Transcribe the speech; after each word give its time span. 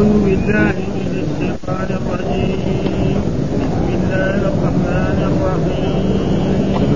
أعوذ 0.00 0.24
بالله 0.24 0.76
من 0.96 1.12
الشيطان 1.24 1.88
الرجيم. 2.00 3.20
بسم 3.60 3.86
الله 3.98 4.40
الرحمن 4.50 5.18
الرحيم. 5.30 6.90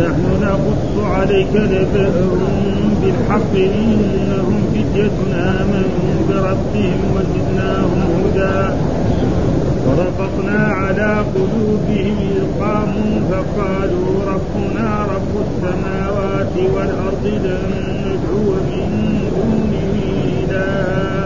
نحن 0.00 0.24
نقص 0.44 0.92
عليك 1.16 1.54
نبأهم 1.56 2.54
بالحق 3.00 3.52
إنهم 3.56 4.56
فتية 4.72 5.18
آمنوا 5.32 6.14
بربهم 6.28 7.00
وزدناهم 7.14 8.00
هدى. 8.20 8.60
وربطنا 9.86 10.60
على 10.80 11.10
قلوبهم 11.34 12.16
إذ 12.36 12.44
قاموا 12.60 13.14
فقالوا 13.30 14.12
ربنا 14.32 14.88
رب 15.14 15.32
السماوات 15.46 16.54
والأرض 16.74 17.24
لن 17.44 17.64
ندعو 18.04 18.48
من 18.68 18.88
دونه 19.32 19.94
إلها. 20.40 21.25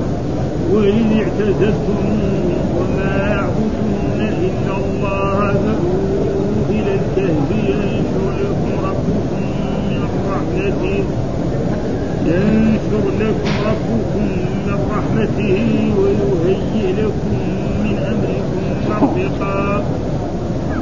وإن 0.71 1.19
اعتزلتموهم 1.19 2.59
وما 2.77 3.27
يعبدون 3.27 4.19
إلا 4.19 4.73
الله 4.77 5.53
فأووا 5.53 6.65
إلى 6.69 6.93
الكهف 6.93 7.49
ينشر 7.69 8.25
لكم 8.41 8.85
ربكم 8.85 9.41
من 9.89 10.01
رحمته 10.31 11.03
ينشر 12.25 13.03
لكم 13.19 13.51
ربكم 13.67 14.27
من 14.67 14.79
رحمته 14.91 15.93
ويهيئ 15.99 16.91
لكم 17.01 17.35
من 17.83 17.97
أمركم 18.11 18.63
مرفقا 18.89 19.83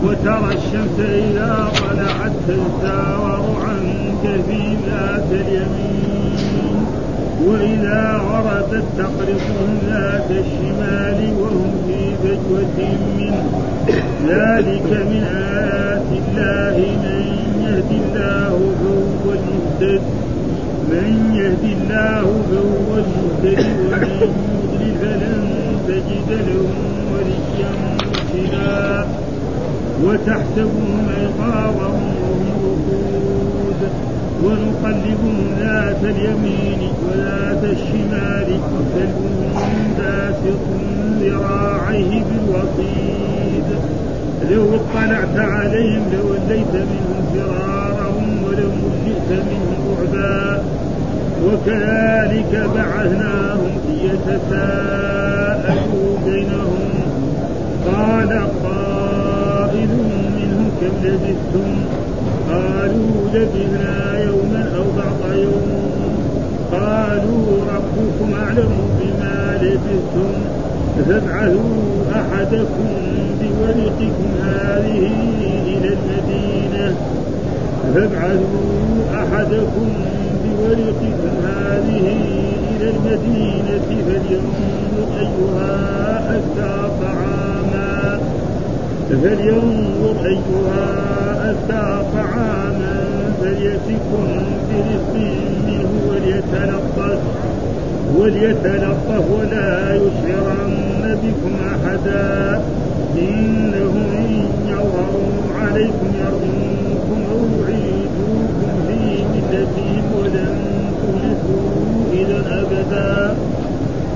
وترى 0.04 0.54
الشمس 0.54 1.00
إذا 1.00 1.72
طلعت 1.80 2.32
تزاور 2.48 3.58
عن 3.68 4.14
كفيفات 4.24 5.32
اليمين. 5.32 6.19
وإذا 7.48 8.22
غربت 8.30 8.84
تقرضهم 8.98 9.80
ذات 9.88 10.32
الشمال 10.32 11.34
وهم 11.42 11.72
في 11.88 12.00
فجوة 12.24 12.78
منه. 13.18 13.44
ذلك 14.28 14.90
من 15.12 15.24
آيات 15.24 16.10
الله 16.12 16.78
من 16.78 17.22
يهد 17.66 17.92
الله 18.02 18.54
فهو 18.82 19.34
المهتد. 19.34 20.02
من 20.92 21.10
يهد 21.36 21.64
الله 21.78 22.26
فهو 22.50 22.90
المهتد 23.04 23.66
ومن 23.80 24.04
يضلل 24.22 24.96
فلن 25.02 25.42
تجد 25.88 26.30
له 26.48 26.70
وليا 27.14 27.72
مرشدا. 28.00 29.08
وتحسبهم 30.04 31.08
ايقاظا 31.20 31.88
وهم 31.88 32.50
ونقلبهم 34.44 35.38
ذات 35.60 36.04
اليمين 36.04 36.82
وذات 37.06 37.64
الشمال 37.64 38.48
وكلبهم 38.74 39.94
باسط 39.98 40.64
ذراعيه 41.22 42.24
بالوصيد 42.24 43.68
لو 44.52 44.64
اطلعت 44.76 45.38
عليهم 45.38 46.04
لوليت 46.14 46.74
منهم 46.74 47.22
فرارهم 47.34 48.44
ولملئت 48.44 49.30
منهم 49.30 49.80
رعبا. 49.90 50.64
وكذلك 51.46 52.54
بعثناهم 52.76 53.74
ليتساءلوا 53.90 54.98
بينهم. 56.26 56.90
قال 57.86 58.32
قائل 58.64 59.90
منهم 60.38 60.68
كم 60.82 60.94
لبثتم؟ 61.04 61.70
قالوا 62.50 63.30
لبثنا 63.34 64.20
يوما 64.20 64.64
أو 64.78 64.84
بعض 64.98 65.34
يوم. 65.34 65.68
قالوا 66.72 67.46
ربكم 67.76 68.34
أعلم 68.44 68.72
بما 69.00 69.58
لبثتم 69.62 70.32
فابعثوا 71.08 72.04
أحدكم 72.16 72.88
بورقكم 73.42 74.30
هذه 74.44 75.12
إلى 75.68 75.90
المدينة. 75.98 76.96
فابعثوا 77.96 78.70
أحدكم 79.16 79.90
بورقكم 80.44 81.34
هذه 81.44 82.06
إلى 82.72 82.90
المدينة 82.90 83.88
فلينظر 84.08 85.08
أيها 85.20 85.76
أزكى 86.36 86.90
طعاما. 87.02 88.20
فلينظر 89.10 90.26
أيها 90.26 91.52
أزكى 91.52 92.02
طعاما 92.14 93.04
فليأتكم 93.42 94.28
برزق 94.70 95.14
منه 95.68 95.90
وليتلطف 96.10 97.20
وليتلطف 98.18 99.32
ولا 99.32 99.96
يشعرن 99.96 101.18
بكم 101.24 101.56
أحدا. 101.68 102.62
إنهم 103.18 103.98
إن 104.18 104.46
يظهروا 104.68 105.60
عليكم 105.62 106.08
يرجوكم 106.20 107.22
أو 107.32 107.40
يعيدوكم 107.62 108.70
في 108.88 109.24
ملتهم 109.24 110.04
ولن 110.20 110.56
تفلحوا 111.02 111.70
إذا 112.14 112.62
أبدا 112.62 113.36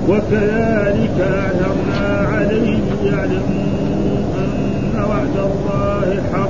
وكذلك 0.09 1.17
أعثرنا 1.21 2.27
عليهم 2.27 2.97
يعلموا 3.05 4.17
أن 4.37 5.03
وعد 5.09 5.37
الله 5.37 6.23
حق 6.33 6.49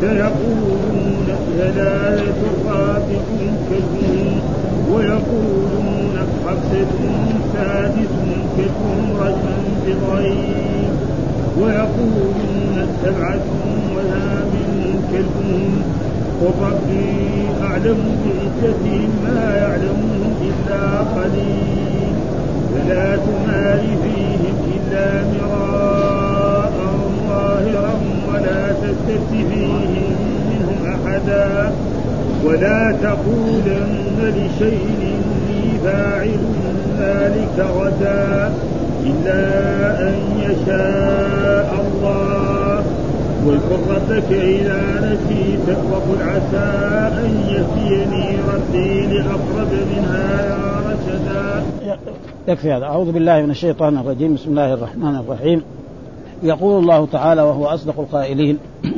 سيقولون 0.00 1.26
ثلاثة 1.58 2.42
رابعهم 2.66 3.56
كلبهم 3.68 4.40
ويقولون 4.92 6.16
خمسة 6.44 6.94
سادسهم 7.52 8.40
كلبهم 8.56 9.16
رجما 9.20 9.58
بالغيب 9.86 10.94
ويقولون 11.60 12.86
سبعة 13.02 13.46
وثامنهم 13.96 15.02
كلبهم 15.12 15.82
قل 16.40 16.52
ربي 16.66 17.48
أعلم 17.62 17.98
بعزتهم 18.24 19.10
ما 19.24 19.56
يعلمهم 19.56 20.34
إلا 20.42 20.98
قليل. 20.98 21.78
فلا 22.74 23.16
تمار 23.16 23.80
فيهم 24.02 24.56
إلا 24.74 25.24
مراء 25.24 25.48
ظاهرا 25.58 25.87
ولا 28.38 28.72
تستفت 28.72 29.30
فيهم 29.30 29.80
منهم 30.50 30.78
أحدا 30.86 31.72
ولا 32.44 32.96
تقولن 33.02 34.18
لشيء 34.18 34.88
إني 35.02 35.78
فاعل 35.84 36.38
ذلك 36.98 37.66
غدا 37.76 38.52
إلا 39.06 39.42
أن 40.08 40.14
يشاء 40.40 41.84
الله. 41.86 42.84
واذكر 43.46 43.80
ربك 43.94 44.32
إذا 44.32 44.82
نسيت 45.00 45.76
وقل 45.92 46.22
عسى 46.22 46.68
أن 47.18 47.32
يهديني 47.48 48.36
ربي 48.54 49.06
لأقرب 49.06 49.72
من 49.72 50.04
هذا 50.10 50.82
رشدا. 50.86 51.62
يكفي 52.48 52.72
هذا. 52.72 52.84
أعوذ 52.84 53.12
بالله 53.12 53.42
من 53.42 53.50
الشيطان 53.50 53.98
الرجيم. 53.98 54.34
بسم 54.34 54.50
الله 54.50 54.74
الرحمن 54.74 55.16
الرحيم. 55.16 55.62
يقول 56.42 56.82
الله 56.82 57.06
تعالى 57.06 57.42
وهو 57.42 57.66
أصدق 57.66 58.00
القائلين. 58.00 58.58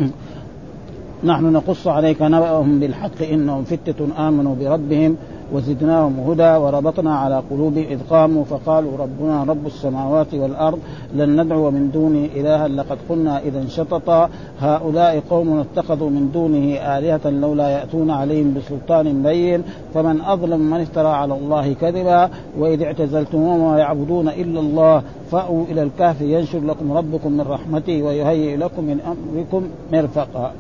نحن 1.25 1.53
نقص 1.53 1.87
عليك 1.87 2.23
نبأهم 2.23 2.81
بالحق 2.81 3.23
إنهم 3.33 3.65
فتة 3.65 4.29
آمنوا 4.29 4.55
بربهم. 4.61 5.17
وزدناهم 5.53 6.21
هدى 6.31 6.57
وربطنا 6.57 7.17
على 7.17 7.43
قلوبهم 7.51 7.85
إذ 7.91 7.99
قاموا 8.11 8.45
فقالوا 8.45 8.97
ربنا 8.99 9.45
رب 9.45 9.67
السماوات 9.67 10.35
والأرض 10.35 10.79
لن 11.15 11.41
ندعو 11.41 11.71
من 11.71 11.91
دونه 11.91 12.29
إلها 12.37 12.69
لقد 12.69 12.99
قلنا 13.09 13.39
إذا 13.39 13.67
شططا. 13.69 14.29
هؤلاء 14.61 15.23
قوم 15.31 15.59
اتخذوا 15.59 16.11
من 16.11 16.31
دونه 16.33 16.77
آلهة 16.99 17.31
لولا 17.31 17.69
يأتون 17.69 18.11
عليهم 18.11 18.55
بسلطان 18.55 19.23
بين. 19.23 19.63
فمن 19.95 20.21
أظلم 20.21 20.61
من 20.61 20.81
افترى 20.81 21.09
على 21.09 21.35
الله 21.35 21.73
كذبا. 21.73 22.31
وإذ 22.59 22.83
اعتزلتموهم 22.83 23.61
وما 23.61 23.79
يعبدون 23.79 24.29
إلا 24.29 24.61
الله 24.61 25.03
فأووا 25.31 25.65
إلى 25.71 25.83
الكهف 25.83 26.21
ينشر 26.21 26.61
لكم 26.61 26.93
ربكم 26.93 27.33
من 27.33 27.41
رحمته 27.41 28.03
ويهيئ 28.03 28.57
لكم 28.57 28.85
من 28.85 29.01
أمركم 29.01 29.69
مرفقا. 29.93 30.53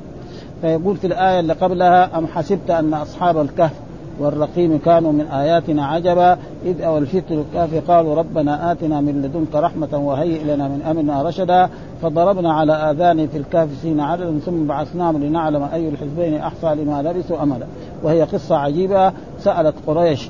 فيقول 0.63 0.97
في 0.97 1.07
الآية 1.07 1.41
اللي 1.41 1.53
قبلها 1.53 2.19
أم 2.19 2.27
حسبت 2.27 2.71
أن 2.71 2.95
أصحاب 2.95 3.39
الكهف 3.39 3.73
والرقيم 4.21 4.79
كانوا 4.85 5.13
من 5.13 5.27
آياتنا 5.27 5.87
عجبا 5.87 6.39
إذ 6.65 6.83
أو 6.83 6.99
الفتر 6.99 7.35
الكهف 7.35 7.91
قالوا 7.91 8.15
ربنا 8.15 8.73
آتنا 8.73 9.01
من 9.01 9.23
لدنك 9.23 9.63
رحمة 9.65 9.99
وهيئ 9.99 10.45
لنا 10.45 10.69
من 10.69 10.83
أمرنا 10.83 11.23
رشدا. 11.23 11.69
فضربنا 12.03 12.53
على 12.53 12.73
آذان 12.73 13.27
في 13.27 13.39
الكهف 13.39 13.69
سين 13.83 14.01
عددا 14.01 14.39
ثم 14.39 14.67
بعثناهم 14.67 15.25
لنعلم 15.25 15.63
أي 15.63 15.89
الحزبين 15.89 16.35
أحصى 16.35 16.75
لما 16.75 17.03
لبثوا 17.03 17.43
أمدا. 17.43 17.67
وهي 18.03 18.23
قصة 18.23 18.57
عجيبة. 18.57 19.13
سألت 19.41 19.75
قريش 19.87 20.29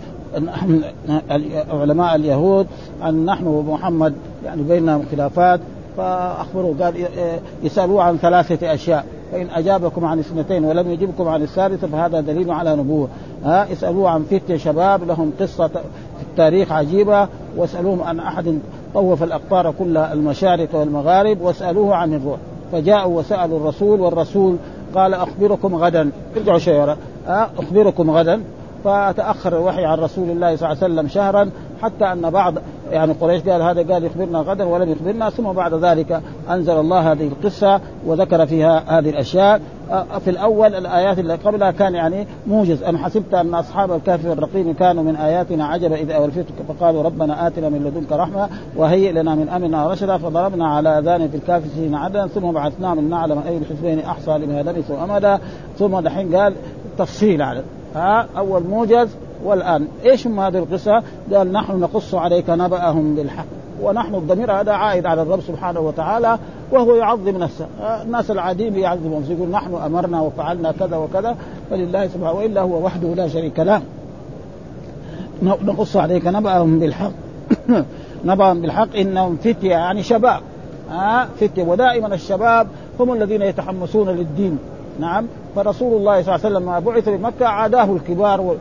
علماء 1.71 2.15
اليهود 2.15 2.67
أن 3.05 3.25
نحن 3.25 3.47
ومحمد 3.47 4.15
يعني 4.45 4.63
بيننا 4.63 5.01
خلافات. 5.13 5.61
فأخبروا 5.97 6.75
قال 6.81 6.95
يسألوه 7.63 8.03
عن 8.03 8.17
ثلاثة 8.17 8.75
أشياء. 8.75 9.05
فإن 9.33 9.47
أجابكم 9.51 10.05
عن 10.05 10.19
اثنتين 10.19 10.65
ولم 10.65 10.91
يجبكم 10.91 11.29
عن 11.29 11.43
الثالثة 11.43 11.87
فهذا 11.87 12.21
دليل 12.21 12.51
على 12.51 12.77
نبوة. 12.77 13.09
ها 13.45 13.73
اسألوه 13.73 14.11
عن 14.11 14.23
فتية 14.23 14.57
شباب 14.57 15.05
لهم 15.05 15.33
قصة 15.41 15.69
في 15.69 16.23
التاريخ 16.31 16.73
عجيبة 16.73 17.29
واسألوهم 17.57 18.03
عن 18.03 18.21
أحد 18.21 18.59
طوف 18.95 19.23
الأقطار 19.23 19.75
كل 19.79 19.97
المشارق 19.97 20.69
والمغارب 20.75 21.41
واسألوه 21.41 21.95
عن 21.95 22.15
الروح. 22.15 22.39
فجاءوا 22.73 23.19
وسألوا 23.19 23.59
الرسول 23.59 24.01
والرسول 24.01 24.57
قال 24.95 25.15
أخبركم 25.15 25.75
غدا. 25.75 26.11
ارجعوا 26.37 26.59
شيئا 26.59 26.97
أخبركم 27.59 28.11
غدا. 28.11 28.43
فتأخر 28.85 29.57
الوحي 29.57 29.85
عن 29.85 29.99
رسول 29.99 30.31
الله 30.31 30.57
صلى 30.57 30.73
الله 30.73 30.83
عليه 30.83 30.95
وسلم 30.95 31.09
شهرا. 31.09 31.51
حتى 31.83 32.05
أن 32.05 32.31
بعض 32.31 32.55
يعني 32.91 33.13
قريش 33.13 33.43
قال 33.43 33.63
هذا 33.63 33.93
قال 33.93 34.05
يخبرنا 34.05 34.39
غدا 34.39 34.65
ولم 34.65 34.91
يخبرنا 34.91 35.31
ثم 35.31 35.53
بعد 35.53 35.75
ذلك 35.75 36.23
أنزل 36.51 36.73
الله 36.73 37.13
هذه 37.13 37.29
القصة 37.29 37.81
وذكر 38.07 38.47
فيها 38.47 38.99
هذه 38.99 39.11
الأشياء. 39.11 39.61
في 40.25 40.31
الأول 40.31 40.75
الآيات 40.75 41.19
اللي 41.19 41.35
قبلها 41.35 41.71
كان 41.71 41.95
يعني 41.95 42.27
موجز. 42.47 42.83
ام 42.83 42.97
حسبت 42.97 43.35
أن 43.35 43.55
أصحاب 43.55 43.93
الكهف 43.93 44.27
والرقيم 44.27 44.73
كانوا 44.73 45.03
من 45.03 45.17
آياتنا 45.17 45.67
عجبا 45.67 45.95
اذا 45.95 46.15
أولفتك 46.15 46.55
فقالوا 46.69 47.03
ربنا 47.03 47.47
آتنا 47.47 47.69
من 47.69 47.85
لدنك 47.85 48.13
رحمة 48.13 48.49
وهيئ 48.77 49.13
لنا 49.13 49.35
من 49.35 49.49
أمرنا 49.49 49.93
رشدا 49.93 50.19
فضربنا 50.19 50.69
على 50.69 50.99
آذان 50.99 51.29
في 51.29 51.37
الكهف 51.37 51.63
سنين 51.77 51.95
عددا 51.95 52.27
ثم 52.27 52.53
بعثناهم 52.53 53.01
لنعلم 53.01 53.43
أي 53.49 53.59
الحزبين 53.59 53.99
أحصى 53.99 54.39
لما 54.39 54.63
لبثوا 54.63 55.05
أمدا. 55.05 55.39
ثم 55.79 56.01
دحين 56.01 56.37
قال 56.37 56.55
تفصيل 56.99 57.43
على 57.43 57.63
ها 57.95 58.27
أول 58.39 58.63
موجز 58.63 59.09
والآن. 59.45 59.89
إيش 60.05 60.27
هم 60.27 60.41
هذه 60.41 60.59
القصة؟ 60.59 61.03
قال 61.33 61.53
نحن 61.53 61.81
نقص 61.81 62.15
عليك 62.15 62.51
نبأهم 62.51 63.15
بالحق. 63.15 63.47
ونحن 63.83 64.15
الضمير 64.15 64.53
هذا 64.53 64.73
عائد 64.73 65.07
على 65.07 65.23
الرب 65.23 65.41
سبحانه 65.41 65.81
وتعالى 65.81 66.39
وهو 66.73 66.95
يعظم 66.95 67.37
نفسه. 67.37 67.67
الناس 67.81 68.31
العاديين 68.31 68.79
يعظمون 68.79 69.27
يقول 69.29 69.49
نحن 69.49 69.75
أمرنا 69.75 70.21
وفعلنا 70.21 70.73
كذا 70.73 70.97
وكذا 70.97 71.37
فلله 71.71 72.07
سبحانه 72.07 72.33
وإلا 72.33 72.61
هو 72.61 72.85
وحده 72.85 73.09
لا 73.09 73.29
شريك 73.29 73.59
له. 73.61 73.83
نقص 75.43 75.97
عليك 75.97 76.27
نبأهم 76.27 76.79
بالحق. 76.79 77.13
نبأهم 78.25 78.61
بالحق. 78.61 78.97
إنهم 78.97 79.37
فتية 79.37 79.71
يعني 79.71 80.03
شباب. 80.03 80.41
ها 80.91 81.29
فتية. 81.41 81.63
ودائما 81.63 82.15
الشباب 82.15 82.67
هم 83.01 83.13
الذين 83.13 83.43
يتحمسون 83.43 84.09
للدين. 84.09 84.59
نعم. 85.01 85.27
فرسول 85.57 85.97
الله 85.97 86.23
صلى 86.23 86.35
الله 86.35 86.47
عليه 86.47 86.57
وسلم 86.57 86.81
بعث 86.81 87.09
بمكة 87.09 87.47
عاداه 87.47 87.97
الكبار 87.97 88.57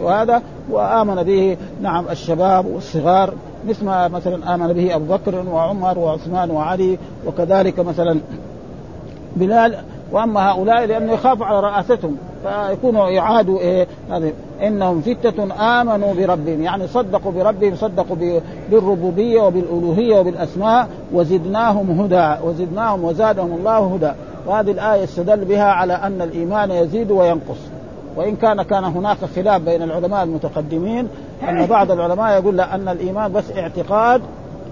وهذا 0.00 0.42
وآمن 0.70 1.22
به 1.22 1.56
نعم 1.82 2.04
الشباب 2.10 2.66
والصغار 2.66 3.34
مثل 3.68 3.84
ما 3.84 4.08
مثلا 4.08 4.54
آمن 4.54 4.72
به 4.72 4.94
أبو 4.94 5.04
بكر 5.14 5.44
وعمر 5.52 5.98
وعثمان 5.98 6.50
وعلي 6.50 6.98
وكذلك 7.26 7.80
مثلا 7.80 8.20
بلال. 9.36 9.76
وأما 10.12 10.50
هؤلاء 10.50 10.84
لأنه 10.86 11.12
يخاف 11.12 11.42
على 11.42 11.60
رئاستهم 11.60 12.16
فيكونوا 12.42 13.08
يعادوا 13.08 13.58
إيه 13.58 13.86
إنهم 14.62 15.00
فتة 15.00 15.62
آمنوا 15.80 16.14
بربهم 16.14 16.62
يعني 16.62 16.86
صدقوا 16.86 17.32
بربهم 17.32 17.76
صدقوا 17.76 18.16
بالربوبية 18.70 19.40
وبالألوهية 19.40 20.20
وبالأسماء 20.20 20.88
وزدناهم 21.12 22.00
هدى 22.00 22.46
وزدناهم 22.46 23.04
وزادهم 23.04 23.52
الله 23.52 23.94
هدى. 23.94 24.12
وهذه 24.46 24.70
الآية 24.70 25.04
استدل 25.04 25.44
بها 25.44 25.64
على 25.64 25.92
أن 25.92 26.22
الإيمان 26.22 26.70
يزيد 26.70 27.10
وينقص. 27.10 27.58
وإن 28.18 28.36
كان 28.36 28.62
كان 28.62 28.84
هناك 28.84 29.16
خلاف 29.36 29.62
بين 29.62 29.82
العلماء 29.82 30.24
المتقدمين 30.24 31.08
أن 31.48 31.66
بعض 31.66 31.90
العلماء 31.90 32.40
يقول 32.40 32.56
لا 32.56 32.74
أن 32.74 32.88
الإيمان 32.88 33.32
بس 33.32 33.44
اعتقاد. 33.56 34.22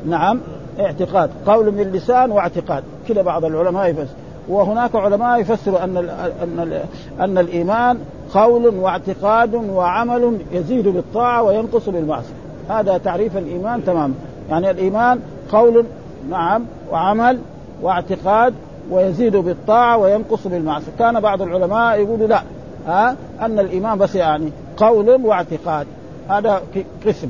نعم 0.07 0.41
اعتقاد. 0.81 1.31
قول 1.47 1.73
من 1.73 1.81
اللسان 1.81 2.31
واعتقاد. 2.31 2.85
كذا 3.09 3.23
بعض 3.23 3.45
العلماء 3.45 3.87
يفسر 3.87 4.15
وهناك 4.49 4.97
علماء 4.97 5.41
يفسروا 5.41 5.85
أن 5.85 5.97
ال 5.97 6.11
أن 6.43 6.61
ال 6.61 6.81
أن 7.21 7.39
الإيمان 7.39 7.99
قول 8.35 8.67
واعتقاد 8.67 9.55
وعمل 9.55 10.39
يزيد 10.53 10.89
بالطاعة 10.89 11.43
وينقص 11.43 11.89
بالمعصية. 11.89 12.35
هذا 12.69 12.99
تعريف 12.99 13.37
الإيمان 13.37 13.85
تمام. 13.85 14.15
يعني 14.51 14.71
الإيمان 14.71 15.21
قول 15.53 15.85
نعم 16.31 16.63
وعمل 16.93 17.39
واعتقاد 17.83 18.55
ويزيد 18.91 19.37
بالطاعة 19.37 19.97
وينقص 19.97 20.47
بالمعصية. 20.47 20.93
كان 20.99 21.21
بعض 21.21 21.43
العلماء 21.43 22.01
يقولوا 22.01 22.27
لا 22.27 22.43
ها؟ 22.87 23.17
أن 23.41 23.59
الايمان 23.59 23.99
بس 23.99 24.15
يعني 24.15 24.51
قول 24.77 25.11
واعتقاد. 25.11 25.87
هذا 26.29 26.63
قسم. 27.07 27.29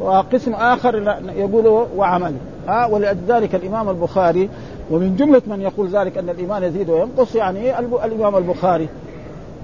وقسم 0.00 0.54
آخر 0.54 1.18
يقول 1.36 1.86
وعمل. 1.96 2.34
ها؟ 2.68 2.86
ولذلك 2.86 3.54
الإمام 3.54 3.88
البخاري 3.88 4.48
ومن 4.90 5.16
جملة 5.16 5.42
من 5.46 5.60
يقول 5.60 5.88
ذلك 5.88 6.18
أن 6.18 6.28
الإيمان 6.28 6.62
يزيد 6.62 6.90
وينقص 6.90 7.34
يعني 7.34 7.78
الإمام 7.78 8.36
البخاري. 8.36 8.88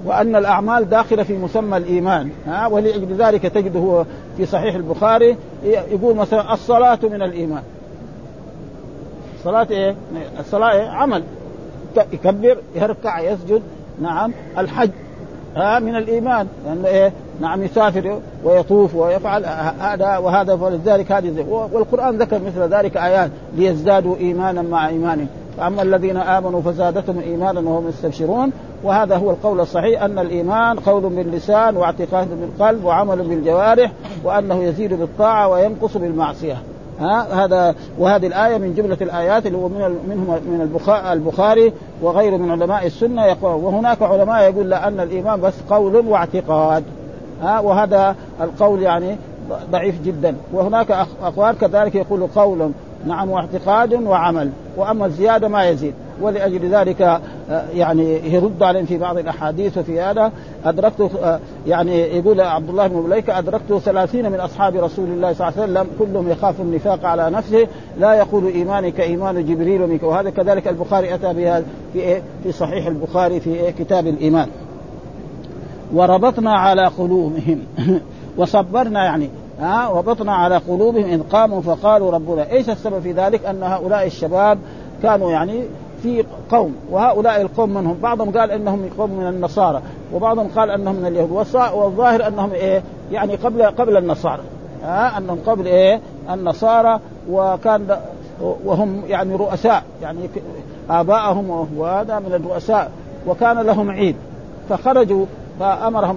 وأن 0.04 0.36
الأعمال 0.36 0.88
داخلة 0.88 1.22
في 1.22 1.38
مسمى 1.38 1.76
الإيمان. 1.76 2.30
ها؟ 2.46 2.66
ولأجل 2.66 3.14
ذلك 3.14 3.42
تجده 3.42 4.04
في 4.36 4.46
صحيح 4.46 4.74
البخاري 4.74 5.36
يقول 5.64 6.16
مثلا 6.16 6.52
الصلاة 6.52 6.98
من 7.02 7.22
الإيمان. 7.22 7.62
الصلاه 9.38 9.66
إيه؟ 9.70 9.94
الصلاه 10.40 10.72
إيه؟ 10.72 10.88
عمل. 10.88 11.22
يكبر 12.12 12.58
يركع 12.74 13.20
يسجد. 13.20 13.62
نعم. 14.02 14.32
الحج. 14.58 14.90
ها 15.56 15.78
من 15.78 15.96
الإيمان. 15.96 16.46
لأنه 16.66 16.88
إيه؟ 16.88 17.12
نعم 17.40 17.62
يسافر 17.62 18.20
ويطوف 18.44 18.94
ويفعل 18.94 19.44
هذا 19.80 20.16
وهذا 20.16 20.56
فلذلك 20.56 21.12
هذه 21.12 21.46
والقرآن 21.72 22.18
ذكر 22.18 22.38
مثل 22.38 22.74
ذلك 22.74 22.96
ايات 22.96 23.30
ليزدادوا 23.56 24.16
إيمانا 24.16 24.62
مع 24.62 24.88
إيمانهم. 24.88 25.28
فأما 25.56 25.82
الذين 25.82 26.16
آمنوا 26.16 26.60
فزادتهم 26.62 27.20
إيمانا 27.20 27.60
وهم 27.60 27.88
يستبشرون. 27.88 28.52
وهذا 28.84 29.16
هو 29.16 29.30
القول 29.30 29.60
الصحيح 29.60 30.02
أن 30.02 30.18
الإيمان 30.18 30.78
قول 30.78 31.02
باللسان 31.02 31.76
واعتقاد 31.76 32.28
بالقلب 32.40 32.84
وعمل 32.84 33.22
بالجوارح 33.22 33.92
وأنه 34.24 34.62
يزيد 34.62 34.94
بالطاعة 34.94 35.48
وينقص 35.48 35.96
بالمعصية. 35.96 36.56
ها 37.00 37.44
هذا 37.44 37.74
وهذه 37.98 38.26
الآية 38.26 38.58
من 38.58 38.74
جملة 38.74 38.96
الآيات 39.00 39.46
اللي 39.46 39.58
هو 39.58 39.68
من 39.68 39.98
منهم 40.08 40.26
من 40.26 40.68
البخاري 41.12 41.72
وغيره 42.02 42.36
من 42.36 42.50
علماء 42.50 42.86
السنة 42.86 43.24
يقول 43.24 43.64
وهناك 43.64 44.02
علماء 44.02 44.50
يقول 44.50 44.70
لأن 44.70 45.00
الإيمان 45.00 45.40
بس 45.40 45.54
قول 45.70 45.96
واعتقاد 45.96 46.84
ها 47.42 47.60
وهذا 47.60 48.16
القول 48.40 48.82
يعني 48.82 49.16
ضعيف 49.70 50.02
جدا. 50.02 50.36
وهناك 50.52 50.90
اقوال 51.22 51.58
كذلك 51.58 51.94
يقول 51.94 52.26
قول 52.26 52.70
نعم 53.06 53.30
واعتقاد 53.30 53.92
وعمل 53.92 54.50
وأما 54.76 55.06
الزيادة 55.06 55.48
ما 55.48 55.68
يزيد. 55.68 55.94
ولأجل 56.20 56.74
ذلك 56.74 57.02
آه، 57.02 57.20
يعني 57.74 58.34
يرد 58.34 58.62
عليهم 58.62 58.86
في 58.86 58.98
بعض 58.98 59.18
الأحاديث 59.18 59.78
وفي 59.78 60.00
هذا 60.00 60.32
أدركت 60.64 61.10
آه، 61.22 61.40
يعني 61.66 61.98
يقول 61.98 62.40
عبد 62.40 62.68
الله 62.68 62.86
بن 62.86 62.96
مليكه 62.96 63.38
أدركت 63.38 63.72
ثلاثين 63.84 64.32
من 64.32 64.40
أصحاب 64.40 64.76
رسول 64.76 65.08
الله 65.08 65.32
صلى 65.32 65.48
الله 65.48 65.62
عليه 65.62 65.72
وسلم 65.72 65.86
كلهم 65.98 66.30
يخاف 66.30 66.60
النفاق 66.60 67.04
على 67.04 67.30
نفسه 67.30 67.66
لا 67.98 68.14
يقول 68.14 68.46
ايماني 68.46 68.90
كإيمان 68.90 69.46
جبريل 69.46 69.82
وميك 69.82 70.02
وهذا 70.02 70.30
كذلك 70.30 70.68
البخاري 70.68 71.14
أتى 71.14 71.32
بها 71.32 71.62
في 71.92 71.98
إيه؟ 71.98 72.22
في 72.42 72.52
صحيح 72.52 72.86
البخاري 72.86 73.40
في 73.40 73.50
إيه؟ 73.50 73.70
كتاب 73.70 74.06
الإيمان 74.06 74.48
وربطنا 75.94 76.52
على 76.52 76.86
قلوبهم 76.86 77.58
وصبرنا 78.38 79.04
يعني 79.04 79.30
ها 79.60 79.88
وبطنا 79.88 80.32
على 80.32 80.56
قلوبهم 80.56 81.04
ان 81.04 81.22
قاموا 81.22 81.60
فقالوا 81.60 82.10
ربنا 82.10 82.50
إيش 82.52 82.70
السبب 82.70 83.00
في 83.00 83.12
ذلك 83.12 83.44
أن 83.46 83.62
هؤلاء 83.62 84.06
الشباب 84.06 84.58
كانوا 85.02 85.30
يعني 85.30 85.62
في 86.02 86.24
قوم 86.50 86.74
وهؤلاء 86.90 87.40
القوم 87.40 87.74
منهم 87.74 87.96
بعضهم 88.02 88.30
قال 88.38 88.50
إنهم 88.50 88.90
قوم 88.98 89.10
من 89.10 89.26
النصارى 89.26 89.82
وبعضهم 90.14 90.48
قال 90.56 90.70
إنهم 90.70 90.94
من 90.94 91.06
اليهود 91.06 91.46
والظاهر 91.74 92.26
إنهم 92.26 92.52
إيه؟ 92.52 92.82
يعني 93.12 93.34
قبل 93.34 93.62
قبل 93.62 93.96
النصارى. 93.96 94.42
ها 94.82 95.18
أنهم 95.18 95.38
قبل 95.46 95.66
إيه؟ 95.66 96.00
النصارى 96.30 97.00
وكان 97.30 97.96
وهم 98.40 99.02
يعني 99.08 99.34
رؤساء 99.34 99.82
يعني 100.02 100.20
آباءهم 100.90 101.68
وهذا 101.76 102.18
من 102.18 102.34
الرؤساء 102.34 102.90
وكان 103.26 103.58
لهم 103.58 103.90
عيد. 103.90 104.16
فخرجوا 104.68 105.26
فأمرهم 105.60 106.16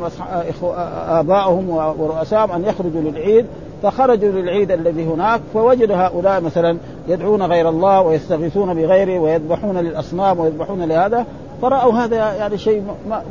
اباؤهم 1.07 1.69
ورؤسائهم 1.69 2.51
أن 2.51 2.65
يخرجوا 2.65 3.01
للعيد 3.01 3.45
فخرجوا 3.83 4.31
للعيد 4.31 4.71
الذي 4.71 5.05
هناك 5.05 5.41
فوجد 5.53 5.91
هؤلاء 5.91 6.41
مثلا 6.41 6.77
يدعون 7.07 7.43
غير 7.43 7.69
الله 7.69 8.01
ويستغيثون 8.01 8.73
بغيره 8.73 9.19
ويذبحون 9.19 9.77
للأصنام 9.77 10.39
ويذبحون 10.39 10.83
لهذا 10.83 11.25
فرأوا 11.61 11.93
هذا 11.93 12.15
يعني 12.15 12.57
شيء 12.57 12.83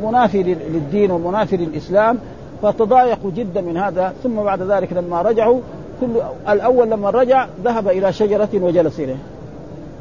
منافي 0.02 0.42
للدين 0.42 1.10
ومنافي 1.10 1.56
للإسلام 1.56 2.18
فتضايقوا 2.62 3.30
جدا 3.36 3.60
من 3.60 3.76
هذا. 3.76 4.12
ثم 4.22 4.34
بعد 4.34 4.62
ذلك 4.62 4.92
لما 4.92 5.22
رجعوا 5.22 5.60
كل 6.00 6.08
الأول 6.48 6.90
لما 6.90 7.10
رجع 7.10 7.46
ذهب 7.64 7.88
إلى 7.88 8.12
شجرة 8.12 8.48
وجلس 8.54 9.00
إليها 9.00 9.16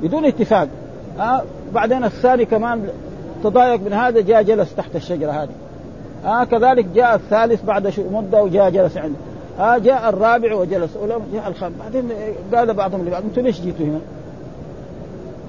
بدون 0.01 0.25
اتفاق. 0.25 0.67
آه 1.19 1.41
بعدين 1.73 2.03
الثاني 2.03 2.45
كمان 2.45 2.87
تضايق 3.43 3.81
من 3.81 3.93
هذا 3.93 4.21
جاء 4.21 4.43
جلس 4.43 4.75
تحت 4.75 4.95
الشجرة 4.95 5.31
هذه. 5.31 5.49
آه 6.25 6.43
كذلك 6.43 6.85
جاء 6.95 7.15
الثالث 7.15 7.65
بعد 7.65 7.93
مدة 8.11 8.43
وجاء 8.43 8.69
جلس 8.69 8.97
عنده. 8.97 9.30
آه 9.59 9.77
جاء 9.77 10.09
الرابع 10.09 10.55
وجلس. 10.55 10.89
جاء 11.33 11.47
الخامس. 11.47 11.75
بعدين 11.79 12.09
قال 12.53 12.73
بعضهم 12.73 13.05
لبعض 13.05 13.23
أنتم 13.23 13.41
ليش 13.41 13.61
جيتوا 13.61 13.85
هنا؟ 13.85 13.99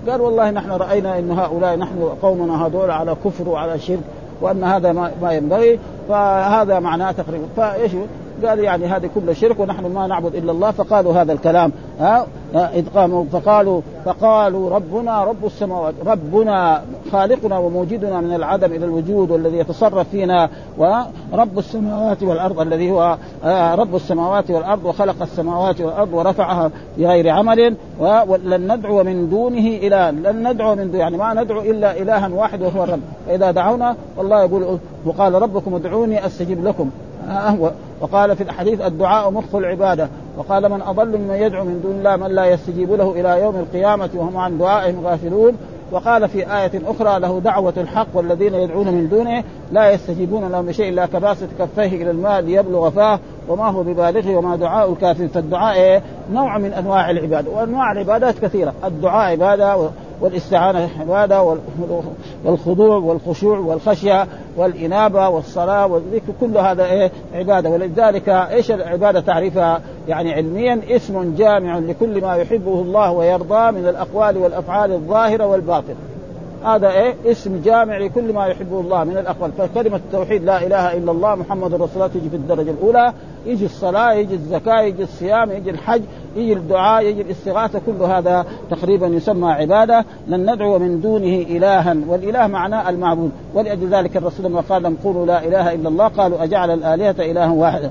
قال 0.09 0.21
والله 0.21 0.51
نحن 0.51 0.71
رأينا 0.71 1.19
إن 1.19 1.31
هؤلاء 1.31 1.77
نحن 1.77 2.09
قومنا 2.23 2.67
هذول 2.67 2.91
على 2.91 3.17
كفر 3.25 3.49
وعلى 3.49 3.79
شرك 3.79 4.01
وأن 4.41 4.65
هذا 4.65 4.93
ما 5.23 5.33
ينبغي 5.33 5.79
فهذا 6.09 6.79
معناه 6.79 7.13
تقريبا. 7.13 7.47
فإيش 7.57 7.93
قال 8.47 8.59
يعني 8.59 8.87
هذه 8.87 9.11
كل 9.15 9.37
شرك 9.37 9.61
ونحن 9.61 9.87
ما 9.87 10.07
نعبد 10.07 10.35
إلا 10.35 10.53
الله 10.53 10.71
فقالوا 10.71 11.13
هذا 11.13 11.33
الكلام. 11.33 11.73
ها؟ 12.01 12.27
إذ 12.55 12.89
قاموا 12.95 13.25
فقالوا 13.33 13.81
فقالوا 14.05 14.71
ربنا 14.71 15.25
رب 15.25 15.47
السماوات 15.47 15.95
ربنا 16.07 16.83
خالقنا 17.13 17.59
وموجدنا 17.59 18.21
من 18.21 18.35
العدم 18.35 18.73
إلى 18.73 18.85
الوجود 18.85 19.31
والذي 19.31 19.59
يتصرف 19.59 20.09
فينا 20.09 20.49
ورب 20.79 21.59
السماوات 21.59 22.23
والأرض 22.23 22.61
الذي 22.61 22.91
هو 22.91 23.17
آه، 23.45 23.75
رب 23.75 23.95
السماوات 23.95 24.51
والأرض 24.51 24.85
وخلق 24.85 25.23
السماوات 25.23 25.81
والأرض 25.81 26.15
ورفعها 26.15 26.71
بغير 26.99 27.29
عمل 27.29 27.77
ولن 28.01 28.73
ندعو 28.73 29.03
من 29.03 29.31
دونه 29.31 29.67
اله 29.83 30.11
لن 30.11 30.49
ندعو 30.49 30.75
من 30.75 30.87
دونه 30.87 30.99
يعني 30.99 31.17
ما 31.17 31.35
ندعو 31.35 31.61
إلا 31.61 32.03
إلها 32.03 32.29
واحد 32.29 32.63
وهو 32.63 32.85
الرب. 32.85 33.01
فإذا 33.27 33.51
دعونا 33.51 33.97
والله 34.17 34.45
يقول 34.45 34.79
وقال 35.05 35.35
ربكم 35.35 35.75
ادعوني 35.75 36.27
أستجب 36.27 36.65
لكم. 36.65 36.91
وقال 38.01 38.37
في 38.37 38.43
الحديث 38.43 38.81
الدعاء 38.81 39.31
مخ 39.31 39.55
العبادة. 39.55 40.09
وقال 40.39 40.69
من 40.69 40.83
أضل 40.83 41.19
ممن 41.19 41.35
يدعو 41.35 41.65
من 41.65 41.81
دون 41.83 41.93
الله 41.93 42.17
من 42.17 42.35
لا 42.35 42.47
يستجيب 42.47 42.93
له 42.93 43.13
إلى 43.13 43.43
يوم 43.43 43.57
القيامة 43.57 44.11
وهم 44.15 44.37
عن 44.37 44.59
دعائهم 44.59 45.07
غافلون. 45.07 45.57
وقال 45.93 46.29
في 46.29 46.39
آية 46.39 46.71
أخرى 46.87 47.21
له 47.21 47.41
دعوة 47.41 47.75
الحق 47.77 48.07
والذين 48.15 48.55
يدعون 48.55 48.87
من 48.87 49.09
دونه 49.09 49.45
لا 49.73 49.91
يستجيبون 49.91 50.49
لهم 50.49 50.67
بشيء 50.67 50.89
إلا 50.89 51.07
كباسط 51.07 51.49
كفيه 51.59 52.03
إلى 52.03 52.11
الماء 52.11 52.41
ليبلغ 52.41 52.91
فاه. 52.91 53.19
وما 53.49 53.71
هو 53.71 53.83
ببالغه 53.83 54.37
وما 54.37 54.57
دعاء 54.57 54.93
الكافر. 54.93 55.29
فالدعاء؟ 55.29 56.03
نوع 56.33 56.59
من 56.59 56.73
أنواع 56.73 57.11
العبادة 57.11 57.51
وأنواع 57.51 57.93
العبادات 57.93 58.39
كثيرة. 58.39 58.73
الدعاء 58.85 59.31
عبادة 59.31 59.91
والاستعانة 60.23 60.91
عبادة 61.01 61.57
والخضوع 62.45 62.97
والخشوع 62.97 63.59
والخشية 63.59 64.27
والإنابة 64.57 65.29
والصلاة 65.29 65.87
والذكر 65.87 66.33
كل 66.41 66.59
هذا 66.59 66.85
إيه؟ 66.85 67.11
عبادة. 67.35 67.71
ولذلك 67.71 68.29
إيش 68.29 68.71
العبادة 68.71 69.21
تعريفها؟ 69.21 69.81
يعني 70.09 70.33
علميا 70.33 70.81
اسم 70.91 71.35
جامع 71.35 71.79
لكل 71.79 72.21
ما 72.21 72.37
يحبه 72.37 72.81
الله 72.81 73.13
ويرضاه 73.13 73.71
من 73.71 73.89
الأقوال 73.89 74.37
والأفعال 74.37 74.93
الظاهرة 74.93 75.47
والباطنة. 75.47 75.97
هذا 76.65 76.91
إيه؟ 76.91 77.15
اسم 77.27 77.61
جامع 77.65 77.99
لكل 77.99 78.33
ما 78.33 78.47
يحبه 78.47 78.81
الله 78.81 79.05
من 79.05 79.17
الأقوال. 79.17 79.53
فكلمة 79.53 79.97
التوحيد 79.97 80.45
لا 80.45 80.67
إله 80.67 80.97
إلا 80.97 81.13
الله 81.13 81.35
محمد 81.35 81.75
رسول 81.75 81.89
الله 81.95 82.07
تجي 82.07 82.31
في 82.31 82.37
الدرجة 82.37 82.71
الأولى. 82.71 83.13
يجي 83.47 83.65
الصلاة 83.65 84.13
يجي 84.13 84.35
الزكاة 84.35 84.81
يجي 84.81 85.03
الصيام 85.03 85.51
يجي 85.51 85.71
الحج 85.71 86.03
يجي 86.37 86.53
الدعاء 86.53 87.05
يجي 87.05 87.23
الاستغاثة. 87.23 87.81
كل 87.87 88.03
هذا 88.03 88.47
تقريبا 88.71 89.07
يسمى 89.07 89.53
عبادة. 89.53 90.05
لن 90.29 90.53
ندعو 90.53 90.79
من 90.79 91.01
دونه 91.01 91.45
الها. 91.51 91.97
والإله 92.09 92.47
معناه 92.47 92.91
المعبود. 92.91 93.31
ولأجل 93.55 93.89
ذلك 93.89 94.17
الرسول 94.17 94.47
لما 94.47 94.61
قال 94.61 94.83
لم 94.83 94.97
قولوا 95.05 95.27
لا 95.27 95.45
إله 95.45 95.75
إلا 95.75 95.89
الله 95.89 96.09
قالوا 96.09 96.45
أجعل 96.45 96.71
الآلهة 96.71 97.31
الها 97.31 97.51
واحدا. 97.51 97.91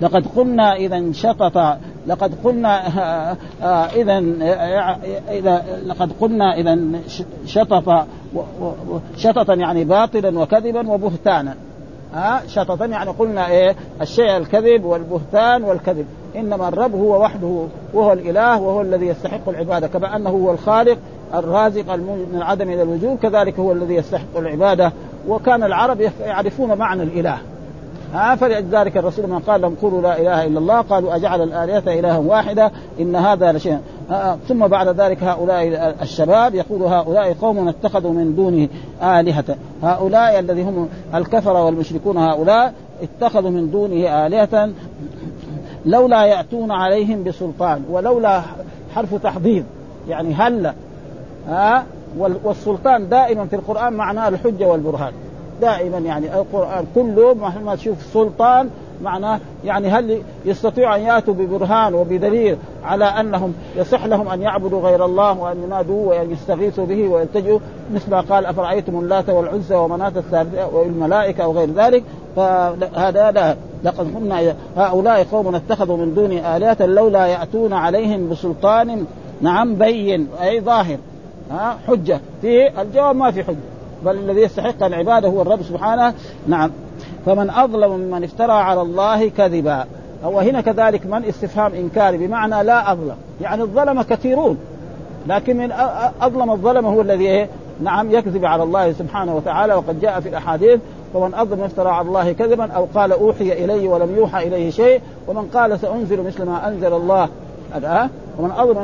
لقد 0.00 0.26
قلنا 0.36 0.76
إذا 0.76 0.96
انشطط 0.96 1.78
لقد 2.08 2.34
قلنا 2.44 2.82
اذا 3.94 4.18
إذا 5.30 5.64
لقد 5.86 6.12
قلنا 6.20 6.54
اذا 6.56 6.78
شطط 7.46 8.06
شططا 9.16 9.54
يعني 9.54 9.84
باطلا 9.84 10.38
وكذبا 10.38 10.90
وبهتانا. 10.90 11.54
ها 12.14 12.42
شططا 12.46 12.86
يعني 12.86 13.10
قلنا 13.10 13.48
إيه؟ 13.48 13.76
الشيء 14.00 14.36
الكذب 14.36 14.84
والبهتان 14.84 15.64
والكذب. 15.64 16.06
إنما 16.36 16.68
الرب 16.68 16.94
هو 16.94 17.22
وحده 17.22 17.64
وهو 17.94 18.12
الإله 18.12 18.60
وهو 18.60 18.80
الذي 18.80 19.06
يستحق 19.06 19.48
العبادة 19.48 19.86
كما 19.86 20.16
انه 20.16 20.30
هو 20.30 20.50
الخالق 20.52 20.98
الرازق 21.34 21.94
من 21.94 22.34
العدم 22.34 22.70
إلى 22.70 22.82
الوجود 22.82 23.18
كذلك 23.18 23.58
هو 23.58 23.72
الذي 23.72 23.94
يستحق 23.94 24.36
العبادة. 24.36 24.92
وكان 25.28 25.62
العرب 25.62 26.00
يعرفون 26.20 26.78
معنى 26.78 27.02
الإله. 27.02 27.38
ها 28.14 28.36
فلذلك 28.36 28.96
الرسول 28.96 29.26
من 29.26 29.38
قال 29.38 29.60
لهم 29.60 29.74
قولوا 29.82 30.02
لا 30.02 30.20
إله 30.20 30.46
إلا 30.46 30.58
الله 30.58 30.80
قالوا 30.80 31.16
أجعل 31.16 31.42
الآلهة 31.42 31.98
إلها 31.98 32.18
واحدة 32.18 32.70
إن 33.00 33.16
هذا 33.16 33.52
لشيء. 33.52 33.78
ثم 34.48 34.66
بعد 34.66 35.00
ذلك 35.00 35.22
هؤلاء 35.22 35.96
الشباب 36.02 36.54
يقول 36.54 36.82
هؤلاء 36.82 37.32
قوم 37.32 37.68
اتخذوا 37.68 38.12
من 38.12 38.36
دونه 38.36 38.68
آلهة. 39.02 39.56
هؤلاء 39.82 40.38
الذي 40.38 40.62
هم 40.62 40.88
الكفرة 41.14 41.64
والمشركون 41.64 42.16
هؤلاء 42.16 42.74
اتخذوا 43.02 43.50
من 43.50 43.70
دونه 43.70 44.26
آلهة 44.26 44.70
لولا 45.86 46.24
يأتون 46.24 46.70
عليهم 46.70 47.24
بسلطان 47.24 47.84
ولولا 47.90 48.42
حرف 48.94 49.14
تحضير 49.14 49.64
يعني 50.08 50.34
هل 50.34 50.72
ها 51.48 51.84
والسلطان 52.18 53.08
دائما 53.08 53.44
في 53.44 53.56
القرآن 53.56 53.92
معناه 53.92 54.28
الحجة 54.28 54.68
والبرهان. 54.68 55.12
دائما 55.60 55.98
يعني 55.98 56.34
القرآن 56.34 56.84
كله 56.94 57.34
ما 57.64 57.74
تشوف 57.74 58.02
سلطان 58.12 58.70
معناه 59.02 59.40
يعني 59.64 59.88
هل 59.88 60.22
يستطيع 60.44 60.96
أن 60.96 61.00
يأتوا 61.00 61.34
ببرهان 61.34 61.94
وبدليل 61.94 62.56
على 62.84 63.04
أنهم 63.04 63.54
يصح 63.76 64.04
لهم 64.04 64.28
أن 64.28 64.42
يعبدوا 64.42 64.80
غير 64.80 65.04
الله 65.04 65.38
وأن 65.38 65.62
ينادوا 65.62 66.08
وأن 66.08 66.30
يستغيثوا 66.30 66.86
به 66.86 67.08
ويلتجوا 67.08 67.58
مثل 67.94 68.10
ما 68.10 68.20
قال 68.20 68.46
أفرأيتم 68.46 68.98
اللات 68.98 69.28
والعزى 69.28 69.74
ومناة 69.74 70.12
الثالثة 70.16 70.68
والملائكة 70.74 71.44
أو 71.44 71.52
غير 71.52 71.70
ذلك 71.70 72.04
فهذا 72.36 73.30
لا 73.30 73.56
لقد 73.84 74.14
قلنا 74.14 74.54
هؤلاء 74.76 75.24
قوم 75.24 75.54
اتخذوا 75.54 75.96
من 75.96 76.14
دون 76.14 76.32
آلهة 76.32 76.86
لولا 76.86 77.26
يأتون 77.26 77.72
عليهم 77.72 78.28
بسلطان 78.28 79.06
نعم 79.40 79.74
بين 79.74 80.26
أي 80.42 80.60
ظاهر. 80.60 80.98
ها 81.50 81.78
حجة. 81.88 82.20
في 82.42 82.80
الجواب 82.80 83.16
ما 83.16 83.30
في 83.30 83.44
حجة. 83.44 83.77
بل 84.04 84.16
الذي 84.16 84.40
يستحق 84.40 84.82
العباده 84.82 85.28
هو 85.28 85.42
الرب 85.42 85.62
سبحانه. 85.62 86.14
نعم. 86.46 86.70
فمن 87.26 87.50
أظلم 87.50 87.90
ممن 87.90 88.24
افترى 88.24 88.52
على 88.52 88.82
الله 88.82 89.28
كذبا. 89.28 89.84
هو 90.24 90.40
هنا 90.40 90.60
كذلك 90.60 91.06
من 91.06 91.24
استفهام 91.24 91.72
إنكاري. 91.74 92.26
بمعنى 92.26 92.62
لا 92.62 92.92
أظلم. 92.92 93.16
يعني 93.40 93.62
الظلم 93.62 94.02
كثيرون. 94.02 94.58
لكن 95.26 95.56
من 95.56 95.72
أظلم 96.20 96.50
الظلم 96.50 96.86
هو 96.86 97.00
الذي 97.00 97.26
إيه؟ 97.26 97.48
نعم 97.82 98.10
يكذب 98.10 98.44
على 98.44 98.62
الله 98.62 98.92
سبحانه 98.92 99.36
وتعالى. 99.36 99.74
وقد 99.74 100.00
جاء 100.00 100.20
في 100.20 100.28
الأحاديث 100.28 100.80
ومن 101.14 101.34
أظلم 101.34 101.60
افترى 101.60 101.88
على 101.88 102.08
الله 102.08 102.32
كذبا 102.32 102.72
أو 102.72 102.86
قال 102.94 103.12
أوحي 103.12 103.64
إلي 103.64 103.88
ولم 103.88 104.16
يوحى 104.16 104.48
إليه 104.48 104.70
شيء 104.70 105.00
ومن 105.28 105.42
قال 105.54 105.80
سأنزل 105.80 106.26
مثل 106.26 106.44
ما 106.44 106.68
أنزل 106.68 106.92
الله. 106.92 107.28
هذا 107.74 108.10
ومن 108.38 108.50
أظلم 108.50 108.78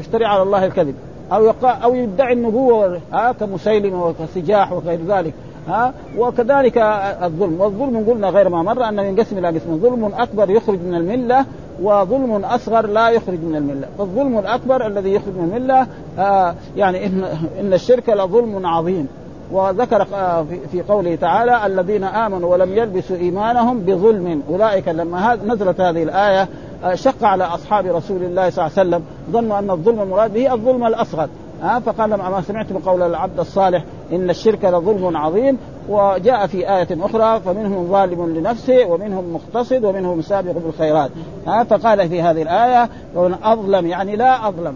افترى 0.00 0.26
على 0.26 0.42
الله 0.42 0.64
الكذب. 0.64 0.94
أو 1.32 1.52
أو 1.64 1.94
يدعي 1.94 2.32
النبوة 2.32 3.00
ها 3.12 3.32
كمسيلمه 3.32 4.06
وكسجاح 4.06 4.72
وغير 4.72 5.00
ذلك 5.08 5.34
ها؟ 5.68 5.92
وكذلك 6.18 6.78
الظلم. 7.22 7.60
والظلم 7.60 8.04
قلنا 8.10 8.28
غير 8.28 8.48
ما 8.48 8.62
مر 8.62 8.88
انه 8.88 9.02
ينقسم 9.02 9.38
إلى 9.38 9.48
قسمين 9.48 9.80
ظلم 9.80 10.04
أكبر 10.04 10.50
يخرج 10.50 10.78
من 10.78 10.94
الملة 10.94 11.44
وظلم 11.82 12.44
أصغر 12.44 12.86
لا 12.86 13.08
يخرج 13.08 13.38
من 13.38 13.56
الملة. 13.56 13.88
فالظلم 13.98 14.38
الأكبر 14.38 14.86
الذي 14.86 15.14
يخرج 15.14 15.34
من 15.34 15.44
الملة 15.44 15.86
آه 16.18 16.54
يعني 16.76 17.06
إن 17.06 17.24
إن 17.60 17.72
الشرك 17.72 18.08
لظلم 18.08 18.66
عظيم. 18.66 19.08
وذكر 19.52 20.06
آه، 20.14 20.46
في 20.72 20.82
قوله 20.82 21.14
تعالى 21.14 21.66
الذين 21.66 22.04
آمنوا 22.04 22.52
ولم 22.52 22.78
يلبسوا 22.78 23.16
إيمانهم 23.16 23.80
بظلم. 23.80 24.42
أولئك 24.50 24.88
لما 24.88 25.38
نزلت 25.46 25.80
هذه 25.80 26.02
الآية 26.02 26.48
شق 26.94 27.24
على 27.24 27.44
أصحاب 27.44 27.86
رسول 27.86 28.22
الله 28.22 28.50
صلى 28.50 28.66
الله 28.66 28.78
عليه 28.78 28.88
وسلم. 28.88 29.02
ظنوا 29.30 29.58
أن 29.58 29.70
الظلم 29.70 30.00
المراد 30.00 30.32
به 30.32 30.54
الظلم 30.54 30.86
الأصغر. 30.86 31.28
ها 31.62 31.78
فقال 31.78 32.14
ما 32.14 32.42
سمعتم 32.42 32.78
قول 32.78 33.02
العبد 33.02 33.40
الصالح 33.40 33.84
إن 34.12 34.30
الشرك 34.30 34.64
لظلم 34.64 35.16
عظيم؟ 35.16 35.58
وجاء 35.88 36.46
في 36.46 36.76
آية 36.76 36.88
أخرى 37.00 37.40
فمنهم 37.40 37.88
ظالم 37.88 38.34
لنفسه 38.36 38.86
ومنهم 38.86 39.34
مقتصد 39.34 39.84
ومنهم 39.84 40.22
سابق 40.22 40.52
بالخيرات. 40.52 41.10
ها 41.46 41.64
فقال 41.64 42.08
في 42.08 42.22
هذه 42.22 42.42
الآية 42.42 42.88
ومن 43.14 43.34
أظلم 43.42 43.86
يعني 43.86 44.16
لا 44.16 44.48
أظلم. 44.48 44.74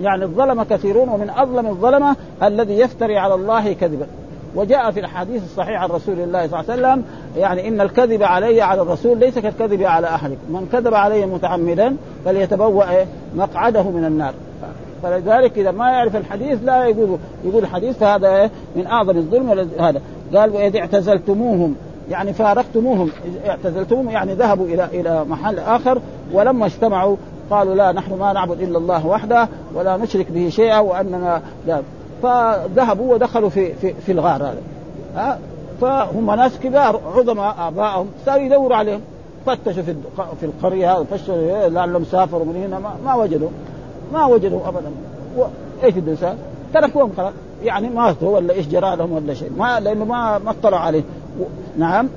يعني 0.00 0.24
الظلم 0.24 0.62
كثيرون 0.62 1.08
ومن 1.08 1.30
أظلم 1.30 1.66
الظلمة 1.66 2.16
الذي 2.42 2.78
يفتري 2.78 3.18
على 3.18 3.34
الله 3.34 3.72
كذبا. 3.72 4.06
وجاء 4.54 4.90
في 4.90 5.00
الحديث 5.00 5.42
الصحيح 5.44 5.82
عن 5.82 5.88
رسول 5.88 6.20
الله 6.20 6.46
صلى 6.46 6.60
الله 6.60 6.72
عليه 6.72 6.82
وسلم 6.82 7.04
يعني 7.36 7.68
إن 7.68 7.80
الكذب 7.80 8.22
علي 8.22 8.62
على 8.62 8.82
الرسول 8.82 9.18
ليس 9.18 9.38
كالكذب 9.38 9.82
على 9.82 10.06
احدكم، 10.06 10.38
من 10.48 10.68
كذب 10.72 10.94
علي 10.94 11.26
متعمدا 11.26 11.96
فليتبوأ 12.24 12.84
مقعده 13.36 13.82
من 13.82 14.04
النار، 14.04 14.34
فلذلك 15.02 15.58
إذا 15.58 15.70
ما 15.70 15.90
يعرف 15.90 16.16
الحديث 16.16 16.58
لا 16.64 16.84
يقول 16.84 17.18
يقول 17.44 17.62
الحديث 17.62 17.98
فهذا 17.98 18.50
من 18.76 18.86
أعظم 18.86 19.16
الظلم 19.16 19.68
هذا. 19.78 20.00
قال 20.34 20.50
وإذ 20.50 20.76
اعتزلتموهم 20.76 21.74
يعني 22.10 22.32
فارقتموهم. 22.32 23.10
اعتزلتموهم 23.46 24.10
يعني 24.10 24.34
ذهبوا 24.34 24.66
إلى 24.66 24.84
إلى 24.92 25.24
محل 25.24 25.58
آخر 25.58 26.00
ولما 26.32 26.66
اجتمعوا 26.66 27.16
قالوا 27.50 27.74
لا 27.74 27.92
نحن 27.92 28.14
ما 28.18 28.32
نعبد 28.32 28.60
إلا 28.60 28.78
الله 28.78 29.06
وحده 29.06 29.48
ولا 29.74 29.96
نشرك 29.96 30.30
به 30.30 30.48
شيئا 30.48 30.78
وأننا 30.78 31.42
لا. 31.66 31.82
فذهبوا 32.22 33.14
ودخلوا 33.14 33.48
في 33.48 33.74
في, 33.74 33.94
في 33.94 34.12
الغار 34.12 34.42
هذا. 34.42 34.60
ها؟ 35.16 35.38
فهم 35.80 36.30
ناس 36.30 36.58
كبار 36.58 37.00
عظماء 37.16 37.54
ابائهم 37.58 38.08
صاروا 38.26 38.42
يدوروا 38.42 38.76
عليهم. 38.76 39.00
فتشوا 39.46 39.82
في 39.82 39.94
في 40.40 40.46
القرية 40.46 41.04
فتشوا 41.04 41.68
لعلهم 41.68 42.04
سافروا 42.04 42.44
من 42.44 42.62
هنا. 42.64 42.78
ما, 42.78 42.92
ما 43.04 43.14
وجدوا. 43.14 43.48
ما 44.12 44.26
وجدوا 44.26 44.68
ابدا. 44.68 44.90
إيش 45.84 45.96
الانسان 45.96 46.38
تركوهم 46.74 47.12
خلاص. 47.16 47.32
يعني 47.62 47.88
ماتوا 47.88 48.34
ولا 48.36 48.54
إيش 48.54 48.66
جرى 48.66 48.96
لهم 48.96 49.12
ولا 49.12 49.34
شيء. 49.34 49.50
ما 49.58 49.80
لأنه 49.80 50.04
ما 50.04 50.38
ما 50.38 50.50
اطلعوا 50.50 50.82
عليه. 50.82 51.02
نعم. 51.78 52.08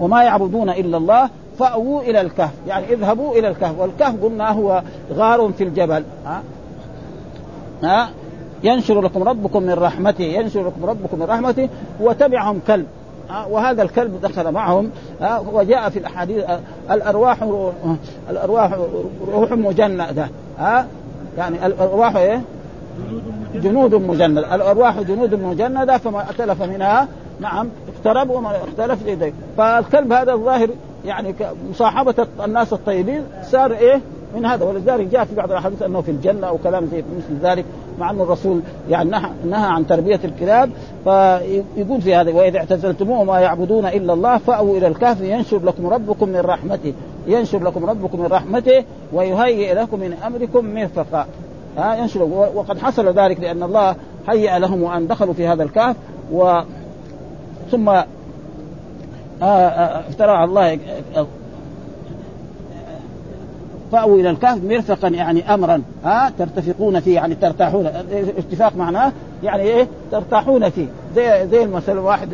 وما 0.00 0.22
يعبدون 0.22 0.70
إلا 0.70 0.96
الله 0.96 1.30
فأووا 1.58 2.02
إلى 2.02 2.20
الكهف. 2.20 2.52
يعني 2.66 2.92
اذهبوا 2.92 3.36
إلى 3.36 3.48
الكهف. 3.48 3.78
والكهف 3.78 4.24
قلنا 4.24 4.50
هو 4.50 4.82
غار 5.12 5.52
في 5.58 5.64
الجبل. 5.64 6.04
ها؟ 6.26 6.42
ها؟ 7.82 8.08
ينشر 8.64 9.00
لكم 9.00 9.22
ربكم 9.22 9.62
من 9.62 9.72
رحمته 9.72 10.24
ينشر 10.24 10.66
لكم 10.66 10.84
ربكم 10.84 11.18
من 11.18 11.26
رحمته 11.26 11.68
وتبعهم 12.00 12.60
كلب. 12.66 12.86
وهذا 13.50 13.82
الكلب 13.82 14.20
دخل 14.20 14.52
معهم 14.52 14.90
وجاء 15.52 15.88
في 15.88 15.98
الأحاديث 15.98 16.44
الأرواح 16.90 17.38
الأرواح 18.30 18.78
روح 19.28 19.52
مجندة. 19.52 20.28
ها 20.58 20.86
يعني 21.38 21.66
الأرواح 21.66 22.16
إيه؟ 22.16 22.40
جنود 23.54 23.94
مجندة. 23.94 24.54
الأرواح 24.54 25.00
جنود 25.00 25.34
مجندة 25.34 25.98
فما 25.98 26.30
أتلف 26.30 26.62
منها. 26.62 27.08
نعم 27.40 27.68
اقترب 27.96 28.30
وما 28.30 28.56
اختلف 28.56 29.06
يديه 29.06 29.32
فالكلب 29.56 30.12
هذا 30.12 30.32
الظاهر 30.32 30.68
يعني 31.04 31.34
مصاحبة 31.70 32.26
الناس 32.44 32.72
الطيبين 32.72 33.22
صار 33.42 33.72
إيه؟ 33.72 34.00
من 34.36 34.46
هذا. 34.46 34.64
ولذلك 34.64 35.06
جاء 35.06 35.24
في 35.24 35.34
بعض 35.34 35.50
الأحاديث 35.50 35.82
أنه 35.82 36.00
في 36.00 36.10
الجنة 36.10 36.46
أو 36.46 36.58
كلام 36.58 36.86
زي 36.86 37.04
مثل 37.16 37.46
ذلك. 37.46 37.64
مع 37.98 38.10
أن 38.10 38.20
الرسول 38.20 38.60
يعني 38.90 39.10
نهى 39.44 39.66
عن 39.66 39.86
تربية 39.86 40.20
الكلاب 40.24 40.70
فيقول 41.04 42.00
في 42.00 42.14
هذا 42.14 42.32
وإذا 42.32 42.58
اعتزلتموه 42.58 43.24
ما 43.24 43.40
يعبدون 43.40 43.86
إلا 43.86 44.12
الله 44.12 44.38
فأووا 44.38 44.78
إلى 44.78 44.86
الكهف 44.86 45.20
ينشر 45.20 45.64
لكم 45.64 45.86
ربكم 45.86 46.28
من 46.28 46.40
رحمته 46.40 46.92
ينشر 47.26 47.62
لكم 47.62 47.84
ربكم 47.84 48.20
من 48.20 48.26
رحمته 48.26 48.84
ويهيئ 49.12 49.74
لكم 49.74 50.00
من 50.00 50.12
أمركم 50.26 50.74
مرفقا 50.74 51.26
ها 51.78 51.96
ينشر. 51.96 52.22
وقد 52.54 52.78
حصل 52.78 53.08
ذلك 53.08 53.40
لأن 53.40 53.62
الله 53.62 53.96
هيأ 54.28 54.58
لهم 54.58 54.82
وأن 54.82 55.06
دخلوا 55.06 55.34
في 55.34 55.46
هذا 55.46 55.62
الكهف 55.62 55.96
و 56.32 56.60
ثم 57.70 57.88
افترى 59.42 60.30
على 60.30 60.44
الله 60.44 60.78
فأووا 63.94 64.20
إلى 64.20 64.30
الكهف 64.30 64.64
مرفقا 64.64 65.08
يعني 65.08 65.54
أمرا. 65.54 65.82
ها 66.04 66.32
ترتفقون 66.38 67.00
فيه 67.00 67.14
يعني 67.14 67.34
ترتاحون. 67.34 67.86
ارتفاق 68.12 68.76
معناه 68.76 69.12
يعني 69.42 69.62
إيه؟ 69.62 69.88
ترتاحون 70.12 70.70
فيه. 70.70 70.86
زي 71.16 71.48
زي 71.48 71.66
مثلا 71.66 72.00
واحد 72.00 72.28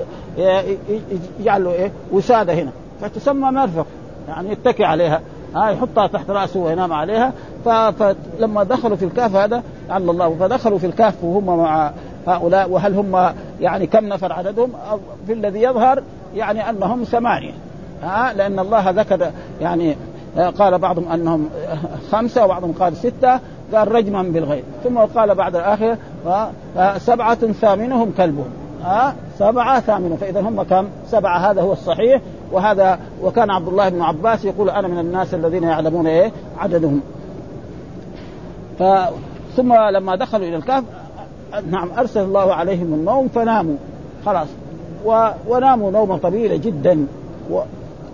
يجعل 1.41 1.65
له 1.65 1.73
إيه؟ 1.73 1.93
وسادة 2.13 2.55
هنا. 2.55 2.71
فتسمى 3.01 3.51
مرفق. 3.51 3.87
يعني 4.29 4.53
يتكي 4.53 4.85
عليها. 4.85 5.21
ها 5.55 5.71
يحطها 5.71 6.07
تحت 6.07 6.31
رأسه 6.31 6.61
وينام 6.61 6.93
عليها. 6.93 7.33
فلما 7.65 8.65
دخلوا 8.65 8.97
في 8.97 9.05
الكهف 9.05 9.37
هذا 9.37 9.63
على 9.91 10.11
الله 10.11 10.37
فدخلوا 10.41 10.79
في 10.79 10.87
الكهف 10.87 11.25
وهم 11.25 11.47
مع 11.47 11.91
هؤلاء. 12.27 12.71
وهل 12.71 12.95
هم 12.95 13.33
يعني 13.61 13.87
كم 13.87 14.05
نفر 14.05 14.33
عددهم؟ 14.33 14.73
في 15.27 15.33
الذي 15.33 15.63
يظهر 15.63 16.03
يعني 16.35 16.71
أنهم 16.71 17.05
ثمانية. 17.05 17.53
ها 18.03 18.33
لأن 18.33 18.59
الله 18.59 18.91
ذكر 18.91 19.31
يعني 19.61 19.97
قال 20.39 20.79
بعضهم 20.79 21.09
أنهم 21.09 21.49
خمسة 22.13 22.45
وبعضهم 22.45 22.73
قال 22.73 22.97
ستة 22.97 23.41
قال 23.75 23.93
رجما 23.93 24.23
بالغيب. 24.23 24.65
ثم 24.85 24.99
قال 24.99 25.35
بعد 25.35 25.57
الآخر 25.57 25.97
سبعة 26.99 27.35
ثامنهم 27.35 28.13
كلبهم. 28.17 28.51
ها 28.85 29.15
سبعة 29.39 29.81
ثامنهم. 29.81 30.17
فإذا 30.17 30.41
هم 30.41 30.63
كم؟ 30.63 30.89
سبعة. 31.07 31.51
هذا 31.51 31.63
هو 31.63 31.73
الصحيح. 31.73 32.21
وهذا 32.53 32.99
وكان 33.23 33.51
عبد 33.51 33.69
الله 33.69 33.89
بن 33.89 34.03
عباس 34.03 34.45
يقول 34.45 34.71
أنا 34.71 34.89
من 34.89 34.99
الناس 34.99 35.35
الذين 35.35 35.63
يعلمون 35.63 36.07
إيه؟ 36.07 36.33
عددهم. 36.59 37.01
ف 38.79 38.83
ثم 39.57 39.75
لما 39.75 40.17
دخلوا 40.17 40.47
إلى 40.47 40.57
الكهف 40.57 40.85
نعم 41.71 41.91
أرسل 41.99 42.21
الله 42.21 42.55
عليهم 42.55 42.95
النوم 42.95 43.29
فناموا. 43.29 43.77
خلاص. 44.27 44.49
و... 45.05 45.29
وناموا 45.49 45.91
نومة 45.91 46.17
طويلة 46.17 46.57
جدا. 46.57 47.07
و... 47.51 47.61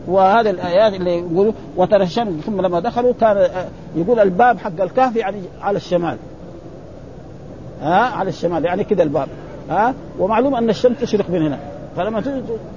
وهذه 0.08 0.50
الآيات 0.50 0.94
اللي 0.94 1.18
يقولوا 1.18 1.52
وترى 1.76 2.02
الشمس 2.02 2.44
ثم 2.44 2.60
لما 2.60 2.80
دخلوا 2.80 3.12
كان 3.20 3.48
يقول 3.96 4.20
الباب 4.20 4.58
حق 4.58 4.80
الكهف 4.80 5.16
يعني 5.16 5.38
على 5.60 5.76
الشمال. 5.76 6.16
ها؟ 7.82 8.00
على 8.00 8.28
الشمال 8.28 8.64
يعني 8.64 8.84
كذا 8.84 9.02
الباب. 9.02 9.28
ها؟ 9.70 9.94
ومعلوم 10.18 10.54
أن 10.54 10.70
الشمس 10.70 11.00
تشرق 11.00 11.30
من 11.30 11.42
هنا. 11.42 11.58
فلما 11.96 12.22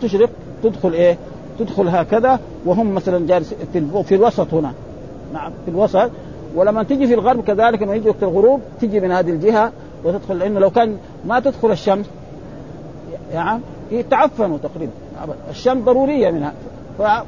تشرق 0.02 0.30
تدخل 0.64 0.94
إيه؟ 0.94 1.18
تدخل 1.60 1.88
هكذا 1.88 2.40
وهم 2.66 2.96
مثلا 2.96 3.28
جالس 3.28 3.54
في, 3.74 4.04
في 4.04 4.16
الوسط 4.16 4.54
هنا. 4.54 4.74
نعم 5.34 5.52
في 5.66 5.72
الوسط. 5.72 6.12
ولما 6.56 6.84
تجي 6.84 7.08
في 7.08 7.14
الغرب 7.14 7.44
كذلك 7.44 7.82
لما 7.82 7.96
يجي 7.96 8.10
وقت 8.10 8.24
الغروب 8.24 8.62
تجي 8.82 9.00
من 9.00 9.12
هذه 9.12 9.30
الجهة 9.30 9.72
وتدخل 10.04 10.40
لأنه 10.40 10.60
لو 10.60 10.70
كان 10.70 10.98
ما 11.26 11.40
تدخل 11.40 11.72
الشمس 11.72 12.06
يعني 13.34 13.62
يتعفنوا 13.92 14.58
تقريبا. 14.58 14.92
الشمس 15.50 15.84
ضرورية 15.84 16.32
منها. 16.32 16.54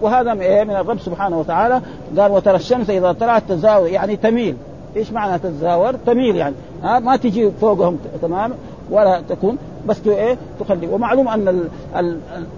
وهذا 0.01 0.33
من 0.33 0.75
الرب 0.75 0.99
سبحانه 0.99 1.39
وتعالى. 1.39 1.81
قال 2.17 2.31
وترى 2.31 2.55
الشمس 2.55 2.89
إذا 2.89 3.11
طلعت 3.11 3.43
تزاور. 3.49 3.87
يعني 3.87 4.15
تميل. 4.15 4.55
إيش 4.97 5.11
معنى 5.11 5.39
تتزاور؟ 5.39 5.95
تميل 6.05 6.35
يعني. 6.35 6.55
ها 6.83 6.99
ما 6.99 7.15
تجي 7.15 7.51
فوقهم 7.51 7.97
تمام 8.21 8.53
ولا 8.89 9.21
تكون 9.29 9.57
بس 9.87 9.97
إيه 10.07 10.37
تخلي. 10.59 10.87
ومعلوم 10.87 11.27
أن 11.27 11.69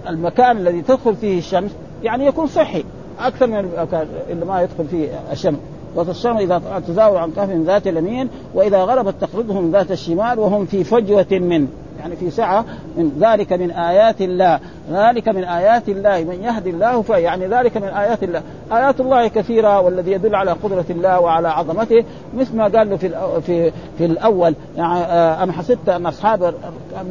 المكان 0.08 0.56
الذي 0.56 0.82
تدخل 0.82 1.16
فيه 1.16 1.38
الشمس 1.38 1.70
يعني 2.02 2.26
يكون 2.26 2.46
صحي 2.46 2.84
أكثر 3.20 3.46
من 3.46 3.58
المكان 3.58 4.06
اللي 4.30 4.44
ما 4.44 4.62
يدخل 4.62 4.84
فيه 4.84 5.08
الشمس. 5.32 5.58
وتصوم 5.96 6.36
إذا 6.36 6.82
تزاور 6.88 7.16
عن 7.16 7.30
كهف 7.30 7.50
ذات 7.50 7.86
اليمين 7.86 8.28
وإذا 8.54 8.84
غربت 8.84 9.14
تقرضهم 9.20 9.70
ذات 9.70 9.90
الشمال 9.90 10.38
وهم 10.38 10.66
في 10.66 10.84
فجوة 10.84 11.26
منه 11.30 11.66
يعني 12.04 12.16
في 12.16 12.30
سعة 12.30 12.64
من 12.96 13.12
ذلك 13.20 13.52
من 13.52 13.70
آيات 13.70 14.20
الله. 14.20 14.60
ذلك 14.90 15.28
من 15.28 15.44
آيات 15.44 15.88
الله. 15.88 16.24
من 16.24 16.42
يهدي 16.42 16.70
الله 16.70 17.02
في 17.02 17.12
يعني 17.12 17.46
ذلك 17.46 17.76
من 17.76 17.88
آيات 17.88 18.22
الله. 18.22 18.42
آيات 18.72 19.00
الله 19.00 19.28
كثيرة 19.28 19.80
والذي 19.80 20.12
يدل 20.12 20.34
على 20.34 20.52
قدرة 20.52 20.84
الله 20.90 21.20
وعلى 21.20 21.48
عظمته. 21.48 22.04
مثل 22.36 22.56
ما 22.56 22.64
قال 22.64 22.98
في 22.98 23.10
في 23.40 23.72
في 23.98 24.04
الأول 24.04 24.54
يعني 24.76 24.98
آه، 24.98 25.42
أم 25.42 25.52
حسبت 25.52 25.88
أن 25.88 26.06
أصحاب 26.06 26.54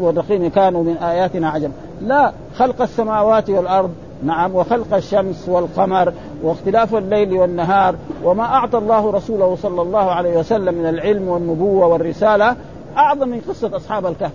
الرقيم 0.01 0.49
كانوا 0.49 0.83
من 0.83 0.97
آياتنا 0.97 1.49
عجب 1.49 1.71
لا. 2.01 2.31
خلق 2.55 2.81
السماوات 2.81 3.49
والأرض 3.49 3.93
نعم 4.23 4.55
وخلق 4.55 4.93
الشمس 4.93 5.49
والقمر 5.49 6.13
واختلاف 6.43 6.95
الليل 6.95 7.33
والنهار 7.33 7.95
وما 8.23 8.43
أعطى 8.43 8.77
الله 8.77 9.11
رسوله 9.11 9.55
صلى 9.55 9.81
الله 9.81 10.11
عليه 10.11 10.37
وسلم 10.37 10.73
من 10.73 10.85
العلم 10.89 11.27
والنبوة 11.27 11.87
والرسالة 11.87 12.55
أعظم 12.97 13.29
من 13.29 13.41
قصة 13.49 13.75
أصحاب 13.75 14.05
الكهف. 14.05 14.31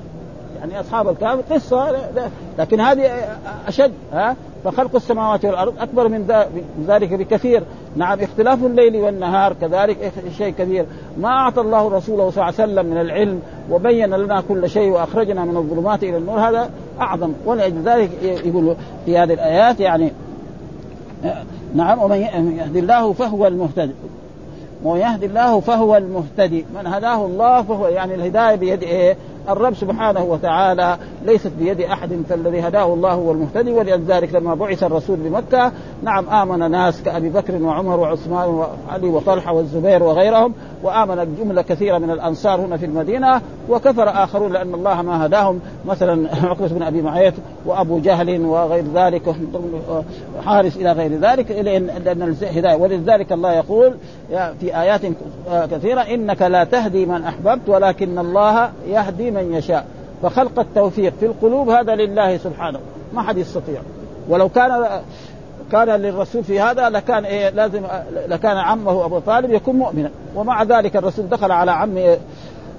يعني 0.60 0.80
أصحاب 0.80 1.08
الكهف 1.08 1.52
قصة 1.52 1.96
لكن 2.58 2.80
هذه 2.80 3.10
أشد 3.68 3.92
ها؟ 4.12 4.36
فخلق 4.64 4.94
السماوات 4.94 5.44
والأرض 5.44 5.74
أكبر 5.80 6.08
من 6.08 6.26
ذلك 6.88 7.12
بكثير. 7.12 7.62
نعم 7.96 8.20
اختلاف 8.20 8.64
الليل 8.64 8.96
والنهار 8.96 9.52
كذلك 9.60 10.12
شيء 10.38 10.52
كبير 10.52 10.86
ما 11.20 11.28
أعطى 11.28 11.60
الله 11.60 11.88
رسوله 11.88 12.30
صلى 12.30 12.42
الله 12.42 12.44
عليه 12.44 12.54
وسلم 12.54 12.86
من 12.86 13.00
العلم 13.00 13.40
وبين 13.70 14.14
لنا 14.14 14.42
كل 14.48 14.70
شيء 14.70 14.90
وأخرجنا 14.90 15.44
من 15.44 15.56
الظلمات 15.56 16.02
إلى 16.02 16.16
النور 16.16 16.38
هذا 16.38 16.70
أعظم. 17.00 17.32
ولأجل 17.46 17.82
ذلك 17.82 18.10
يقول 18.22 18.76
في 19.06 19.18
هذه 19.18 19.32
الآيات 19.32 19.80
يعني 19.80 20.12
نعم 21.74 22.02
ومن 22.02 22.16
يهدي 22.16 22.78
الله 22.78 23.12
فهو 23.12 23.46
المهتد 23.46 23.90
ومن 24.84 25.00
يهدي 25.00 25.26
الله 25.26 25.60
فهو 25.60 25.96
المهتدي. 25.96 26.64
من 26.74 26.86
هداه 26.86 27.26
الله 27.26 27.62
فهو 27.62 27.86
يعني 27.86 28.14
الهداية 28.14 28.54
بيد 28.54 28.82
إيه؟ 28.82 29.16
الرب 29.48 29.74
سبحانه 29.74 30.24
وتعالى 30.24 30.98
ليست 31.24 31.52
بيد 31.58 31.80
أحد 31.80 32.22
فالذي 32.28 32.60
هداه 32.60 32.94
الله 32.94 33.12
هو 33.12 33.32
المهتدي 33.32 33.72
ولذلك 33.72 34.34
لما 34.34 34.54
بعث 34.54 34.82
الرسول 34.82 35.16
بمكه 35.16 35.72
نعم 36.02 36.28
آمن 36.28 36.70
ناس 36.70 37.02
كأبي 37.02 37.28
بكر 37.28 37.62
وعمر 37.62 38.00
وعثمان 38.00 38.48
وعلي 38.48 39.08
وطلحة 39.08 39.52
والزبير 39.52 40.02
وغيرهم 40.02 40.54
وآمن 40.82 41.36
جملة 41.38 41.62
كثيرة 41.62 41.98
من 41.98 42.10
الأنصار 42.10 42.60
هنا 42.60 42.76
في 42.76 42.86
المدينة 42.86 43.40
وكفر 43.68 44.08
آخرون 44.08 44.52
لأن 44.52 44.74
الله 44.74 45.02
ما 45.02 45.26
هداهم 45.26 45.60
مثلا 45.86 46.28
عقبة 46.50 46.68
بن 46.68 46.82
أبي 46.82 47.02
معيط 47.02 47.34
وأبو 47.66 47.98
جهل 47.98 48.44
وغير 48.44 48.84
ذلك 48.94 49.34
حارس 50.44 50.76
إلى 50.76 50.92
غير 50.92 51.18
ذلك 51.18 51.50
لأن 51.50 52.22
الهداية 52.22 52.76
ولذلك 52.76 53.32
الله 53.32 53.52
يقول 53.52 53.94
في 54.60 54.80
آيات 54.80 55.00
كثيرة 55.70 56.00
إنك 56.00 56.42
لا 56.42 56.64
تهدي 56.64 57.06
من 57.06 57.24
أحببت 57.24 57.68
ولكن 57.68 58.18
الله 58.18 58.70
يهدي 58.88 59.30
من 59.30 59.37
يشاء. 59.40 59.86
فخلق 60.22 60.58
التوفيق 60.58 61.12
في 61.20 61.26
القلوب 61.26 61.68
هذا 61.68 61.94
لله 61.94 62.36
سبحانه. 62.36 62.78
ما 63.14 63.22
حد 63.22 63.38
يستطيع. 63.38 63.80
ولو 64.28 64.48
كان 64.48 65.00
كان 65.72 65.88
للرسول 65.88 66.44
في 66.44 66.60
هذا 66.60 66.88
لكان 66.88 67.24
إيه 67.24 67.50
لازم 67.50 67.82
لكان 68.28 68.56
عمه 68.56 69.04
أبو 69.04 69.18
طالب 69.18 69.52
يكون 69.52 69.76
مؤمنا. 69.76 70.10
ومع 70.34 70.62
ذلك 70.62 70.96
الرسول 70.96 71.28
دخل 71.28 71.52
على 71.52 71.70
عم 71.70 72.16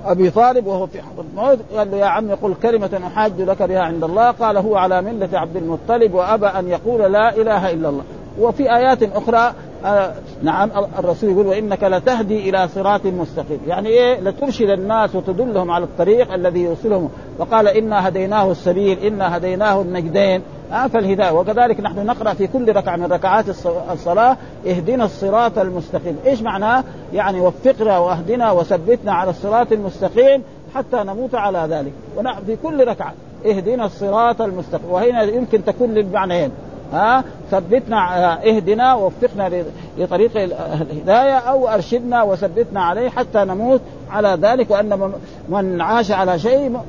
أبي 0.06 0.30
طالب 0.30 0.67
وهو 0.67 0.88
في 0.88 1.02
حضر 1.02 1.24
الموت. 1.32 1.60
قال 1.76 1.91
له 1.91 1.98
يا 1.98 2.06
عم 2.06 2.32
قل 2.32 2.54
كلمة 2.63 3.02
أحاج 3.08 3.41
لك 3.41 3.63
بها 3.63 3.82
عند 3.82 4.04
الله. 4.04 4.32
قال 4.32 4.58
هو 4.58 4.76
على 4.76 5.02
ملة 5.02 5.30
عبد 5.34 5.56
المطلب 5.56 6.13
وأبى 6.13 6.45
أن 6.48 6.67
يقول 6.67 7.12
لا 7.12 7.36
إله 7.36 7.72
إلا 7.72 7.89
الله. 7.89 8.04
وفي 8.39 8.75
آيات 8.75 9.04
أخرى 9.04 9.54
آه 9.86 10.13
نعم 10.43 10.69
الرسول 10.99 11.30
يقول 11.30 11.47
وإنك 11.47 11.84
لتهدي 11.84 12.49
إلى 12.49 12.67
صراط 12.67 13.06
مستقيم. 13.06 13.60
يعني 13.67 13.89
إيه؟ 13.89 14.19
لترشد 14.19 14.69
الناس 14.69 15.15
وتدلهم 15.15 15.71
على 15.71 15.84
الطريق 15.84 16.34
الذي 16.34 16.60
يوصلهم. 16.60 17.10
وقال 17.38 17.67
إنا 17.67 18.08
هديناه 18.08 18.52
السبيل 18.52 18.99
إنا 18.99 19.38
هديناه 19.38 19.82
النجدين. 19.82 20.41
آه 20.73 20.88
فالهداية. 20.88 21.32
وكذلك 21.32 21.80
نحن 21.80 22.06
نقرأ 22.06 22.34
في 22.34 22.47
كل 22.47 22.75
ركعة 22.75 22.95
من 22.95 23.06
ركعات 23.06 23.45
الصلاة 23.91 24.38
اهدنا 24.67 25.06
الصراط 25.06 25.58
المستقيم، 25.58 26.17
إيش 26.25 26.41
معناه؟ 26.41 26.84
يعني 27.13 27.41
وفقنا 27.41 27.97
وأهدنا 27.97 28.52
وثبتنا 28.52 29.13
على 29.13 29.30
الصراط 29.30 29.71
المستقيم 29.71 30.43
حتى 30.75 30.97
نموت 30.97 31.36
على 31.36 31.67
ذلك، 31.69 31.91
ونحن 32.17 32.45
في 32.45 32.56
كل 32.63 32.88
ركعة. 32.88 33.13
اهدنا 33.45 33.86
الصراط 33.86 34.41
المستقيم، 34.41 34.91
وهنا 34.91 35.23
يمكن 35.23 35.65
تكون 35.65 35.93
للمعنيين. 35.93 36.52
ها 36.93 37.23
ثبتنا 37.52 38.34
اهدنا 38.49 38.93
ووفقنا 38.93 39.63
لطريق 39.97 40.32
الهداية 40.38 41.38
أو 41.38 41.67
أرشدنا 41.67 42.23
وثبتنا 42.23 42.82
عليه 42.82 43.10
حتى 43.10 43.39
نموت 43.39 43.82
على 44.12 44.38
ذلك 44.41 44.71
وأن 44.71 45.12
من 45.49 45.82
عاش 45.82 46.12
على 46.12 46.39
شيء 46.39 46.80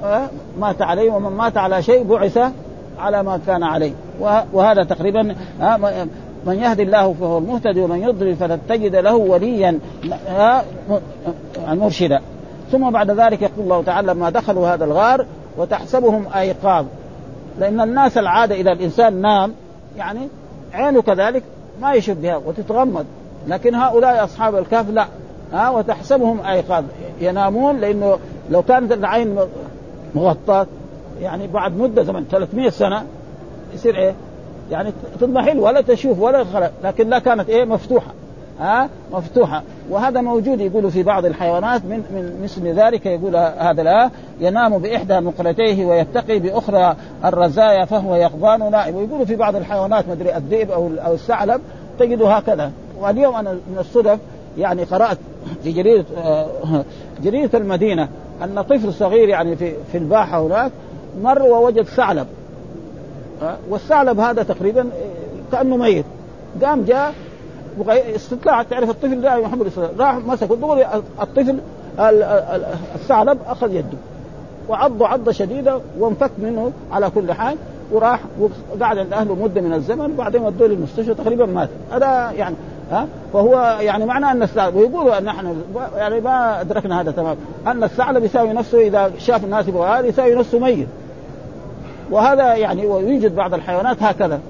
مات 0.61 0.83
عليه 0.83 1.11
ومن 1.13 1.31
مات 1.31 1.57
على 1.57 1.83
شيء 1.83 2.03
بعث 2.03 2.39
على 2.99 3.23
ما 3.23 3.41
كان 3.47 3.63
عليه. 3.63 3.93
وهذا 4.53 4.85
تقريبا 4.85 5.23
من 6.47 6.59
يهدي 6.59 6.83
الله 6.83 7.15
فهو 7.21 7.39
المهتدي 7.39 7.81
ومن 7.81 8.03
يضلل 8.03 8.37
فلن 8.37 8.59
تجد 8.69 8.97
له 8.97 9.17
وليا 9.17 9.79
مرشدا 11.69 12.21
ثم 12.73 12.91
بعد 12.91 13.11
ذلك 13.11 13.43
يقول 13.43 13.65
الله 13.65 13.83
تعالى 13.83 14.13
لما 14.13 14.31
دخلوا 14.31 14.75
هذا 14.75 14.85
الغار 14.85 15.27
وتحسبهم 15.59 16.25
أيقاظ. 16.37 16.87
لأن 17.59 17.81
الناس 17.81 18.19
العادة 18.19 18.55
إذا 18.55 18.73
الإنسان 18.73 19.21
نام 19.21 19.53
يعني 19.97 20.29
عينه 20.73 21.03
كذلك 21.03 21.43
ما 21.81 21.93
يشوف 21.93 22.19
بها 22.19 22.37
وتتغمض. 22.37 23.07
لكن 23.49 23.75
هؤلاء 23.75 24.25
أصحاب 24.25 24.57
الكهف 24.57 24.91
لا. 24.91 25.07
ها 25.53 25.71
وتحسبهم 25.71 26.41
ايقاظ 26.41 26.85
ينامون 27.21 27.81
لأنه 27.81 28.19
لو 28.51 28.63
كانت 28.63 28.93
العين 28.93 29.39
مغطاة 30.15 30.67
يعني 31.21 31.47
بعد 31.47 31.77
مدة 31.77 32.03
زمن 32.03 32.25
300 32.31 32.71
سنة 32.71 33.05
يصير 33.75 33.97
إيه؟ 33.97 34.15
يعني 34.71 34.93
تضمحل 35.21 35.59
ولا 35.59 35.81
تشوف 35.81 36.21
ولا 36.21 36.45
خلق. 36.45 36.73
لكن 36.85 37.09
لا 37.09 37.19
كانت 37.19 37.49
إيه؟ 37.49 37.65
مفتوحة. 37.65 38.13
ها؟ 38.61 38.89
مفتوحة. 39.13 39.63
وهذا 39.91 40.21
موجود 40.21 40.61
يقول 40.61 40.91
في 40.91 41.03
بعض 41.03 41.25
الحيوانات 41.25 41.85
من 41.85 41.97
من 41.97 42.41
مثل 42.43 42.69
ذلك 42.69 43.07
يقول 43.07 43.37
هذا 43.37 43.83
لا. 43.83 44.11
ينام 44.41 44.79
بإحدى 44.79 45.21
مقلتيه 45.21 45.87
ويتقي 45.87 46.39
بأخرى 46.39 46.97
الرزايا 47.25 47.85
فهو 47.85 48.15
يقظان 48.15 48.71
نائم 48.71 48.97
ويقولوا 48.97 49.25
في 49.25 49.37
بعض 49.37 49.57
الحيوانات 49.57 50.09
ما 50.09 50.13
أدري 50.13 50.37
الذئب 50.37 50.71
أو 50.71 50.91
أو 51.07 51.15
الثعلب 51.15 51.61
تجده 51.99 52.31
هكذا. 52.31 52.73
واليوم 53.01 53.35
أنا 53.35 53.53
من 53.53 53.79
الصدف 53.79 54.19
يعني 54.59 54.85
قرأت 54.85 55.19
في 55.63 55.73
جريده 55.73 56.05
جريده 57.23 57.59
المدينة 57.59 58.09
أن 58.45 58.63
طفل 58.63 58.93
صغير 58.93 59.29
يعني 59.29 59.57
في 59.57 59.73
في 59.93 59.99
الباحة 59.99 60.47
هناك 60.47 60.73
مر 61.23 61.43
ووجد 61.43 61.83
ثعلب. 61.83 62.27
والثعلب 63.71 64.21
هذا 64.21 64.43
تقريبا 64.43 64.87
كأنه 65.53 65.77
ميت. 65.77 66.05
قام 66.63 66.85
جاء 66.85 67.15
استطلاع 67.91 68.63
تعرف 68.63 68.91
الطفل 68.91 69.21
لا 69.21 69.39
محمد 69.39 69.73
راح 69.99 70.15
مسك 70.15 70.49
دغري 70.49 70.87
الطفل 71.21 71.59
الثعلب 72.95 73.39
أخذ 73.47 73.75
يده 73.75 73.99
وعضه 74.69 75.09
عضة 75.09 75.33
شديدة 75.33 75.81
وانفك 75.99 76.31
منه 76.39 76.73
على 76.93 77.11
كل 77.11 77.33
حال 77.33 77.57
وراح 77.93 78.21
وقعد 78.41 78.99
عند 78.99 79.13
أهله 79.13 79.35
مدة 79.35 79.61
من 79.61 79.73
الزمن. 79.73 80.13
وبعدين 80.13 80.43
ودوه 80.43 80.69
للمستشفى 80.69 81.15
تقريبا 81.15 81.47
مات. 81.47 81.69
هذا 81.93 82.31
يعني 82.31 82.55
ها؟ 82.93 83.07
فهو 83.33 83.79
يعني 83.81 84.07
معنى 84.07 84.31
أن 84.31 84.43
الثعلب 84.43 84.77
ويقولوا 84.77 85.19
أن 85.19 85.29
إحنا 85.29 85.55
يعني 85.97 86.21
ما 86.21 86.61
أدركنا 86.61 87.01
هذا 87.01 87.11
تمام. 87.11 87.37
أن 87.67 87.85
الثعلب 87.85 88.25
يساوي 88.25 88.53
نفسه 88.53 88.81
إذا 88.81 89.13
شاف 89.19 89.45
الناس 89.45 89.69
يبغى 89.69 90.09
يساوي 90.09 90.35
نفسه 90.35 90.59
ميت. 90.59 90.89
وهذا 92.11 92.55
يعني 92.55 92.87
ويوجد 92.87 93.37
بعض 93.37 93.55
الحيوانات 93.55 94.03
هكذا 94.03 94.41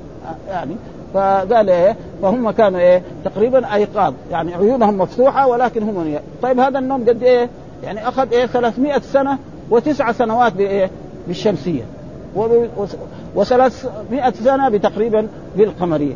يعني. 0.48 0.76
فقال 1.14 1.70
إيه 1.70 1.96
فهم 2.22 2.50
كانوا 2.50 2.80
إيه 2.80 3.02
تقريبا 3.24 3.74
أيقاظ 3.74 4.14
يعني 4.30 4.54
عيونهم 4.54 4.98
مفتوحة 4.98 5.46
ولكن 5.46 5.82
هم 5.82 6.06
إيه؟ 6.06 6.20
طيب 6.42 6.60
هذا 6.60 6.78
النوم 6.78 7.08
قد 7.08 7.22
إيه؟ 7.22 7.48
يعني 7.84 8.08
أخذ 8.08 8.32
إيه 8.32 8.46
300 8.46 8.98
سنة 8.98 9.38
وتسع 9.70 10.12
سنوات 10.12 10.52
بإيه؟ 10.52 10.90
بالشمسية 11.28 11.82
و300 13.36 14.34
سنة 14.44 14.68
بتقريبا 14.68 15.26
بالقمرية 15.56 16.14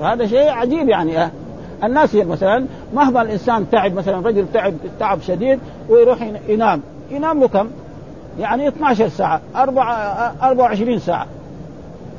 وهذا 0.00 0.26
شيء 0.26 0.48
عجيب 0.48 0.88
يعني 0.88 1.22
أه. 1.22 1.30
الناس 1.84 2.14
مثلا 2.14 2.66
مهما 2.94 3.22
الإنسان 3.22 3.70
تعب 3.70 3.94
مثلا 3.94 4.26
رجل 4.28 4.46
تعب 4.54 4.74
تعب 5.00 5.20
شديد 5.20 5.58
ويروح 5.88 6.18
ينام 6.48 6.80
ينام 7.10 7.40
له 7.40 7.48
كم؟ 7.48 7.68
يعني 8.40 8.68
12 8.68 9.08
ساعة 9.08 9.40
24 9.56 10.98
ساعة 10.98 11.26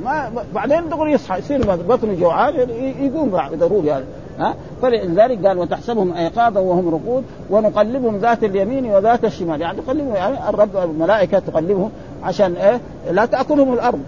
ما 0.04 0.32
بعدين 0.56 0.90
دغري 0.90 1.12
يصحى 1.12 1.40
يصير 1.40 1.76
بطنه 1.76 2.14
جوعان 2.14 2.54
يقوم 3.00 3.40
ضروري 3.56 3.88
يعني 3.88 4.06
ها؟ 4.40 4.56
فلذلك 4.82 5.46
قال 5.46 5.58
وتحسبهم 5.58 6.14
أيقاظا 6.14 6.60
وهم 6.60 6.90
رقود 6.90 7.24
ونقلبهم 7.50 8.18
ذات 8.18 8.44
اليمين 8.44 8.86
وذات 8.86 9.26
الشمال. 9.26 9.62
يعني 9.62 9.82
تقلبهم 9.82 10.16
يعني 10.16 10.50
الرب 10.50 10.78
الملائكة 10.78 11.40
تقلبهم 11.40 11.92
عشان 12.24 12.54
إيه؟ 12.54 12.80
لا 13.12 13.26
تأكلهم 13.26 13.74
الأرض. 13.74 14.00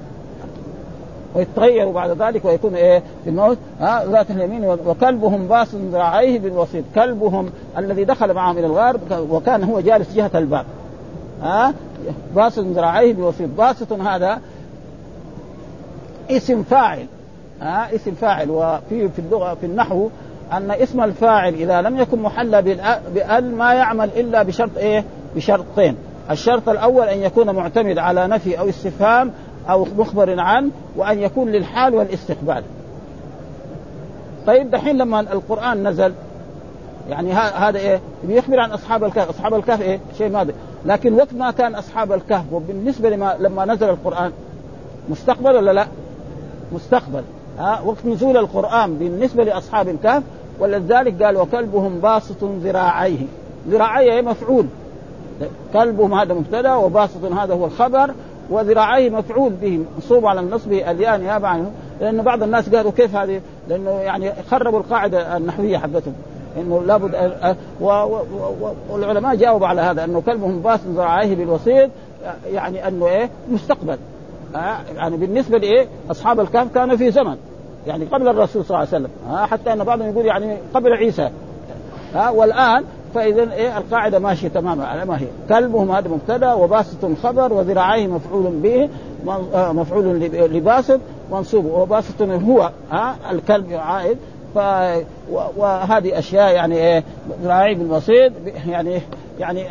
ويتغيروا 1.36 1.94
بعد 1.94 2.22
ذلك 2.22 2.46
ويكون 2.46 2.76
إيه؟ 2.76 3.04
في 3.24 3.30
الموت. 3.30 3.58
ها؟ 3.80 4.06
ذات 4.06 4.32
اليمين 4.32 4.66
وكلبهم 4.86 5.48
باس 5.48 5.76
ذراعيه 5.76 6.40
بالوسيط. 6.40 6.84
كلبهم 6.96 7.50
الذي 7.78 8.04
دخل 8.04 8.34
معهم 8.34 8.58
إلى 8.58 8.68
الغار 8.68 9.00
وكان 9.30 9.64
هو 9.64 9.80
جالس 9.80 10.14
جهة 10.16 10.32
الباب. 10.36 10.66
ها؟ 11.42 11.74
باسط 12.36 12.64
ذراعيه 12.64 13.14
بوسيط 13.14 13.50
باسط 13.58 13.94
هذا 13.94 14.40
اسم 16.32 16.64
فاعل 16.64 17.06
ها 17.62 17.96
اسم 17.96 18.12
فاعل 18.12 18.50
وفي 18.50 19.10
في 19.10 19.20
اللغة 19.20 19.54
في 19.54 19.66
النحو 19.66 20.10
أن 20.52 20.72
اسم 20.72 21.02
الفاعل 21.02 21.54
إذا 21.54 21.82
لم 21.82 22.00
يكن 22.00 22.22
محلى 22.22 22.62
بال 22.62 23.56
ما 23.56 23.74
يعمل 23.74 24.10
إلا 24.16 24.44
بشرط 24.44 24.78
إيه؟ 24.78 25.04
بشرطين، 25.36 25.96
الشرط 26.32 26.70
الأول 26.70 27.08
أن 27.08 27.22
يكون 27.22 27.50
معتمد 27.50 27.98
على 27.98 28.28
نفي 28.28 28.60
أو 28.60 28.70
استفهام 28.70 29.32
أو 29.70 29.88
مخبر 29.98 30.40
عنه 30.40 30.72
وأن 30.96 31.20
يكون 31.20 31.50
للحال 31.52 31.96
والاستقبال. 31.96 32.64
طيب 34.48 34.72
دحين 34.72 34.98
لما 34.98 35.20
القرآن 35.20 35.88
نزل 35.88 36.14
يعني 37.10 37.34
هذا 37.34 37.80
إيه؟ 37.80 38.00
بيخبر 38.24 38.60
عن 38.60 38.72
أصحاب 38.72 39.04
الكهف، 39.04 39.30
أصحاب 39.30 39.54
الكهف 39.54 39.82
إيه؟ 39.82 40.00
شيء 40.18 40.30
ماضي، 40.30 40.54
لكن 40.86 41.14
وقت 41.14 41.34
ما 41.34 41.52
كان 41.52 41.76
أصحاب 41.76 42.12
الكهف 42.12 42.54
وبالنسبة 42.54 43.10
لما 43.10 43.36
لما 43.40 43.66
نزل 43.66 43.90
القرآن 43.90 44.32
مستقبل 45.10 45.56
ولا 45.56 45.72
لا؟ 45.74 45.88
مستقبل. 46.74 47.24
ها 47.60 47.82
وقت 47.86 48.06
نزول 48.06 48.38
القرآن 48.38 48.94
بالنسبة 48.94 49.44
لأصحاب 49.44 49.90
الكهف 49.90 50.24
ولذلك 50.60 51.24
قال 51.24 51.38
وكلبهم 51.38 52.00
باسط 52.00 52.44
ذراعيه. 52.44 53.26
ذراعيه 53.70 54.22
مفعول. 54.22 54.66
كلبهم 55.74 56.14
هذا 56.14 56.34
مبتدأ 56.34 56.76
وباسط 56.76 57.26
هذا 57.26 57.54
هو 57.54 57.66
الخبر 57.66 58.12
وذراعيه 58.50 59.10
مفعول 59.10 59.52
به 59.52 59.86
منصوب 59.96 60.26
على 60.26 60.40
النصب 60.40 60.72
الياء 60.72 61.18
نيابة 61.18 61.48
عنه. 61.48 61.72
لأنه 62.02 62.24
بعض 62.24 62.44
الناس 62.44 62.76
قالوا 62.76 62.92
كيف 62.92 63.16
هذه؟ 63.16 63.42
لأنه 63.70 63.92
يعني 63.92 64.32
خربوا 64.52 64.80
القاعدة 64.80 65.38
النحوية 65.38 65.78
حقتهم. 65.78 66.14
إنه 66.58 66.84
لابد 66.84 67.16
والعلماء 68.90 69.36
جاوبوا 69.36 69.68
على 69.68 69.82
هذا 69.82 70.04
أنه 70.04 70.22
كلبهم 70.22 70.60
باس 70.60 70.80
ذراعيه 70.96 71.36
بالوسيط 71.36 71.90
يعني 72.54 72.88
أنه 72.88 73.08
إيه؟ 73.08 73.30
مستقبل. 73.52 73.98
يعني 74.96 75.18
بالنسبة 75.18 75.58
لإيه؟ 75.58 75.88
أصحاب 76.12 76.40
الكهف 76.40 76.74
كانوا 76.74 76.98
في 76.98 77.12
زمن. 77.12 77.38
يعني 77.88 78.06
قبل 78.06 78.28
الرسول 78.28 78.66
صلى 78.66 78.78
الله 78.78 78.88
عليه 78.94 79.06
وسلم. 79.06 79.10
حتى 79.46 79.74
إن 79.74 79.84
بعضهم 79.84 80.10
يقول 80.10 80.26
يعني 80.26 80.58
قبل 80.74 80.94
عيسى. 80.94 81.30
ها 82.14 82.30
والآن 82.30 82.84
فإذا 83.16 83.54
إيه 83.54 83.78
القاعدة 83.78 84.20
ماشية 84.20 84.48
تماما. 84.48 84.86
على 84.86 85.06
ما 85.06 85.20
هي. 85.20 85.28
كلبهم 85.50 85.92
هذا 85.92 86.10
مبتدأ 86.10 86.54
وباسط 86.54 87.06
خبر 87.24 87.54
وذراعيه 87.54 88.08
مفعول 88.08 88.44
به 88.44 88.90
آه، 89.54 89.72
مفعول 89.72 90.20
لباسط 90.34 91.00
منصوب. 91.32 91.66
وباسط 91.66 92.22
هو 92.22 92.72
ها 92.92 93.16
الكلب 93.32 93.74
عائد. 93.74 94.18
ف 94.56 94.58
وهذه 95.58 96.20
أشياء 96.20 96.54
يعني 96.54 96.76
إيه 96.76 97.04
ذراعي 97.44 97.76
بالبسيط 97.76 98.32
يعني 98.68 99.02
يعني 99.40 99.66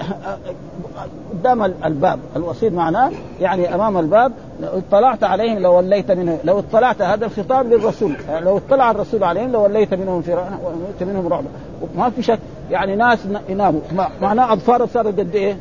قدام 1.33 1.63
الباب 1.63 2.19
الوسيط 2.37 2.73
معناه 2.73 3.13
يعني 3.41 3.75
أمام 3.75 3.99
الباب 3.99 4.33
لو 4.61 4.69
اطلعت 4.69 5.25
عليهم 5.25 5.59
لوليت 5.59 6.11
منهم 6.11 6.39
لو 6.45 6.59
اطلعت 6.59 7.03
هذا 7.03 7.27
الخطاب 7.27 7.67
للرسول 7.67 8.17
لو 8.41 8.57
اطلع 8.57 8.91
الرسول 8.91 9.25
عليهم 9.25 9.53
لوليت 9.53 9.95
منهم 9.95 10.23
فرارا 10.23 10.59
ولوليت 10.65 11.03
منهم 11.03 11.29
رعبا 11.29 11.49
وما 11.83 12.11
في 12.11 12.23
شك 12.23 12.39
يعني 12.71 12.97
ناس 12.97 13.19
يناموا 13.49 13.81
معناه 14.23 14.53
اظفارهم 14.53 14.89
صارت 14.95 15.21
قد 15.21 15.35
إيه؟ 15.35 15.57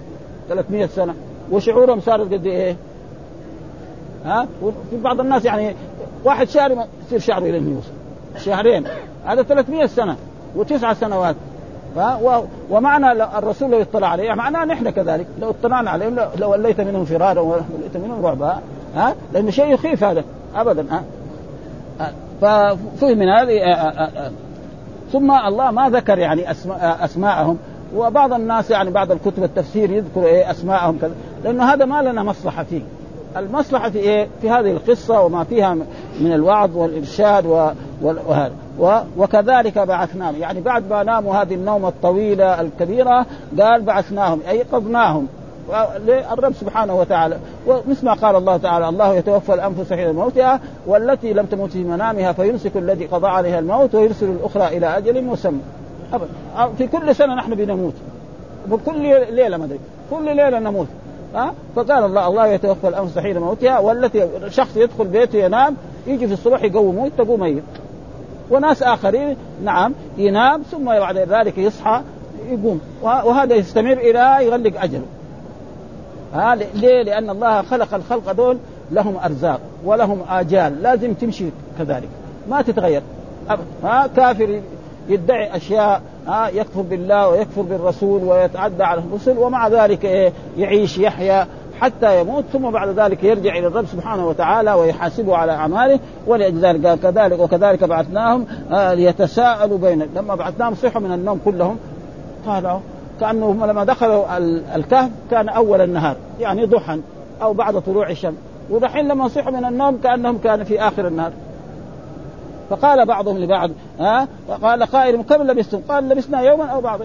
300 0.49 0.85
سنة 0.85 1.13
وشعورهم 1.51 1.99
صارت 1.99 2.33
قد 2.33 2.45
إيه؟ 2.45 2.75
ها 4.25 4.47
وفي 4.61 4.97
بعض 5.03 5.19
الناس 5.19 5.45
يعني 5.45 5.75
واحد 6.23 6.49
شهر 6.49 6.85
يصير 7.05 7.19
شعره 7.19 7.43
إلى 7.43 7.57
يوصل 7.57 7.91
شهرين 8.45 8.83
هذا 9.25 9.43
300 9.43 9.85
سنة 9.85 10.15
وتسع 10.55 10.93
سنوات. 10.93 11.35
ومعنى 12.69 13.11
الرسول 13.11 13.71
لو 13.71 13.81
اطلع 13.81 14.07
عليه 14.07 14.33
معناه 14.33 14.65
نحن 14.65 14.89
كذلك 14.89 15.27
لو 15.41 15.49
اطلعنا 15.49 15.89
عليهم 15.89 16.19
لوليت 16.39 16.81
منهم 16.81 17.05
فرارا 17.05 17.41
ولوليت 17.41 17.97
منهم 18.03 18.25
رعبا 18.25 18.59
ها؟ 18.95 19.15
لأنه 19.33 19.51
شيء 19.51 19.73
يخيف 19.73 20.03
هذا 20.03 20.23
ابدا 20.55 20.85
ها؟ 20.91 21.03
ففهم 22.41 23.17
من 23.17 23.29
هذه 23.29 23.59
ثم 25.11 25.31
الله 25.31 25.71
ما 25.71 25.89
ذكر 25.89 26.17
يعني 26.17 26.51
أسماء 26.51 27.05
أسماءهم 27.05 27.57
وبعض 27.95 28.33
الناس 28.33 28.71
يعني 28.71 28.91
بعض 28.91 29.11
الكتب 29.11 29.43
التفسير 29.43 29.91
يذكر 29.91 30.25
إيه 30.25 30.51
أسماءهم 30.51 30.97
كذا 31.01 31.15
لأنه 31.43 31.63
هذا 31.63 31.85
ما 31.85 32.01
لنا 32.01 32.23
مصلحة 32.23 32.63
فيه. 32.63 32.81
المصلحة 33.37 33.89
في 33.89 33.97
إيه؟ 33.97 34.27
في 34.41 34.49
هذه 34.49 34.71
القصة 34.71 35.21
وما 35.21 35.43
فيها 35.43 35.73
من 36.19 36.33
الوعظ 36.33 36.77
والإرشاد 36.77 37.73
وهذا. 38.03 38.53
وكذلك 39.17 39.79
بعثناهم. 39.79 40.35
يعني 40.35 40.61
بعد 40.61 40.89
ما 40.89 41.03
ناموا 41.03 41.35
هذه 41.35 41.53
النومة 41.53 41.87
الطويلة 41.87 42.61
الكبيرة 42.61 43.25
قال 43.59 43.81
بعثناهم 43.81 44.39
ايقظناهم 44.49 45.27
الرب 46.33 46.53
سبحانه 46.53 46.99
وتعالى. 46.99 47.37
ومثل 47.67 48.05
ما 48.05 48.13
قال 48.13 48.35
الله 48.35 48.57
تعالى 48.57 48.89
الله 48.89 49.13
يتوفى 49.13 49.53
الأنفس 49.53 49.93
حين 49.93 50.11
موتها 50.11 50.59
والتي 50.87 51.33
لم 51.33 51.45
تمت 51.45 51.71
في 51.71 51.83
منامها 51.83 52.31
فيمسك 52.31 52.77
الذي 52.77 53.05
قضى 53.05 53.27
عليها 53.27 53.59
الموت 53.59 53.95
ويرسل 53.95 54.29
الأخرى 54.29 54.77
إلى 54.77 54.97
أجل 54.97 55.23
مسمى. 55.23 55.61
في 56.77 56.87
كل 56.87 57.15
سنة 57.15 57.35
نحن 57.35 57.55
بنموت. 57.55 57.93
وكل 58.71 59.01
ليلة 59.31 59.57
ما 59.57 59.69
كل 60.11 60.25
ليلة 60.25 60.59
نموت. 60.59 60.87
ها؟ 61.35 61.53
فقال 61.75 62.05
الله 62.05 62.27
الله 62.27 62.47
يتوفى 62.47 62.87
الأنفس 62.87 63.19
حين 63.19 63.37
موتها 63.37 63.79
والتي 63.79 64.27
شخص 64.47 64.77
يدخل 64.77 65.07
بيته 65.07 65.37
ينام 65.37 65.75
يجي 66.07 66.27
في 66.27 66.33
الصبح 66.33 66.63
يقومه 66.63 67.11
تقوم 67.17 67.39
ميت. 67.39 67.63
وناس 68.51 68.83
آخرين 68.83 69.35
نعم 69.63 69.93
ينام 70.17 70.61
ثم 70.61 70.85
بعد 70.85 71.17
ذلك 71.17 71.57
يصحى 71.57 72.01
يقوم. 72.49 72.81
وهذا 73.01 73.55
يستمر 73.55 73.93
إلى 73.93 74.37
يغلق 74.45 74.81
أجله. 74.81 75.05
ها 76.33 76.55
ليه؟ 76.55 77.03
لأن 77.03 77.29
الله 77.29 77.61
خلق 77.61 77.93
الخلق 77.93 78.31
دول 78.31 78.57
لهم 78.91 79.17
أرزاق 79.17 79.59
ولهم 79.85 80.21
آجال 80.29 80.81
لازم 80.81 81.13
تمشي 81.13 81.45
كذلك. 81.79 82.09
ما 82.49 82.61
تتغير. 82.61 83.01
ها 83.83 84.07
كافر 84.15 84.61
يدعي 85.09 85.55
أشياء 85.55 86.01
ها 86.27 86.47
يكفر 86.47 86.81
بالله 86.81 87.29
ويكفر 87.29 87.61
بالرسول 87.61 88.23
ويتعدى 88.23 88.83
على 88.83 89.01
الرسل 89.01 89.37
ومع 89.37 89.67
ذلك 89.67 90.05
إيه؟ 90.05 90.33
يعيش 90.57 90.97
يحيا. 90.97 91.47
حتى 91.81 92.21
يموت 92.21 92.43
ثم 92.53 92.69
بعد 92.69 92.99
ذلك 92.99 93.23
يرجع 93.23 93.57
إلى 93.57 93.67
الرب 93.67 93.85
سبحانه 93.85 94.27
وتعالى 94.27 94.73
ويحاسبه 94.73 95.35
على 95.35 95.51
أعماله 95.51 95.99
ولذلك 96.27 96.85
قال 96.85 97.01
كذلك 97.01 97.39
وكذلك 97.39 97.83
بعثناهم 97.83 98.45
آه 98.71 98.93
ليتساءلوا 98.93 99.77
بين 99.77 100.07
لما 100.15 100.35
بعثناهم 100.35 100.75
صحوا 100.75 101.01
من 101.01 101.11
النوم 101.11 101.39
كلهم 101.45 101.77
قالوا 102.47 102.79
كأنهم 103.19 103.65
لما 103.65 103.83
دخلوا 103.83 104.37
الكهف 104.75 105.09
كان 105.31 105.49
أول 105.49 105.81
النهار 105.81 106.15
يعني 106.39 106.65
ضحى 106.65 106.99
أو 107.41 107.53
بعد 107.53 107.81
طلوع 107.81 108.09
الشمس. 108.09 108.35
ودحين 108.69 109.07
لما 109.07 109.27
صحوا 109.27 109.51
من 109.51 109.65
النوم 109.65 109.97
كأنهم 110.03 110.37
كان 110.37 110.63
في 110.63 110.81
آخر 110.81 111.07
النهار. 111.07 111.31
فقال 112.69 113.05
بعضهم 113.05 113.37
لبعض 113.37 113.69
ها 113.99 114.27
قال 114.61 114.83
قائل 114.83 115.21
كم 115.21 115.43
لبستم؟ 115.43 115.81
قال 115.89 116.09
لبسنا 116.09 116.41
يوما 116.41 116.65
أو 116.65 116.81
بعض 116.81 116.99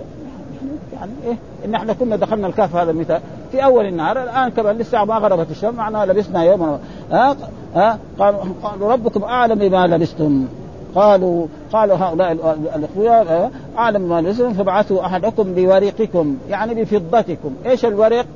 يعني 0.92 1.10
إيه؟ 1.26 1.36
إن 1.64 1.74
إحنا 1.74 1.92
كنا 1.92 2.16
دخلنا 2.16 2.46
الكهف 2.46 2.76
هذا 2.76 2.90
المثال. 2.90 3.20
في 3.56 3.64
أول 3.64 3.86
النهار 3.86 4.22
الآن 4.22 4.48
كمان 4.50 4.78
لسه 4.78 5.04
ما 5.04 5.14
غربت 5.14 5.50
الشمس 5.50 5.74
معناها 5.74 6.06
لبسنا 6.06 6.44
يوما 6.44 6.78
ها؟ 7.12 7.36
ها؟ 7.74 7.98
قالوا 8.18 8.92
ربكم 8.92 9.24
أعلم 9.24 9.58
بما 9.58 9.86
لبستم. 9.86 10.46
قالوا 10.94 11.46
قالوا 11.72 11.96
هؤلاء 11.96 12.32
الاخوه 12.76 13.50
أعلم 13.78 14.08
بما 14.08 14.20
لبستم 14.20 14.52
فابعثوا 14.52 15.06
أحدكم 15.06 15.54
بورقكم 15.54 16.36
يعني 16.50 16.74
بفضتكم. 16.74 17.50
إيش 17.66 17.84
الورق؟ 17.84 18.26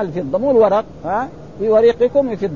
الفضة 0.00 0.38
مو 0.38 0.50
الورق 0.50 0.84
ها؟ 1.04 1.28
في 1.58 1.68
وريقكم 1.68 2.36
في 2.36 2.50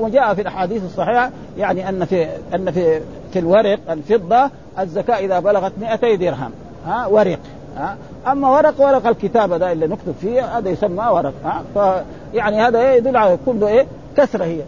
وجاء 0.00 0.34
في 0.34 0.40
الأحاديث 0.40 0.84
الصحيحة 0.84 1.30
يعني 1.58 1.88
أن 1.88 2.04
في 2.04 2.26
أن 2.54 2.70
في 2.70 3.00
في 3.32 3.38
الورق 3.38 3.78
الفضة 3.90 4.50
الزكاة 4.78 5.18
إذا 5.18 5.40
بلغت 5.40 5.72
200 5.80 6.14
درهم 6.14 6.50
ها؟ 6.86 7.06
ورق. 7.06 7.38
ها؟ 7.76 7.96
أما 8.26 8.50
ورق 8.50 8.80
ورق 8.80 9.06
الكتابه 9.06 9.56
ده 9.56 9.72
اللي 9.72 9.86
نكتب 9.86 10.14
فيه 10.20 10.58
هذا 10.58 10.68
يسمى 10.68 11.04
ورق 11.12 11.32
ها؟ 11.44 11.62
فيعني 11.74 12.60
هذا 12.60 12.78
إيه 12.78 12.96
يدل 12.96 13.16
على 13.16 13.38
كله 13.46 13.68
إيه 13.68 13.86
كسرة 14.16 14.44
هي 14.44 14.60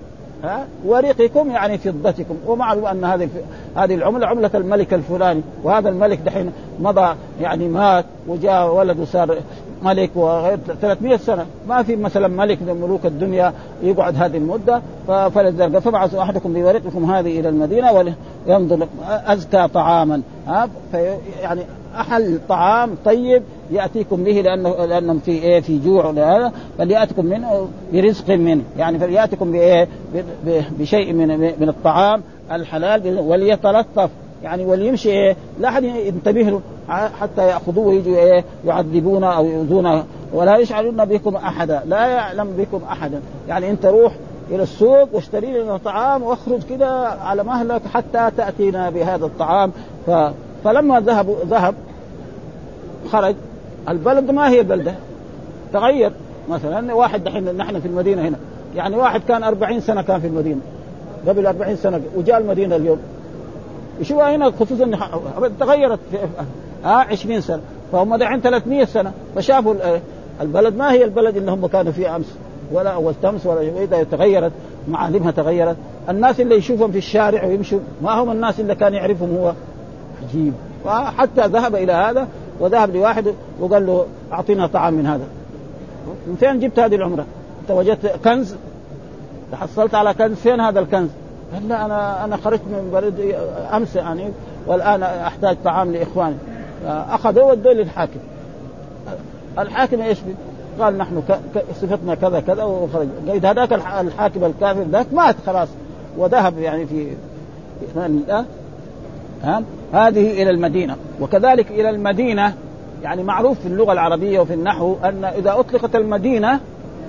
ها؟ 0.45 0.67
ورقكم 0.85 1.51
يعني 1.51 1.79
فضتكم. 1.79 2.35
ومعلوم 2.47 2.87
أن 2.87 3.05
هذه 3.05 3.29
هذه 3.77 3.95
العملة 3.95 4.27
عملة 4.27 4.51
الملك 4.55 4.95
الفلاني 4.95 5.43
وهذا 5.63 5.89
الملك 5.89 6.19
دحين 6.19 6.53
مضى 6.81 7.15
يعني 7.41 7.69
مات 7.69 8.05
وجاء 8.29 8.75
ولده 8.75 9.05
صار 9.05 9.37
ملك 9.83 10.11
وغير 10.15 10.59
300 10.83 11.17
سنة. 11.17 11.47
ما 11.69 11.83
في 11.83 11.97
مثلا 11.97 12.29
ملك 12.29 12.63
من 12.63 12.81
ملوك 12.81 13.07
الدنيا 13.07 13.53
يقعد 13.83 14.17
هذه 14.17 14.37
المدة 14.37 14.83
فلذلك 15.07 15.79
فبعثوا 15.79 16.23
أحدكم 16.23 16.53
بورقكم 16.53 17.11
هذه 17.13 17.41
إلى 17.41 17.49
المدينة 17.49 17.93
ولينظر 17.93 18.87
أزكى 19.27 19.69
طعاما 19.69 20.23
ها؟ 20.47 20.69
يعني 21.43 21.63
أحل 21.95 22.39
طعام 22.49 22.91
طيب 23.05 23.43
يأتيكم 23.71 24.25
به 24.25 24.33
لأنه 24.33 24.85
لأنهم 24.85 25.19
في 25.19 25.31
إيه 25.31 25.61
في 25.61 25.79
جوع 25.79 26.07
وهذا 26.07 26.53
فليأتكم 26.79 27.27
منه 27.27 27.69
برزق 27.93 28.31
منه. 28.31 28.63
يعني 28.79 28.99
فليأتكم 28.99 29.53
بإيه؟ 29.53 29.89
بشيء 30.79 31.13
من 31.13 31.39
من 31.39 31.69
الطعام 31.69 32.23
الحلال 32.53 33.19
وليتلطف. 33.19 34.11
يعني 34.43 34.65
وليمشي 34.65 35.11
إيه؟ 35.11 35.37
لا 35.61 35.69
أحد 35.69 35.85
ينتبه 35.85 36.43
له 36.43 36.61
حتى 37.21 37.49
يأخذوه 37.49 37.87
ويجوا 37.87 38.17
إيه؟ 38.17 38.45
يعذبونه 38.67 39.37
أو 39.37 39.47
يؤذونه 39.47 40.05
ولا 40.33 40.57
يشعرون 40.57 41.05
بكم 41.05 41.37
أحدا 41.37 41.83
لا 41.87 42.07
يعلم 42.07 42.49
بكم 42.59 42.81
أحدا. 42.93 43.21
يعني 43.49 43.71
أنت 43.71 43.87
روح 43.87 44.13
إلى 44.51 44.63
السوق 44.63 45.15
واشتري 45.15 45.63
لنا 45.63 45.77
طعام 45.77 46.23
واخرج 46.23 46.63
كده 46.71 47.09
على 47.09 47.45
مهلك 47.45 47.83
حتى 47.95 48.31
تأتينا 48.37 48.91
بهذا 48.91 49.25
الطعام. 49.27 49.73
ف... 50.07 50.11
فلما 50.65 51.01
ذهب 51.01 51.37
ذهب 51.51 51.75
خرج. 53.11 53.35
البلد 53.89 54.31
ما 54.31 54.49
هي 54.49 54.61
البلده 54.61 54.95
تغير. 55.73 56.13
مثلا 56.49 56.95
واحد 56.95 57.25
دحين 57.25 57.57
نحن 57.57 57.81
في 57.81 57.89
المدينة 57.89 58.29
هنا. 58.29 58.37
يعني 58.77 58.97
واحد 58.97 59.21
كان 59.29 59.43
أربعين 59.43 59.81
سنة 59.81 60.03
كان 60.03 60.21
في 60.21 60.27
المدينة. 60.27 60.61
قبل 61.29 61.47
أربعين 61.47 61.77
سنة 61.77 62.01
وجاء 62.17 62.39
المدينة 62.39 62.77
اليوم. 62.77 62.99
يشوفها 64.01 64.37
هنا 64.37 64.51
خصوصا 64.51 64.91
تغيرت 65.61 65.99
ها 66.85 66.93
20 66.93 67.41
سنة. 67.41 67.61
فهم 67.93 68.17
دحين 68.17 68.41
300 68.41 68.85
سنة. 68.85 69.13
فشافوا 69.37 69.75
البلد 70.41 70.77
ما 70.77 70.93
هي 70.93 71.05
البلد 71.05 71.37
اللي 71.37 71.51
هم 71.51 71.67
كانوا 71.67 71.93
فيه 71.93 72.17
أمس. 72.17 72.35
ولا 72.73 72.91
أول 72.91 73.15
تمس 73.23 73.47
ولا 73.47 73.61
إذا 73.83 74.03
تغيرت. 74.03 74.53
معالمها 74.89 75.31
تغيرت. 75.31 75.77
الناس 76.09 76.41
اللي 76.41 76.55
يشوفهم 76.55 76.93
في 76.93 76.99
الشارع 76.99 77.45
ويمشوا 77.45 77.81
ما 78.03 78.23
هم 78.23 78.31
الناس 78.31 78.61
اللي 78.61 78.75
كان 78.75 78.95
يعرفهم 78.95 79.37
هو. 79.37 79.53
عجيب 80.23 80.53
فحتى 80.85 81.47
ذهب 81.47 81.75
إلى 81.75 81.93
هذا 81.93 82.29
وذهب 82.61 82.97
لواحد 82.97 83.35
وقال 83.61 83.87
له 83.87 84.07
أعطينا 84.33 84.67
طعام 84.67 84.95
من 84.95 85.07
هذا. 85.07 85.25
من 86.27 86.37
فين 86.41 86.61
جبت 86.61 86.79
هذه 86.79 86.95
العمرة؟ 86.95 87.25
أنت 87.63 87.71
وجدت 87.71 88.07
كنز؟ 88.25 88.55
تحصلت 89.53 89.95
على 89.95 90.15
كنز؟ 90.15 90.37
فين 90.37 90.61
هذا 90.61 90.81
الكنز؟ 90.81 91.09
قال 91.55 91.69
لا 91.69 91.85
أنا 91.85 92.25
أنا 92.25 92.37
خرجت 92.37 92.63
من 92.63 92.91
بلد 92.93 93.35
أمس 93.73 93.97
يعني 93.97 94.29
والآن 94.67 95.03
أحتاج 95.03 95.57
طعام 95.65 95.93
لإخواني. 95.93 96.37
أخذوه 96.87 97.45
ودوه 97.45 97.73
للحاكم. 97.73 98.21
الحاكم 99.59 100.01
إيش 100.01 100.19
قال 100.81 100.99
نحن 100.99 101.23
صفتنا 101.81 102.15
كذا 102.15 102.41
كذا 102.41 102.63
وخرج. 102.63 103.09
قيد 103.29 103.47
هذاك 103.47 103.73
الحاكم 103.73 104.45
الكافر 104.45 104.83
ذاك 104.83 105.07
مات 105.13 105.37
خلاص. 105.47 105.69
وذهب 106.19 106.59
يعني 106.59 106.87
في 106.87 107.07
ها؟ 107.97 108.45
ها؟ 109.43 109.63
هذه 109.93 110.43
إلى 110.43 110.51
المدينة. 110.51 110.97
وكذلك 111.21 111.71
إلى 111.71 111.91
المدينة 111.91 112.55
يعني 113.03 113.23
معروف 113.23 113.61
في 113.61 113.67
اللغة 113.67 113.93
العربية 113.93 114.41
وفي 114.41 114.55
النحو 114.55 114.97
أن 115.05 115.25
إذا 115.25 115.61
أطلقت 115.61 115.97
المدينة 115.97 116.61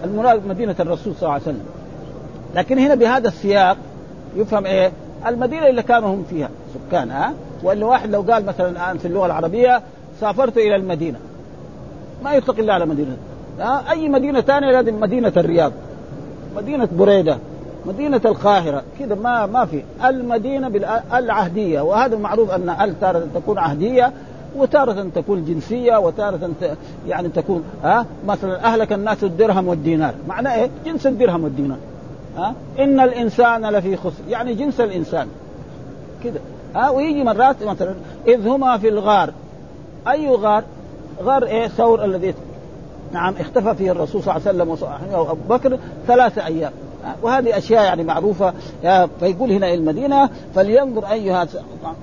المراد 0.03 0.47
مدينة 0.47 0.75
الرسول 0.79 1.13
صلى 1.13 1.21
الله 1.21 1.33
عليه 1.33 1.43
وسلم. 1.43 1.65
لكن 2.55 2.79
هنا 2.79 2.95
بهذا 2.95 3.27
السياق 3.27 3.77
يفهم 4.35 4.65
إيه؟ 4.65 4.91
المدينة 5.27 5.67
اللي 5.67 5.83
كانوا 5.83 6.09
هم 6.09 6.23
فيها 6.29 6.49
سكانها 6.73 7.33
وان 7.63 7.83
واحد 7.83 8.09
لو 8.09 8.21
قال 8.21 8.45
مثلا 8.45 8.69
الآن 8.69 8.97
في 8.97 9.07
اللغة 9.07 9.25
العربية 9.25 9.81
سافرت 10.21 10.57
إلى 10.57 10.75
المدينة. 10.75 11.19
ما 12.23 12.33
يطلق 12.33 12.59
إلا 12.59 12.73
على 12.73 12.85
مدينة. 12.85 13.17
أي 13.89 14.09
مدينة 14.09 14.41
ثانية 14.41 14.71
لازم 14.71 14.99
مدينة 14.99 15.33
الرياض. 15.37 15.71
مدينة 16.55 16.87
بريدة. 16.91 17.37
مدينة 17.85 18.21
القاهرة 18.25 18.83
كذا 18.99 19.15
ما 19.15 19.45
ما 19.45 19.65
في. 19.65 19.83
المدينة 20.05 20.69
بالعهدية 20.69 21.81
وهذا 21.81 22.17
معروف 22.17 22.51
أن 22.51 22.69
ال 22.69 22.99
تارة 22.99 23.27
تكون 23.35 23.57
عهدية 23.57 24.13
وتارة 24.55 25.07
تكون 25.15 25.45
جنسية 25.45 25.97
وتارة 25.97 26.49
يعني 27.07 27.29
تكون 27.29 27.63
ها؟ 27.83 28.05
مثلا 28.27 28.65
أهلك 28.65 28.93
الناس 28.93 29.23
الدرهم 29.23 29.67
والدينار. 29.67 30.13
معناه 30.27 30.55
إيه؟ 30.55 30.69
جنس 30.85 31.07
الدرهم 31.07 31.43
والدينار. 31.43 31.77
ها؟ 32.37 32.53
إن 32.79 32.99
الإنسان 32.99 33.65
لفي 33.65 33.95
خسر 33.95 34.23
يعني 34.29 34.53
جنس 34.53 34.81
الإنسان. 34.81 35.27
كذا 36.23 36.39
ها؟ 36.75 36.89
ويجي 36.89 37.23
مرات 37.23 37.63
مثلا 37.63 37.95
إذ 38.27 38.47
هما 38.47 38.77
في 38.77 38.89
الغار. 38.89 39.33
أي 40.07 40.29
غار؟ 40.29 40.63
غار 41.23 41.43
إيه؟ 41.43 41.67
ثور 41.67 42.05
الذي 42.05 42.33
نعم 43.11 43.33
اختفى 43.39 43.75
فيه 43.75 43.91
الرسول 43.91 44.23
صلى 44.23 44.35
الله 44.35 44.47
عليه 44.47 44.57
وسلم 44.57 44.89
وابو 45.19 45.55
بكر 45.55 45.79
ثلاثة 46.07 46.45
أيام. 46.45 46.71
وهذه 47.21 47.57
أشياء 47.57 47.83
يعني 47.83 48.03
معروفة. 48.03 48.53
فيقول 49.19 49.51
هنا 49.51 49.73
المدينة 49.73 50.29
فلينظر 50.55 51.11
أيها 51.11 51.47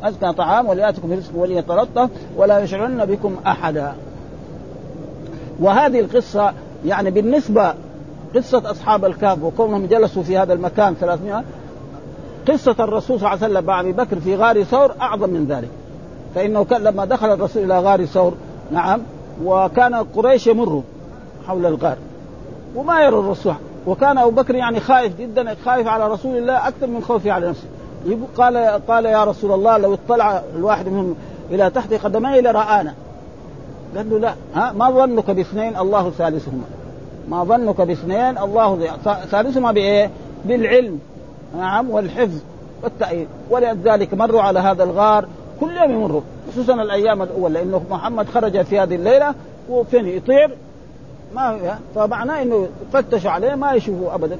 أزكى 0.03 0.33
طعام 0.33 0.67
وليأتكم 0.67 1.09
برزق 1.09 1.31
وليتلطف 1.35 2.11
ولا 2.37 2.59
يشعرن 2.59 3.05
بكم 3.05 3.37
أحدا. 3.47 3.93
وهذه 5.61 6.01
القصة 6.01 6.53
يعني 6.87 7.11
بالنسبة 7.11 7.75
قصة 8.35 8.71
أصحاب 8.71 9.05
الكهف 9.05 9.43
وكونهم 9.43 9.87
جلسوا 9.87 10.23
في 10.23 10.39
هذا 10.39 10.53
المكان 10.53 10.95
300 11.01 11.45
قصة 12.49 12.77
الرسول 12.79 13.21
صلى 13.21 13.33
الله 13.33 13.45
عليه 13.45 13.55
وسلم 13.55 13.65
مع 13.65 13.81
أبي 13.81 13.93
بكر 13.93 14.21
في 14.21 14.37
غار 14.37 14.63
ثور 14.63 14.95
أعظم 15.01 15.31
من 15.31 15.47
ذلك. 15.47 15.69
فإنه 16.35 16.65
كان 16.65 16.83
لما 16.83 17.05
دخل 17.05 17.33
الرسول 17.33 17.65
إلى 17.65 17.81
غار 17.81 18.05
ثور 18.05 18.35
نعم 18.73 19.01
وكان 19.45 19.95
قريش 19.95 20.47
يمروا 20.47 20.83
حول 21.49 21.67
الغار 21.67 21.97
وما 22.77 23.01
يرى 23.01 23.19
الرسول. 23.19 23.55
وكان 23.87 24.19
أبو 24.19 24.31
بكر 24.31 24.55
يعني 24.55 24.81
خايف 24.81 25.21
جدا 25.21 25.57
خايف 25.65 25.87
على 25.87 26.09
رسول 26.09 26.37
الله 26.37 26.69
أكثر 26.69 26.87
من 26.87 27.03
خوفه 27.03 27.33
على 27.33 27.49
نفسه. 27.49 27.67
قال 28.37 28.57
قال 28.89 29.05
يا 29.05 29.25
رسول 29.25 29.53
الله 29.53 29.79
لو 29.79 29.95
اطلع 29.95 30.43
الواحد 30.57 30.89
منهم 30.89 31.15
إلى 31.51 31.71
تحت 31.71 31.95
قدميه 31.95 32.41
لرآنا. 32.41 32.95
قال 33.97 34.11
له 34.11 34.19
لا 34.19 34.35
ها 34.55 34.73
ما 34.73 34.91
ظنك 34.91 35.31
باثنين 35.31 35.77
الله 35.77 36.11
ثالثهما. 36.11 36.65
ما 37.29 37.45
ظنك 37.45 37.81
باثنين 37.81 38.39
الله 38.39 38.89
ثالثهما 39.31 39.73
بإيه؟ 39.73 40.11
بالعلم. 40.45 40.99
نعم 41.59 41.91
والحفظ 41.91 42.39
والتأييد. 42.83 43.29
ولذلك 43.51 44.15
مروا 44.15 44.43
على 44.43 44.61
هذا 44.61 44.85
الغار 44.85 45.29
كل 45.61 45.77
يوم 45.77 45.91
يمروا 45.91 46.21
خصوصا 46.53 46.75
الأيام 46.75 47.23
الاولى 47.23 47.55
لأنه 47.55 47.83
محمد 47.91 48.27
خرج 48.29 48.63
في 48.63 48.81
هذه 48.81 48.95
الليلة 48.95 49.35
وفين؟ 49.71 50.07
يطير. 50.09 50.51
ما 51.37 51.79
فمعناه 51.95 52.43
إنه 52.43 52.69
فتشوا 52.93 53.31
عليه 53.31 53.55
ما 53.55 53.73
يشوفوا 53.73 54.15
ابدا. 54.15 54.39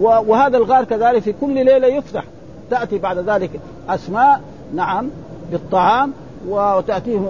وهذا 0.00 0.56
الغار 0.56 0.84
كذلك 0.84 1.22
في 1.22 1.34
كل 1.40 1.54
ليلة 1.54 1.86
يفتح. 1.86 2.24
تأتي 2.70 2.98
بعد 2.98 3.18
ذلك 3.18 3.50
أسماء 3.88 4.40
نعم 4.74 5.10
بالطعام 5.52 6.12
وتاتيهم 6.48 7.26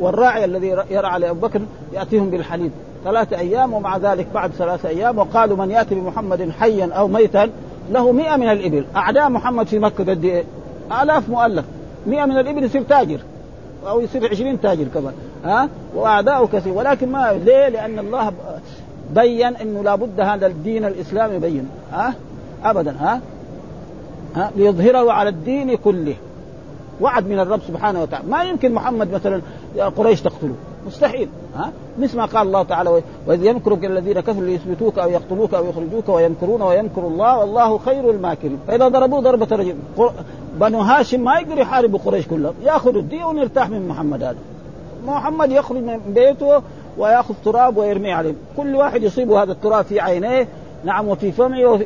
والراعي 0.00 0.44
الذي 0.44 0.76
يرعى 0.90 1.20
لأبو 1.20 1.46
بكر 1.46 1.60
يأتيهم 1.92 2.30
بالحليب. 2.30 2.70
ثلاثة 3.04 3.38
أيام 3.38 3.72
ومع 3.72 3.96
ذلك 3.96 4.26
بعد 4.34 4.50
ثلاثة 4.50 4.88
أيام 4.88 5.18
وقالوا 5.18 5.56
من 5.56 5.70
يأتي 5.70 5.94
بمحمد 5.94 6.50
حيا 6.50 6.92
أو 6.92 7.08
ميتا 7.08 7.50
له 7.90 8.12
مئة 8.12 8.36
من 8.36 8.48
الإبل. 8.48 8.84
أعداء 8.96 9.28
محمد 9.28 9.66
في 9.66 9.78
مكة 9.78 10.04
قد 10.04 10.24
إيه؟ 10.24 10.44
آلاف 11.02 11.28
مؤلف. 11.28 11.64
مئة 12.06 12.24
من 12.24 12.38
الإبل 12.38 12.64
يصير 12.64 12.82
تاجر 12.82 13.20
أو 13.88 14.00
يصير 14.00 14.30
عشرين 14.30 14.60
تاجر 14.60 14.84
كمان. 14.94 15.12
ها؟ 15.44 15.68
واعداؤه 15.94 16.46
كثير 16.46 16.72
ولكن 16.72 17.12
ما 17.12 17.32
ليه؟ 17.32 17.68
لأن 17.68 17.98
الله 17.98 18.32
بين 19.14 19.56
إنه 19.56 19.82
لابد 19.82 20.20
هذا 20.20 20.46
الدين 20.46 20.84
الاسلامي 20.84 21.34
يبين. 21.34 21.68
ها؟ 21.92 22.14
ابدا 22.64 22.96
ها؟ 23.00 23.20
ها؟ 24.36 24.50
ليظهره 24.56 25.12
على 25.12 25.28
الدين 25.28 25.74
كله. 25.74 26.14
وعد 27.00 27.28
من 27.28 27.40
الرب 27.40 27.60
سبحانه 27.68 28.02
وتعالى. 28.02 28.28
ما 28.28 28.42
يمكن 28.42 28.72
محمد 28.72 29.12
مثلا 29.12 29.40
قريش 29.96 30.22
تقتله. 30.22 30.54
مستحيل 30.86 31.28
ها؟ 31.56 31.72
مثل 31.98 32.16
ما 32.16 32.24
قال 32.24 32.46
الله 32.46 32.62
تعالى 32.62 33.02
واذ 33.26 33.44
يمكر 33.44 33.74
بك 33.74 33.84
الذين 33.84 34.20
كفروا 34.20 34.46
ليثبتوك 34.46 34.98
أو 34.98 35.10
يقتلوك 35.10 35.54
أو 35.54 35.64
يخرجوك 35.64 36.08
ويمكرون 36.08 36.62
ويمكر 36.62 37.06
الله 37.06 37.38
والله 37.38 37.78
خير 37.78 38.10
الماكرين. 38.10 38.58
فإذا 38.68 38.88
ضربوه 38.88 39.20
ضربة 39.20 39.56
رجل 39.56 39.76
بنو 40.60 40.80
هاشم 40.80 41.24
ما 41.24 41.38
يقدر 41.38 41.58
يحاربوا 41.58 41.98
قريش 42.04 42.26
كلهم. 42.26 42.54
ياخذ 42.64 42.96
الدين 42.96 43.24
ويرتاح 43.24 43.70
من 43.70 43.88
محمد 43.88 44.22
هذا. 44.22 44.36
محمد 45.08 45.50
يخرج 45.50 45.82
من 45.82 46.00
بيته 46.14 46.62
ويأخذ 46.98 47.34
تراب 47.44 47.76
ويرميه 47.76 48.14
عليه. 48.14 48.34
كل 48.56 48.74
واحد 48.74 49.02
يصيب 49.02 49.32
هذا 49.32 49.52
التراب 49.52 49.84
في 49.84 50.00
عينيه 50.00 50.48
نعم 50.84 51.08
وفي 51.08 51.32
فمه 51.32 51.80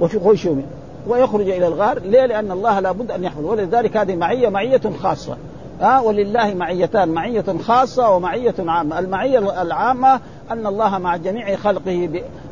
وفي 0.00 0.20
خشومه. 0.20 0.62
ويخرج 1.08 1.48
إلى 1.48 1.66
الغار. 1.66 1.98
ليه؟ 1.98 2.26
لأن 2.26 2.50
الله 2.50 2.80
لابد 2.80 3.10
أن 3.10 3.24
يحفظ 3.24 3.44
ولذلك 3.44 3.96
هذه 3.96 4.16
معية 4.16 4.48
معية 4.48 4.80
خاصة. 5.02 5.36
ها؟ 5.80 6.00
ولله 6.00 6.54
معيتان. 6.54 7.08
معية 7.08 7.44
خاصة 7.64 8.10
ومعية 8.10 8.54
عامة. 8.58 8.98
المعية 8.98 9.62
العامة 9.62 10.20
أن 10.50 10.66
الله 10.66 10.98
مع 10.98 11.16
جميع 11.16 11.56
خلقه 11.56 12.08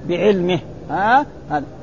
بعلمه. 0.08 0.58
ها؟ 0.92 1.26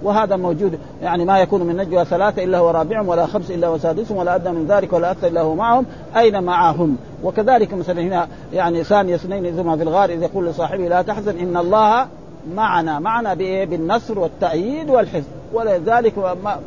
وهذا 0.03 0.35
موجود. 0.35 0.79
يعني 1.01 1.25
ما 1.25 1.39
يكون 1.39 1.63
من 1.63 1.77
نجوى 1.77 2.05
ثلاثة 2.05 2.43
إلا 2.43 2.57
هو 2.57 2.69
رابعهم 2.69 3.07
ولا 3.07 3.25
خمس 3.25 3.51
إلا 3.51 3.67
هو 3.67 3.77
سادسهم 3.77 4.17
ولا 4.17 4.35
أدنى 4.35 4.53
من 4.53 4.67
ذلك 4.67 4.93
ولا 4.93 5.11
أكثر 5.11 5.27
إلا 5.27 5.41
هو 5.41 5.55
معهم 5.55 5.85
أين 6.17 6.43
معهم؟ 6.43 6.97
وكذلك 7.23 7.73
مثلا 7.73 8.01
هنا 8.01 8.27
يعني 8.53 8.83
ثاني 8.83 9.15
اثنين 9.15 9.45
إذ 9.45 9.77
في 9.77 9.83
الغار 9.83 10.09
إذ 10.09 10.23
يقول 10.23 10.47
لصاحبه 10.47 10.87
لا 10.87 11.01
تحزن 11.01 11.37
إن 11.37 11.57
الله 11.57 12.07
معنا. 12.55 12.99
معنا 12.99 13.33
بإيه؟ 13.33 13.65
بالنصر 13.65 14.19
والتأييد 14.19 14.89
والحفظ. 14.89 15.23
ولذلك 15.53 16.13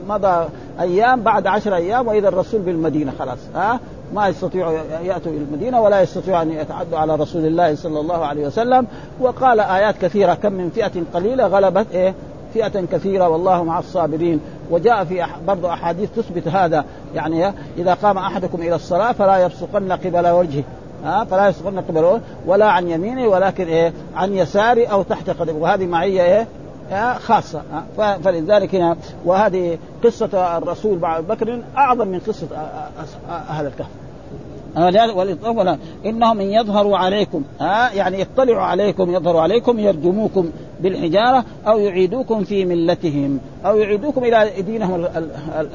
مضى 0.08 0.48
أيام 0.80 1.20
بعد 1.20 1.46
عشر 1.46 1.74
أيام 1.74 2.08
وإذا 2.08 2.28
الرسول 2.28 2.60
بالمدينة 2.60 3.12
خلاص 3.18 3.38
ها؟ 3.54 3.80
ما 4.14 4.28
يستطيعوا 4.28 4.72
يأتوا 5.04 5.32
إلى 5.32 5.40
المدينة 5.40 5.80
ولا 5.80 6.00
يستطيعوا 6.00 6.42
أن 6.42 6.50
يتعدوا 6.52 6.98
على 6.98 7.16
رسول 7.16 7.46
الله 7.46 7.74
صلى 7.74 8.00
الله 8.00 8.26
عليه 8.26 8.46
وسلم. 8.46 8.86
وقال 9.20 9.60
آيات 9.60 9.94
كثيرة 10.02 10.34
كم 10.34 10.52
من 10.52 10.70
فئة 10.70 11.02
قليلة 11.14 11.46
غلبت 11.46 11.86
إيه؟ 11.94 12.14
فئة 12.54 12.86
كثيرة 12.92 13.28
والله 13.28 13.64
مع 13.64 13.78
الصابرين. 13.78 14.40
وجاء 14.70 15.04
في 15.04 15.26
برضو 15.46 15.68
أحاديث 15.68 16.10
تثبت 16.16 16.48
هذا. 16.48 16.84
يعني 17.14 17.52
إذا 17.78 17.94
قام 17.94 18.18
أحدكم 18.18 18.62
إلى 18.62 18.74
الصلاة 18.74 19.12
فلا 19.12 19.38
يبصقن 19.38 19.92
قبل 19.92 20.28
وجهه. 20.28 20.64
ها 21.04 21.24
فلا 21.24 21.48
يبصقن 21.48 21.80
قبل 21.80 22.20
ولا 22.46 22.66
عن 22.66 22.88
يمينه 22.88 23.28
ولكن 23.28 23.66
إيه 23.66 23.92
عن 24.16 24.34
يساره 24.34 24.86
أو 24.86 25.02
تحت 25.02 25.30
قدمه. 25.30 25.58
وهذه 25.58 25.86
معية 25.86 26.22
إيه 26.22 26.46
خاصة. 27.18 27.62
فلذلك 27.96 28.74
هنا 28.74 28.96
وهذه 29.24 29.78
قصة 30.04 30.58
الرسول 30.58 30.98
بعد 30.98 31.26
بكر 31.26 31.62
أعظم 31.76 32.08
من 32.08 32.18
قصة 32.18 32.46
أهل 33.50 33.66
الكهف. 33.66 33.86
إنهم 36.06 36.40
إن 36.40 36.46
يظهروا 36.46 36.96
عليكم. 36.96 37.42
ها 37.60 37.92
يعني 37.92 38.20
يطلعوا 38.20 38.62
عليكم 38.62 39.14
يظهروا 39.14 39.40
عليكم 39.40 39.78
يرجموكم 39.78 40.50
بالحجارة 40.80 41.44
أو 41.66 41.78
يعيدوكم 41.78 42.44
في 42.44 42.64
ملتهم 42.64 43.40
أو 43.66 43.76
يعيدوكم 43.76 44.24
إلى 44.24 44.50
دينهم 44.62 45.06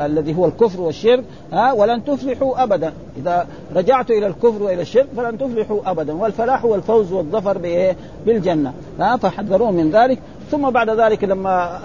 الذي 0.02 0.36
هو 0.36 0.46
الكفر 0.46 0.82
والشرك. 0.82 1.24
ها 1.54 1.74
ولن 1.74 2.04
تفلحوا 2.04 2.64
أبدا. 2.64 2.94
إذا 3.18 3.48
رجعتوا 3.76 4.16
إلى 4.16 4.28
الكفر 4.28 4.64
وإلى 4.64 4.82
الشرك 4.82 5.08
فلن 5.18 5.38
تفلحوا 5.38 5.92
أبدا. 5.92 6.14
والفلاح 6.14 6.64
هو 6.64 6.76
الفوز 6.76 7.12
والظفر 7.14 7.58
بالجنة. 8.26 8.74
ها 9.00 9.18
فحذروهم 9.18 9.74
من 9.74 9.92
ذلك. 9.92 10.20
ثم 10.52 10.70
بعد 10.70 10.90
ذلك 10.90 11.24
لما 11.24 11.80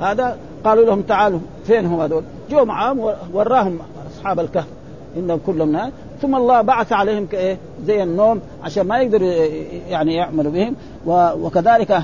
هذا 0.00 0.36
قالوا 0.64 0.84
لهم 0.84 1.02
تعالوا 1.02 1.40
فين 1.66 1.86
هم 1.86 2.00
هذول؟ 2.00 2.22
جو 2.50 2.64
معهم 2.64 3.12
وراهم 3.32 3.78
أصحاب 4.12 4.40
الكهف. 4.40 4.66
إنهم 5.16 5.40
كلهم 5.46 5.72
ناس. 5.72 5.92
ثم 6.22 6.34
الله 6.34 6.62
بعث 6.62 6.92
عليهم 6.92 7.26
كايه 7.26 7.58
زي 7.86 8.02
النوم 8.02 8.40
عشان 8.64 8.86
ما 8.86 8.98
يقدروا 8.98 9.28
يعني 9.88 10.14
يعملوا 10.14 10.52
بهم. 10.52 10.74
وكذلك 11.44 12.02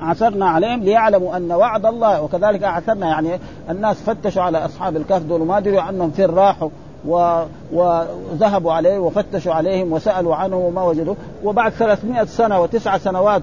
عثرنا 0.00 0.46
عليهم 0.46 0.80
ليعلموا 0.82 1.36
أن 1.36 1.52
وعد 1.52 1.86
الله 1.86 2.22
وكذلك 2.22 2.62
اعثرنا 2.62 3.06
يعني 3.06 3.38
الناس 3.70 3.96
فتشوا 3.96 4.42
على 4.42 4.64
أصحاب 4.64 4.96
الكهف 4.96 5.22
دول 5.22 5.40
وما 5.40 5.60
دروا 5.60 5.80
عنهم 5.80 6.10
فين 6.10 6.30
راحوا 6.30 6.68
و... 7.08 7.42
وذهبوا 7.72 8.72
عليه 8.72 8.98
وفتشوا 8.98 9.52
عليهم 9.52 9.92
وسألوا 9.92 10.34
عنه 10.34 10.56
وما 10.56 10.82
وجدوا. 10.82 11.14
وبعد 11.44 11.72
300 11.72 12.24
سنة 12.24 12.60
وتسع 12.60 12.98
سنوات 12.98 13.42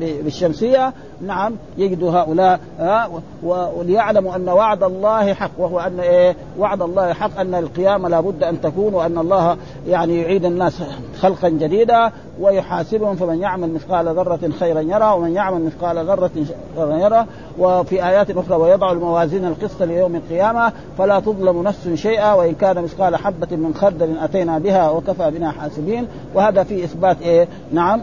بالشمسية 0.00 0.92
نعم 1.20 1.54
يجدوا 1.78 2.10
هؤلاء 2.10 2.60
ها 2.78 3.10
وليعلموا 3.42 4.36
أن 4.36 4.48
وعد 4.48 4.82
الله 4.82 5.34
حق 5.34 5.50
وهو 5.58 5.80
أن 5.80 6.00
إيه 6.00 6.36
وعد 6.58 6.82
الله 6.82 7.12
حق 7.12 7.40
أن 7.40 7.54
القيامة 7.54 8.08
لابد 8.08 8.42
أن 8.42 8.60
تكون 8.60 8.94
وأن 8.94 9.18
الله 9.18 9.56
يعني 9.88 10.22
يعيد 10.22 10.44
الناس 10.44 10.82
خلقا 11.20 11.48
جديدا 11.48 12.12
ويحاسبهم 12.40 13.16
فمن 13.16 13.40
يعمل 13.40 13.74
مثقال 13.74 14.06
ذرة 14.06 14.50
خيرا 14.60 14.80
يرى 14.80 15.12
ومن 15.12 15.34
يعمل 15.34 15.64
مثقال 15.64 16.06
ذرة 16.06 16.30
شرا 16.76 16.96
يرى 16.96 17.26
وفي 17.58 18.06
آيات 18.06 18.30
أخرى 18.30 18.56
ويضع 18.56 18.92
الموازين 18.92 19.44
القسط 19.44 19.82
ليوم 19.82 20.16
القيامة 20.16 20.72
فلا 20.98 21.20
تظلم 21.20 21.62
نفس 21.62 21.88
شيئا 21.94 22.32
وإن 22.32 22.54
كان 22.54 22.82
مثقال 22.82 23.16
حبة 23.16 23.56
من 23.56 23.74
خردل 23.74 24.18
أتينا 24.18 24.58
بها 24.58 24.90
وكفى 24.90 25.30
بنا 25.30 25.50
حاسبين. 25.50 26.06
وهذا 26.34 26.62
في 26.62 26.84
إثبات 26.84 27.16
إيه 27.34 27.48
نعم 27.72 28.00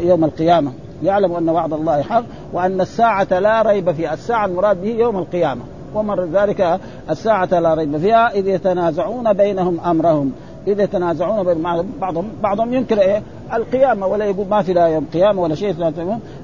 يوم 0.00 0.24
القيامة. 0.24 0.72
يعلم 1.02 1.32
أن 1.32 1.48
وعد 1.48 1.72
الله 1.72 2.02
حق 2.02 2.24
وأن 2.52 2.80
الساعة 2.80 3.38
لا 3.38 3.62
ريب 3.62 3.92
فيها. 3.92 4.14
الساعة 4.14 4.46
المراد 4.46 4.82
به 4.82 4.88
يوم 4.88 5.18
القيامة. 5.18 5.62
ومر 5.94 6.24
ذلك 6.24 6.80
الساعة 7.10 7.60
لا 7.60 7.74
ريب 7.74 7.96
فيها 7.96 8.30
إذ 8.34 8.48
يتنازعون 8.48 9.32
بينهم 9.32 9.80
أمرهم. 9.80 10.32
إذ 10.66 10.80
يتنازعون 10.80 11.46
بين 11.46 11.62
بعضهم 12.00 12.28
بعضهم 12.42 12.74
ينكر 12.74 13.00
إيه؟ 13.00 13.22
القيامة 13.54 14.06
ولا 14.06 14.24
يقول 14.24 14.46
ما 14.50 14.62
في 14.62 14.72
لا 14.72 14.86
يوم 14.86 15.06
قيامة 15.12 15.42
ولا 15.42 15.54
شيء. 15.54 15.74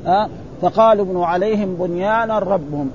لا 0.05 0.29
فقالوا 0.63 1.05
ابنوا 1.05 1.27
عليهم 1.27 1.75
بنيانا 1.75 2.39
ربهم. 2.39 2.91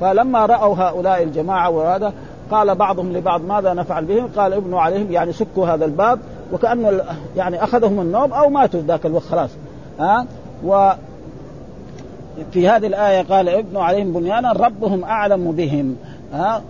فلما 0.00 0.46
رأوا 0.46 0.74
هؤلاء 0.76 1.22
الجماعة 1.22 1.70
وهذا 1.70 2.12
قال 2.50 2.74
بعضهم 2.74 3.12
لبعض 3.12 3.40
ماذا 3.44 3.74
نفعل 3.74 4.04
بهم؟ 4.04 4.28
قال 4.36 4.52
ابنوا 4.52 4.80
عليهم. 4.80 5.12
يعني 5.12 5.32
سكوا 5.32 5.66
هذا 5.66 5.84
الباب. 5.84 6.18
وكأنه 6.52 7.00
يعني 7.36 7.64
أخذهم 7.64 8.00
النوم 8.00 8.32
أو 8.32 8.50
ماتوا 8.50 8.80
ذاك 8.80 9.06
الوقت 9.06 9.24
خلاص. 9.24 9.50
ها؟ 10.00 10.26
و 10.64 10.90
في 12.52 12.68
هذه 12.68 12.86
الآية 12.86 13.22
قال 13.22 13.48
ابنوا 13.48 13.82
عليهم 13.82 14.12
بنيانا 14.12 14.52
ربهم 14.52 15.04
أعلم 15.04 15.52
بهم 15.52 15.96
ها؟ 16.32 16.62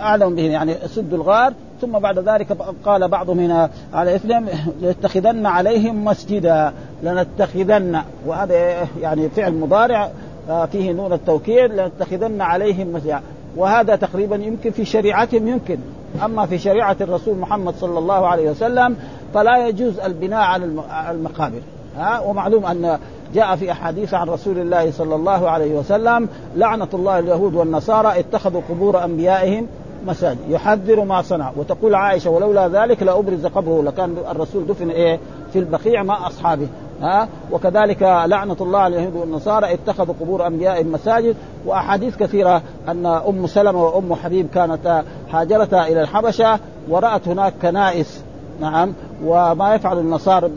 أعلم 0.00 0.34
بهم 0.34 0.50
يعني 0.50 0.74
سدوا 0.86 1.18
الغار. 1.18 1.52
ثم 1.80 1.98
بعد 1.98 2.18
ذلك 2.18 2.52
قال 2.84 3.08
بعضهم 3.08 3.38
هنا 3.38 3.70
على 3.92 4.14
إثنين 4.14 4.46
لنتخذن 4.82 5.46
عليهم 5.46 6.04
مسجدا 6.04 6.72
لنتخذن 7.02 8.02
وهذا 8.26 8.86
يعني 9.00 9.28
فعل 9.28 9.52
مضارع 9.52 10.10
آه، 10.50 10.66
فيه 10.66 10.92
نون 10.92 11.12
التوكيد 11.12 11.72
لنتخذن 11.72 12.40
عليهم 12.40 12.92
مسجدا. 12.92 13.20
وهذا 13.56 13.96
تقريبا 13.96 14.36
يمكن 14.36 14.70
في 14.70 14.84
شريعتهم 14.84 15.48
يمكن. 15.48 15.78
أما 16.22 16.46
في 16.46 16.58
شريعة 16.58 16.96
الرسول 17.00 17.38
محمد 17.38 17.74
صلى 17.80 17.98
الله 17.98 18.26
عليه 18.26 18.50
وسلم 18.50 18.96
فلا 19.34 19.68
يجوز 19.68 20.00
البناء 20.00 20.40
على 20.40 20.64
المقابر. 21.10 21.60
ها؟ 21.96 22.20
ومعلوم 22.20 22.66
أن 22.66 22.98
جاء 23.34 23.56
في 23.56 23.72
أحاديث 23.72 24.14
عن 24.14 24.28
رسول 24.28 24.58
الله 24.58 24.90
صلى 24.90 25.14
الله 25.14 25.50
عليه 25.50 25.74
وسلم 25.78 26.28
لعنة 26.56 26.88
الله 26.94 27.18
اليهود 27.18 27.54
والنصارى 27.54 28.20
اتخذوا 28.20 28.60
قبور 28.68 29.04
أنبيائهم 29.04 29.66
مساجد. 30.06 30.38
يحذر 30.48 31.04
ما 31.04 31.22
صنع. 31.22 31.52
وتقول 31.56 31.94
عائشة 31.94 32.30
ولولا 32.30 32.68
ذلك 32.68 33.02
لابرز 33.02 33.46
قبره. 33.46 33.82
لكان 33.82 34.16
الرسول 34.30 34.66
دفن 34.66 34.90
إيه؟ 34.90 35.18
في 35.52 35.58
البقيع 35.58 36.02
مع 36.02 36.26
أصحابه. 36.26 36.66
ها؟ 37.02 37.28
وكذلك 37.52 38.02
لعنة 38.02 38.56
الله 38.60 38.78
على 38.78 38.96
اليهود 38.96 39.16
والنصارى 39.16 39.74
اتخذوا 39.74 40.14
قبور 40.20 40.46
أنبيائهم 40.46 40.92
مساجد. 40.92 41.36
وأحاديث 41.66 42.16
كثيرة 42.16 42.62
أن 42.88 43.06
أم 43.06 43.46
سلمة 43.46 43.84
وأم 43.84 44.14
حبيب 44.14 44.48
كانت 44.54 45.02
هاجرتا 45.40 45.86
إلى 45.86 46.00
الحبشة 46.00 46.58
ورأت 46.88 47.28
هناك 47.28 47.54
كنائس 47.62 48.20
نعم 48.60 48.92
وما 49.24 49.74
يفعل 49.74 49.98
النصارى 49.98 50.50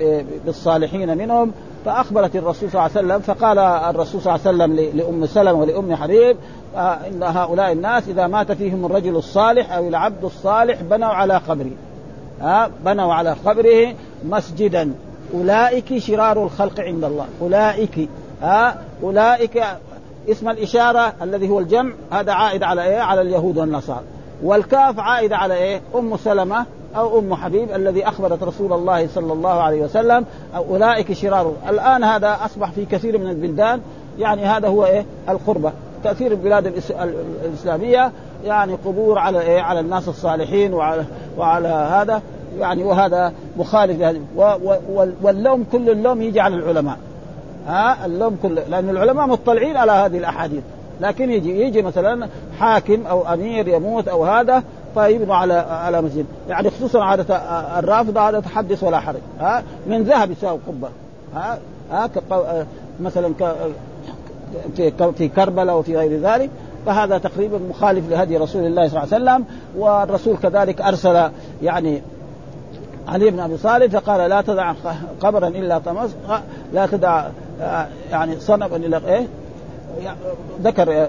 بالصالحين 0.46 1.18
منهم. 1.18 1.52
فأخبرت 1.86 2.36
الرسول 2.36 2.72
صلى 2.72 2.86
الله 2.86 2.98
عليه 2.98 3.08
وسلم 3.08 3.20
فقال 3.20 3.60
الرسول 3.60 4.22
صلى 4.22 4.36
الله 4.36 4.48
عليه 4.48 4.58
وسلم 4.58 4.98
لأم 4.98 5.26
سلمة 5.26 5.60
ولأم 5.60 5.96
حبيب 5.96 6.38
آه، 6.76 6.98
إن 7.08 7.24
هؤلاء 7.24 7.72
الناس 7.72 8.08
إذا 8.08 8.28
مات 8.28 8.52
فيهم 8.52 8.86
الرجل 8.86 9.16
الصالح 9.16 9.74
أو 9.74 9.88
العبد 9.88 10.24
الصالح 10.24 10.82
بنوا 10.82 11.10
على 11.10 11.38
قبره. 11.38 11.72
ها 12.42 12.66
آه، 12.66 12.70
بنوا 12.86 13.14
على 13.14 13.36
قبره 13.46 13.94
مسجدا. 14.26 14.94
أولئك 15.34 15.98
شرار 15.98 16.44
الخلق 16.44 16.80
عند 16.80 17.04
الله. 17.04 17.26
أولئك 17.42 18.10
ها 18.42 18.70
آه، 18.70 18.76
أولئك 19.04 19.64
اسم 20.30 20.50
الإشارة 20.50 21.14
الذي 21.22 21.50
هو 21.50 21.60
الجمع 21.60 21.94
هذا 22.12 22.32
عائد 22.32 22.64
على 22.64 22.84
إيه؟ 22.84 23.00
على 23.00 23.22
اليهود 23.22 23.58
والنصارى. 23.58 24.04
والكاف 24.44 25.00
عائد 25.00 25.34
على 25.34 25.54
إيه؟ 25.54 25.82
أم 25.96 26.18
سلمة 26.18 26.66
أو 26.96 27.20
أم 27.20 27.36
حبيب 27.36 27.72
الذي 27.72 28.08
أخبرت 28.08 28.44
رسول 28.44 28.74
الله 28.74 29.08
صلى 29.08 29.34
الله 29.34 29.62
عليه 29.62 29.82
وسلم 29.82 30.26
أولئك 30.56 31.14
شرار. 31.14 31.54
الآن 31.70 32.04
هذا 32.04 32.38
أصبح 32.46 32.72
في 32.72 32.86
كثير 32.86 33.18
من 33.18 33.30
البلدان 33.30 33.82
يعني 34.20 34.46
هذا 34.46 34.68
هو 34.68 34.86
إيه؟ 34.86 35.06
القربة. 35.30 35.72
كثير 36.04 36.32
البلاد 36.32 36.74
الإسلامية 37.46 38.12
يعني 38.46 38.74
قبور 38.86 39.20
على 39.20 39.42
إيه؟ 39.42 39.62
على 39.62 39.80
الناس 39.80 40.08
الصالحين 40.08 40.74
وعلى 40.74 41.06
وعلى 41.38 41.68
هذا 41.68 42.22
يعني 42.60 42.84
وهذا 42.84 43.34
مخالف 43.58 44.00
لهذه. 44.00 44.22
واللوم 45.22 45.66
كل 45.72 45.90
اللوم 45.90 46.22
يجي 46.22 46.40
على 46.40 46.56
العلماء. 46.56 46.98
ها؟ 47.68 48.06
اللوم 48.06 48.38
كله 48.44 48.64
لأن 48.70 48.90
العلماء 48.90 49.28
مطلعين 49.28 49.78
على 49.78 49.92
هذه 49.92 50.18
الأحاديث. 50.18 50.64
لكن 51.02 51.32
يجي 51.32 51.62
يجي 51.62 51.82
مثلا 51.82 52.28
حاكم 52.60 53.08
أو 53.08 53.34
أمير 53.34 53.68
يموت 53.68 54.08
أو 54.08 54.26
هذا 54.26 54.64
فيبنوا 54.94 55.36
على 55.36 55.54
على 55.54 56.02
مسجد. 56.02 56.26
يعني 56.50 56.70
خصوصا 56.70 57.04
عادة 57.04 57.36
الرافضه 57.80 58.22
عاده 58.22 58.40
تحدث 58.40 58.84
ولا 58.84 59.00
حرج. 59.00 59.22
ها؟ 59.40 59.64
من 59.88 60.04
ذهب 60.04 60.32
يساوي 60.32 60.60
قبة. 60.68 60.90
ها؟ 61.36 61.60
ها؟ 61.92 62.10
مثلا 63.02 63.34
في 64.76 64.92
في 65.18 65.28
كربلاء 65.28 65.78
وفي 65.78 65.98
غير 65.98 66.20
ذلك. 66.20 66.50
فهذا 66.86 67.18
تقريبا 67.18 67.60
مخالف 67.70 68.10
لهدي 68.10 68.38
رسول 68.38 68.66
الله 68.66 68.88
صلى 68.88 69.04
الله 69.04 69.14
عليه 69.14 69.24
وسلم 69.24 69.46
والرسول 69.78 70.38
كذلك 70.38 70.82
أرسل 70.82 71.30
يعني 71.64 72.02
علي 73.08 73.32
بن 73.32 73.40
أبي 73.40 73.58
طالب 73.58 73.92
فقال 73.92 74.30
لا 74.30 74.42
تدع 74.42 74.74
قبرا 75.22 75.48
إلا 75.48 75.78
طمس 75.78 76.16
لا 76.74 76.86
تدع 76.86 77.26
يعني 78.12 78.40
صنما 78.40 78.76
الا 78.76 79.02
إيه؟ 79.08 79.28
ذكر 80.64 81.08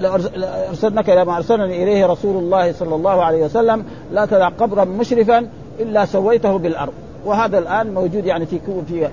لارسلنك 0.00 1.10
إلى 1.10 1.24
ما 1.24 1.36
أرسلني 1.36 1.82
إليه 1.82 2.06
رسول 2.06 2.36
الله 2.36 2.72
صلى 2.72 2.94
الله 2.94 3.24
عليه 3.24 3.44
وسلم 3.44 3.84
لا 4.12 4.26
تدع 4.26 4.48
قبرا 4.48 4.84
مشرفا 4.84 5.48
إلا 5.80 6.04
سويته 6.04 6.56
بالأرض. 6.56 6.92
وهذا 7.24 7.58
الآن 7.58 7.94
موجود 7.94 8.26
يعني 8.26 8.46
في 8.46 8.60
في 8.88 9.08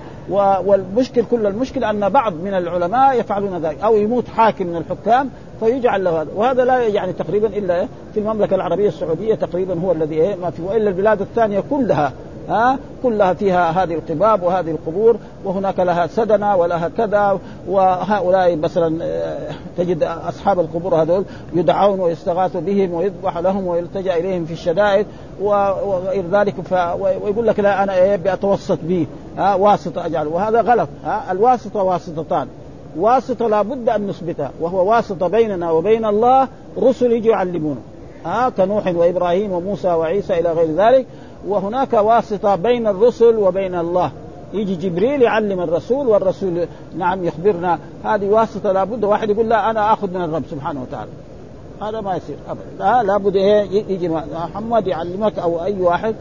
والمشكل 0.64 1.24
كل 1.30 1.46
المشكل 1.46 1.84
أن 1.84 2.08
بعض 2.08 2.32
من 2.32 2.54
العلماء 2.54 3.20
يفعلون 3.20 3.58
ذلك 3.58 3.80
أو 3.80 3.96
يموت 3.96 4.28
حاكم 4.28 4.66
من 4.66 4.76
الحكام 4.76 5.30
فيجعل 5.60 6.04
له 6.04 6.22
هذا. 6.22 6.28
وهذا 6.36 6.64
لا 6.64 6.86
يعني 6.86 7.12
تقريبا 7.12 7.46
إلا 7.46 7.86
في 8.14 8.20
المملكة 8.20 8.54
العربية 8.54 8.88
السعودية 8.88 9.34
تقريبا 9.34 9.80
هو 9.80 9.92
الذي 9.92 10.14
إيه 10.14 10.34
ما 10.34 10.50
في 10.50 10.62
وإلا 10.62 10.90
البلاد 10.90 11.20
الثانية 11.20 11.62
كلها 11.70 12.12
ها؟ 12.48 12.78
كلها 13.02 13.32
فيها 13.32 13.70
هذه 13.70 13.94
القباب 13.94 14.42
وهذه 14.42 14.70
القبور 14.70 15.16
وهناك 15.44 15.80
لها 15.80 16.06
سدنة 16.06 16.56
ولها 16.56 16.88
كذا 16.96 17.38
وهؤلاء 17.68 18.56
مثلا 18.56 19.04
آه، 19.04 19.38
تجد 19.78 20.02
أصحاب 20.02 20.60
القبور 20.60 21.02
هذول 21.02 21.24
يدعون 21.54 22.00
ويستغاث 22.00 22.56
بهم 22.56 22.94
ويذبح 22.94 23.38
لهم 23.38 23.66
ويلتجأ 23.66 24.16
إليهم 24.16 24.44
في 24.44 24.52
الشدائد 24.52 25.06
وغير 25.40 26.24
ذلك 26.32 26.54
ف... 26.60 26.72
ويقول 27.00 27.46
لك 27.46 27.60
لا 27.60 27.82
أنا 27.82 28.14
ابي 28.14 28.32
أتوسط 28.32 28.78
به 28.82 29.06
ها 29.38 29.54
واسطة 29.54 30.06
أجعل. 30.06 30.26
وهذا 30.26 30.60
غلط 30.60 30.88
ها 31.04 31.32
الواسطة 31.32 31.82
واسطتان. 31.82 32.48
واسطة 32.96 33.48
لابد 33.48 33.88
أن 33.88 34.06
نثبتها 34.06 34.50
وهو 34.60 34.90
واسطة 34.90 35.28
بيننا 35.28 35.70
وبين 35.70 36.04
الله 36.04 36.48
رسل 36.78 37.12
يجوا 37.12 37.32
يعلمونا 37.32 37.80
ها 38.24 38.48
كنوح 38.48 38.86
وإبراهيم 38.86 39.52
وموسى 39.52 39.88
وعيسى 39.88 40.40
إلى 40.40 40.52
غير 40.52 40.74
ذلك. 40.76 41.06
وهناك 41.48 41.92
واسطة 41.92 42.56
بين 42.56 42.86
الرسل 42.86 43.36
وبين 43.36 43.74
الله. 43.74 44.12
يجي 44.52 44.74
جبريل 44.74 45.22
يعلم 45.22 45.60
الرسول 45.60 46.06
والرسول 46.06 46.66
نعم 46.98 47.24
يخبرنا. 47.24 47.78
هذه 48.04 48.26
واسطة 48.26 48.72
لابد 48.72 49.04
واحد 49.04 49.30
يقول 49.30 49.48
لا 49.48 49.70
أنا 49.70 49.92
آخذ 49.92 50.10
من 50.10 50.24
الرب 50.24 50.42
سبحانه 50.50 50.82
وتعالى. 50.82 51.10
هذا 51.82 52.00
ما 52.00 52.16
يصير 52.16 52.36
ابدا. 52.48 52.62
لا 52.78 53.02
لابد 53.02 53.36
إيه 53.36 53.84
يجي 53.88 54.08
محمد 54.08 54.86
يعلمك 54.86 55.38
أو 55.38 55.64
أي 55.64 55.80
واحد. 55.80 56.14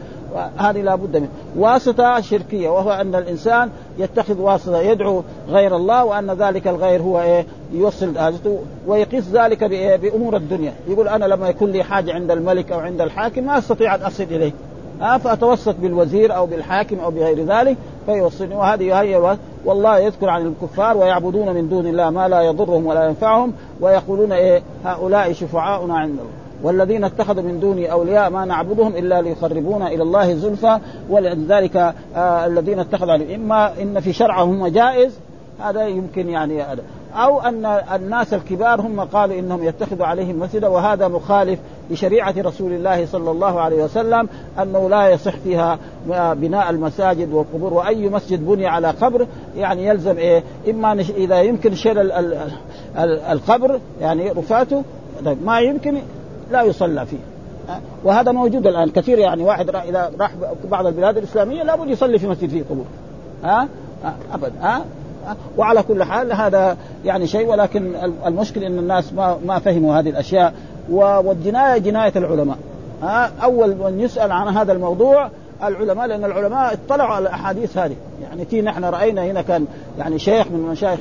هذه 0.58 0.82
لابد 0.82 1.18
منه 1.18 1.30
واسطة 1.58 2.22
شركية 2.22 2.70
وهو 2.70 2.92
أن 2.92 3.16
الإنسان 3.16 3.70
يتخذ 3.98 4.42
واسطة 4.42 4.80
يدعو 4.80 5.24
غير 5.48 5.76
الله 5.76 6.06
وأن 6.06 6.32
ذلك 6.32 6.68
الغير 6.68 7.02
هو 7.02 7.22
إيه؟ 7.22 7.46
يوصل 7.74 8.18
حاجته 8.18 8.60
ويقيس 8.88 9.30
ذلك 9.32 9.64
بإيه؟ 9.64 9.96
بأمور 9.96 10.36
الدنيا. 10.36 10.74
يقول 10.88 11.08
أنا 11.08 11.26
لما 11.26 11.50
يكون 11.50 11.72
لي 11.72 11.84
حاجة 11.84 12.14
عند 12.14 12.32
الملك 12.32 12.72
أو 12.72 12.80
عند 12.80 13.02
الحاكم 13.02 13.44
ما 13.44 13.58
أستطيع 13.58 13.96
أن 13.96 14.02
أصل 14.02 14.24
إليه. 14.24 14.52
فاتوسط 15.00 15.76
بالوزير 15.82 16.36
أو 16.36 16.46
بالحاكم 16.46 17.00
أو 17.00 17.12
بغير 17.12 17.46
ذلك 17.46 17.78
فيوصلني. 18.06 18.56
وهذه 18.56 19.02
هي 19.02 19.38
والله 19.66 19.98
يذكر 19.98 20.30
عن 20.30 20.48
الكفار 20.48 20.98
ويعبدون 20.98 21.54
من 21.54 21.70
دون 21.70 21.88
الله 21.88 22.10
ما 22.10 22.28
لا 22.28 22.42
يضرهم 22.42 22.86
ولا 22.86 23.06
ينفعهم 23.06 23.54
ويقولون 23.82 24.32
إيه 24.32 24.62
هؤلاء 24.86 25.34
شفعاؤنا 25.34 25.98
عند 25.98 26.12
الله. 26.12 26.32
والذين 26.64 27.04
اتخذوا 27.04 27.44
من 27.44 27.60
دوني 27.60 27.92
أولياء 27.92 28.30
ما 28.30 28.46
نعبدهم 28.46 28.96
إلا 28.96 29.22
ليقربونا 29.22 29.88
إلى 29.88 30.04
الله 30.04 30.34
زلفى. 30.34 30.80
ولذلك 31.10 31.76
آه 32.16 32.46
الذين 32.46 32.80
اتخذوا 32.80 33.36
إما 33.36 33.82
إن 33.82 34.00
في 34.00 34.14
شرعهم 34.14 34.68
جائز 34.68 35.20
هذا 35.60 35.88
يمكن 35.88 36.30
يعني 36.30 36.62
هذا 36.62 36.82
أو 37.16 37.42
أن 37.42 37.66
الناس 37.66 38.34
الكبار 38.34 38.82
هم 38.82 39.02
قالوا 39.02 39.40
إنهم 39.40 39.64
يتخذوا 39.64 40.06
عليهم 40.06 40.40
مسجدا 40.40 40.68
وهذا 40.68 41.08
مخالف 41.08 41.60
لشريعة 41.92 42.34
رسول 42.38 42.72
الله 42.72 43.06
صلى 43.06 43.32
الله 43.32 43.62
عليه 43.62 43.84
وسلم 43.84 44.30
أنه 44.62 44.90
لا 44.90 45.10
يصح 45.10 45.36
فيها 45.36 45.78
بناء 46.34 46.70
المساجد 46.70 47.34
والقبور 47.34 47.74
وأي 47.74 48.10
مسجد 48.10 48.46
بني 48.46 48.68
على 48.68 48.90
قبر 48.90 49.28
يعني 49.58 49.88
يلزم 49.88 50.18
إيه؟ 50.18 50.44
إما 50.70 50.94
إذا 50.94 51.42
يمكن 51.42 51.76
شيل 51.76 52.12
القبر 53.32 53.80
يعني 54.02 54.32
رفاته 54.32 54.84
ما 55.44 55.60
يمكن 55.60 55.98
لا 56.52 56.62
يصلى 56.64 57.06
فيه. 57.06 57.18
وهذا 58.04 58.32
موجود 58.32 58.68
الآن. 58.68 58.90
كثير 58.90 59.20
يعني 59.20 59.44
واحد 59.44 59.70
إذا 59.70 60.12
راح 60.20 60.32
بعض 60.72 60.86
البلاد 60.86 61.18
الإسلامية 61.18 61.64
لابد 61.64 61.90
يصلي 61.90 62.20
في 62.20 62.28
مسجد 62.28 62.50
فيه 62.50 62.64
قبور. 62.70 62.86
ها؟ 63.44 63.68
ابدا 64.34 64.54
ها؟ 64.62 64.82
وعلى 65.58 65.84
كل 65.84 66.04
حال 66.04 66.34
هذا 66.34 66.78
يعني 67.06 67.28
شيء 67.28 67.48
ولكن 67.48 67.96
المشكل 68.26 68.64
إن 68.64 68.80
الناس 68.80 69.14
ما 69.14 69.38
ما 69.46 69.60
فهموا 69.60 70.00
هذه 70.00 70.10
الأشياء. 70.10 70.54
والجناية 70.90 71.78
جناية 71.78 72.14
العلماء. 72.16 72.58
أول 73.44 73.76
من 73.76 74.00
يسأل 74.00 74.32
عن 74.32 74.58
هذا 74.58 74.74
الموضوع 74.74 75.30
العلماء 75.64 76.08
لأن 76.08 76.26
العلماء 76.26 76.74
اطلعوا 76.74 77.14
على 77.14 77.24
الأحاديث 77.24 77.78
هذه. 77.78 77.96
يعني 78.24 78.46
في 78.46 78.62
نحن 78.62 78.86
رأينا 78.86 79.26
هنا 79.26 79.42
كان 79.42 79.66
يعني 80.00 80.20
شيخ 80.20 80.48
من 80.48 80.60
مشايخ 80.60 81.00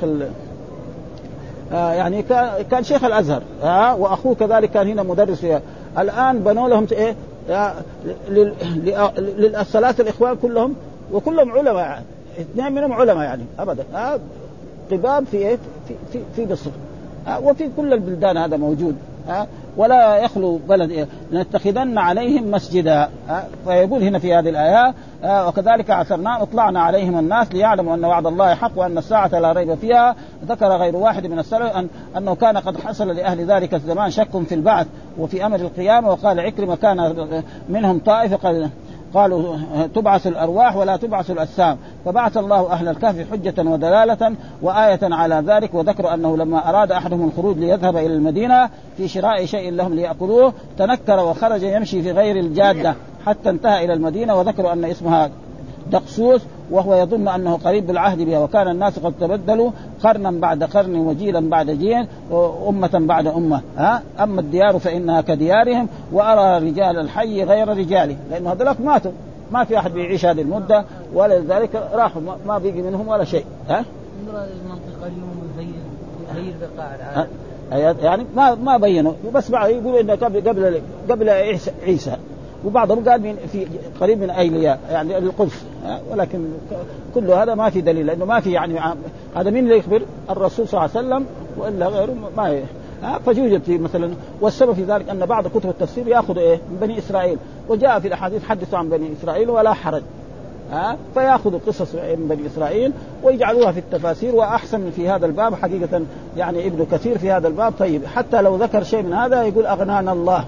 آه 1.73 1.93
يعني 1.93 2.23
كان 2.71 2.83
شيخ 2.83 3.03
الأزهر. 3.03 3.41
ها 3.63 3.93
وأخوه 3.93 4.35
كذلك 4.35 4.71
كان 4.71 4.87
هنا 4.87 5.03
مدرس. 5.03 5.39
فيها 5.39 5.61
الآن 5.97 6.39
بنوا 6.39 6.69
لهم 6.69 6.87
إيه؟ 6.91 7.15
للثلاثه 9.37 10.01
الإخوان 10.03 10.35
كلهم 10.41 10.75
وكلهم 11.13 11.51
علماء. 11.51 11.75
يعني 11.75 12.05
اثنين 12.39 12.71
منهم 12.71 12.93
علماء 12.93 13.23
يعني 13.23 13.43
ابدا. 13.59 13.83
ها 13.93 14.19
قباب 14.91 15.25
في 15.25 15.37
إيه 15.37 15.57
في 15.87 15.93
في, 16.13 16.19
في 16.35 16.53
مصر. 16.53 16.71
وفي 17.43 17.69
كل 17.77 17.93
البلدان 17.93 18.37
هذا 18.37 18.57
موجود. 18.57 18.95
ها 19.27 19.47
ولا 19.77 20.17
يخلو 20.17 20.59
بلد 20.69 20.91
إيه؟ 20.91 21.07
لنتخذن 21.31 21.97
عليهم 21.97 22.51
مسجدا. 22.51 23.09
فيقول 23.65 24.03
هنا 24.03 24.19
في 24.19 24.33
هذه 24.33 24.49
الآية 24.49 24.93
وكذلك 25.47 25.89
عثرنا 25.89 26.41
أطلعنا 26.43 26.81
عليهم 26.81 27.19
الناس 27.19 27.53
ليعلموا 27.53 27.95
أن 27.95 28.05
وعد 28.05 28.25
الله 28.25 28.55
حق 28.55 28.71
وأن 28.75 28.97
الساعة 28.97 29.39
لا 29.39 29.51
ريب 29.51 29.75
فيها. 29.75 30.15
ذكر 30.47 30.67
غير 30.67 30.95
واحد 30.95 31.27
من 31.27 31.39
السلف 31.39 31.75
أن 31.75 31.87
أنه 32.17 32.35
كان 32.35 32.57
قد 32.57 32.79
حصل 32.79 33.07
لأهل 33.07 33.45
ذلك 33.45 33.73
الزمان 33.73 34.09
شك 34.11 34.43
في 34.47 34.55
البعث 34.55 34.87
وفي 35.19 35.45
أمر 35.45 35.55
القيامة 35.55 36.09
وقال 36.09 36.39
عكرمة 36.39 36.75
كان 36.75 37.27
منهم 37.69 37.99
طائفة 37.99 38.35
قال 38.35 38.69
قالوا 39.13 39.55
تبعث 39.95 40.27
الأرواح 40.27 40.75
ولا 40.75 40.97
تبعث 40.97 41.31
الأجسام. 41.31 41.77
فبعث 42.05 42.37
الله 42.37 42.71
أهل 42.71 42.87
الكهف 42.87 43.31
حجة 43.31 43.69
ودلالة 43.69 44.35
وآية 44.61 44.99
على 45.03 45.43
ذلك 45.47 45.73
وذكروا 45.73 46.13
أنه 46.13 46.37
لما 46.37 46.69
أراد 46.69 46.91
أحدهم 46.91 47.27
الخروج 47.27 47.57
ليذهب 47.57 47.97
إلى 47.97 48.13
المدينة 48.13 48.69
في 48.97 49.07
شراء 49.07 49.45
شيء 49.45 49.71
لهم 49.71 49.93
ليأكلوه 49.93 50.53
تنكر 50.77 51.19
وخرج 51.19 51.63
يمشي 51.63 52.01
في 52.01 52.11
غير 52.11 52.35
الجادة 52.35 52.95
حتى 53.25 53.49
انتهى 53.49 53.85
إلى 53.85 53.93
المدينة 53.93 54.35
وذكروا 54.35 54.73
أن 54.73 54.85
اسمها 54.85 55.29
دقسوس 55.91 56.41
وهو 56.71 56.95
يظن 56.95 57.27
أنه 57.27 57.57
قريب 57.57 57.87
بالعهد 57.87 58.21
بها 58.21 58.39
وكان 58.39 58.67
الناس 58.67 58.99
قد 58.99 59.13
تبدلوا 59.19 59.71
قرنا 60.03 60.31
بعد 60.31 60.63
قرن 60.63 60.95
وجيلا 60.95 61.49
بعد 61.49 61.69
جيل 61.71 62.07
وامه 62.31 62.89
بعد 62.93 63.27
أمة 63.27 63.61
ها؟ 63.77 64.01
أما 64.19 64.41
الديار 64.41 64.79
فإنها 64.79 65.21
كديارهم 65.21 65.87
وأرى 66.11 66.69
رجال 66.69 66.99
الحي 66.99 67.43
غير 67.43 67.67
رجاله 67.67 68.15
لأنه 68.31 68.51
هذولك 68.51 68.81
ماتوا 68.81 69.11
ما 69.51 69.63
في 69.63 69.77
أحد 69.77 69.91
بيعيش 69.91 70.25
هذه 70.25 70.41
المدة 70.41 70.85
ولذلك 71.13 71.89
راحوا 71.93 72.21
ما 72.47 72.57
بيجي 72.57 72.81
منهم 72.81 73.07
ولا 73.07 73.23
شيء 73.23 73.45
ها؟ 73.69 73.85
المنطقة 74.27 75.07
اليوم 75.07 75.49
زي 75.57 75.65
زي 76.35 76.49
البقاع 76.49 77.27
يعني 78.01 78.25
ما 78.35 78.55
ما 78.55 78.77
بينوا 78.77 79.13
بس 79.33 79.51
بعد 79.51 79.69
يقولوا 79.69 80.01
إنه 80.01 80.15
قبل 80.15 80.49
قبل 80.49 80.81
قبل 81.09 81.29
عيسى. 81.85 82.15
وبعضهم 82.65 83.09
قال 83.09 83.21
من 83.21 83.35
في 83.51 83.67
قريب 84.01 84.19
من 84.19 84.29
ايلياء 84.29 84.79
يعني 84.91 85.17
القدس 85.17 85.63
ولكن 86.11 86.45
كل 87.15 87.31
هذا 87.31 87.55
ما 87.55 87.69
في 87.69 87.81
دليل 87.81 88.05
لأنه 88.05 88.25
ما 88.25 88.39
في 88.39 88.51
يعني 88.51 88.79
هذا 89.35 89.49
مين 89.49 89.63
اللي 89.63 89.77
يخبر؟ 89.77 90.01
الرسول 90.29 90.67
صلى 90.67 90.85
الله 90.85 90.97
عليه 90.97 91.07
وسلم 91.07 91.25
وإلا 91.57 91.87
غيره 91.87 92.15
ما 92.37 92.63
فيوجد 93.25 93.63
في 93.63 93.77
مثلا 93.77 94.11
والسبب 94.41 94.73
في 94.73 94.83
ذلك 94.83 95.09
أن 95.09 95.25
بعض 95.25 95.47
كتب 95.47 95.69
التفسير 95.69 96.07
ياخذ 96.07 96.37
إيه؟ 96.37 96.55
من 96.55 96.77
بني 96.81 96.97
إسرائيل. 96.97 97.37
وجاء 97.69 97.99
في 97.99 98.07
الأحاديث 98.07 98.43
حدثوا 98.43 98.79
عن 98.79 98.89
بني 98.89 99.09
إسرائيل 99.21 99.49
ولا 99.49 99.73
حرج 99.73 100.01
ها؟ 100.71 100.97
فيأخذوا 101.13 101.59
قصص 101.67 101.95
من 101.95 102.27
بني 102.29 102.47
إسرائيل 102.47 102.91
ويجعلوها 103.23 103.71
في 103.71 103.79
التفاسير 103.79 104.35
وأحسن 104.35 104.89
في 104.89 105.09
هذا 105.09 105.25
الباب 105.25 105.55
حقيقة 105.55 106.01
يعني 106.37 106.67
ابن 106.67 106.85
كثير 106.91 107.17
في 107.17 107.31
هذا 107.31 107.47
الباب. 107.47 107.73
طيب 107.79 108.05
حتى 108.05 108.41
لو 108.41 108.55
ذكر 108.55 108.83
شيء 108.83 109.03
من 109.03 109.13
هذا 109.13 109.43
يقول 109.43 109.65
أغنانا 109.65 110.11
الله. 110.11 110.45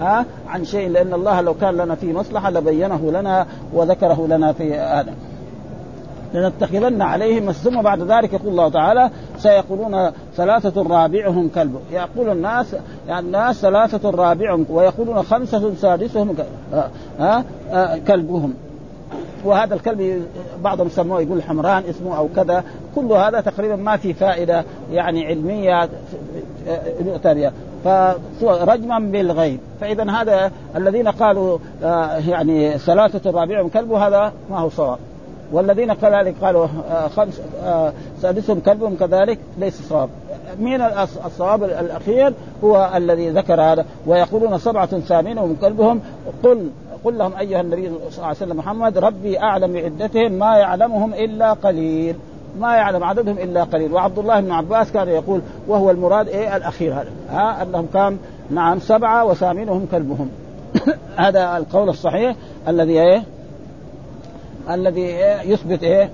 ها 0.00 0.24
عن 0.48 0.64
شيء 0.64 0.88
لأن 0.88 1.14
الله 1.14 1.40
لو 1.40 1.54
كان 1.54 1.74
لنا 1.74 1.94
فيه 1.94 2.12
مصلحه 2.12 2.50
لبينه 2.50 3.10
لنا 3.10 3.46
وذكره 3.72 4.26
لنا 4.28 4.52
في 4.52 4.74
هذا 4.74 5.12
لنتخذن 6.34 7.02
عليهم 7.02 7.52
ثم 7.52 7.82
بعد 7.82 8.02
ذلك 8.02 8.32
يقول 8.32 8.48
الله 8.48 8.68
تعالى 8.68 9.10
سيقولون 9.38 10.10
ثلاثة 10.36 10.82
رابعهم 10.82 11.48
كلب 11.48 11.78
يقول 11.92 12.30
الناس 12.30 12.76
يعني 13.08 13.26
الناس 13.26 13.60
ثلاثة 13.60 14.10
رابعهم 14.10 14.66
ويقولون 14.70 15.22
خمسة 15.22 15.74
سادسهم 15.74 16.36
ها 17.18 17.44
كلبهم 18.06 18.54
وهذا 19.44 19.74
الكلب 19.74 20.26
بعضهم 20.64 20.88
سموه 20.88 21.20
يقول 21.20 21.42
حمران 21.42 21.82
اسمه 21.90 22.18
أو 22.18 22.28
كذا 22.36 22.64
كل 22.94 23.12
هذا 23.12 23.40
تقريبا 23.40 23.76
ما 23.76 23.96
في 23.96 24.14
فائده 24.14 24.64
يعني 24.92 25.26
علميه 25.26 25.88
بها 27.24 27.52
فرجما 28.40 28.98
بالغيب. 28.98 29.60
فاذا 29.80 30.10
هذا 30.10 30.50
الذين 30.76 31.08
قالوا 31.08 31.58
آه، 31.84 32.16
يعني 32.28 32.78
ثلاثة 32.78 33.30
رابعهم 33.30 33.68
كلب 33.68 33.92
هذا 33.92 34.32
ما 34.50 34.58
هو 34.58 34.68
صواب. 34.68 34.98
والذين 35.52 35.94
كذلك 35.94 36.34
قالوا 36.42 36.66
آه، 36.90 37.08
خمس 37.08 37.40
آه، 37.64 37.92
سادسهم 38.22 38.60
كلبهم 38.60 38.96
كذلك 38.96 39.38
ليس 39.58 39.88
صواب. 39.88 40.08
من 40.58 40.80
الصواب 41.26 41.64
الأخير 41.64 42.32
هو 42.64 42.90
الذي 42.94 43.30
ذكر 43.30 43.60
هذا 43.60 43.84
ويقولون 44.06 44.58
سبعة 44.58 44.86
ثامنهم 45.00 45.56
كلبهم. 45.60 46.00
قل 46.42 46.70
قل 47.04 47.18
لهم 47.18 47.32
أيها 47.36 47.60
النبي 47.60 47.86
صلى 47.86 48.16
الله 48.16 48.26
عليه 48.26 48.36
وسلم 48.36 48.56
محمد 48.56 48.98
ربي 48.98 49.40
أعلم 49.40 49.72
بعدتهم 49.72 50.32
ما 50.32 50.56
يعلمهم 50.56 51.14
إلا 51.14 51.52
قليل. 51.52 52.16
ما 52.60 52.76
يعلم 52.76 53.04
عددهم 53.04 53.38
إلا 53.38 53.64
قليل. 53.64 53.92
وعبد 53.92 54.18
الله 54.18 54.40
بن 54.40 54.52
عباس 54.52 54.92
كان 54.92 55.08
يقول 55.08 55.40
وهو 55.68 55.90
المراد 55.90 56.28
إيه؟ 56.28 56.56
الأخير 56.56 56.94
هذا. 56.94 57.10
ها؟ 57.30 57.62
أنهم 57.62 57.86
كان 57.94 58.18
نعم 58.50 58.78
سبعة 58.78 59.24
وثامنهم 59.24 59.86
كلبهم. 59.90 60.30
هذا 61.16 61.56
القول 61.56 61.88
الصحيح 61.88 62.36
الذي 62.68 63.00
إيه؟ 63.00 63.22
الذي 64.70 65.00
إيه؟ 65.00 65.40
يثبت 65.40 65.82
إيه؟ 65.82 66.10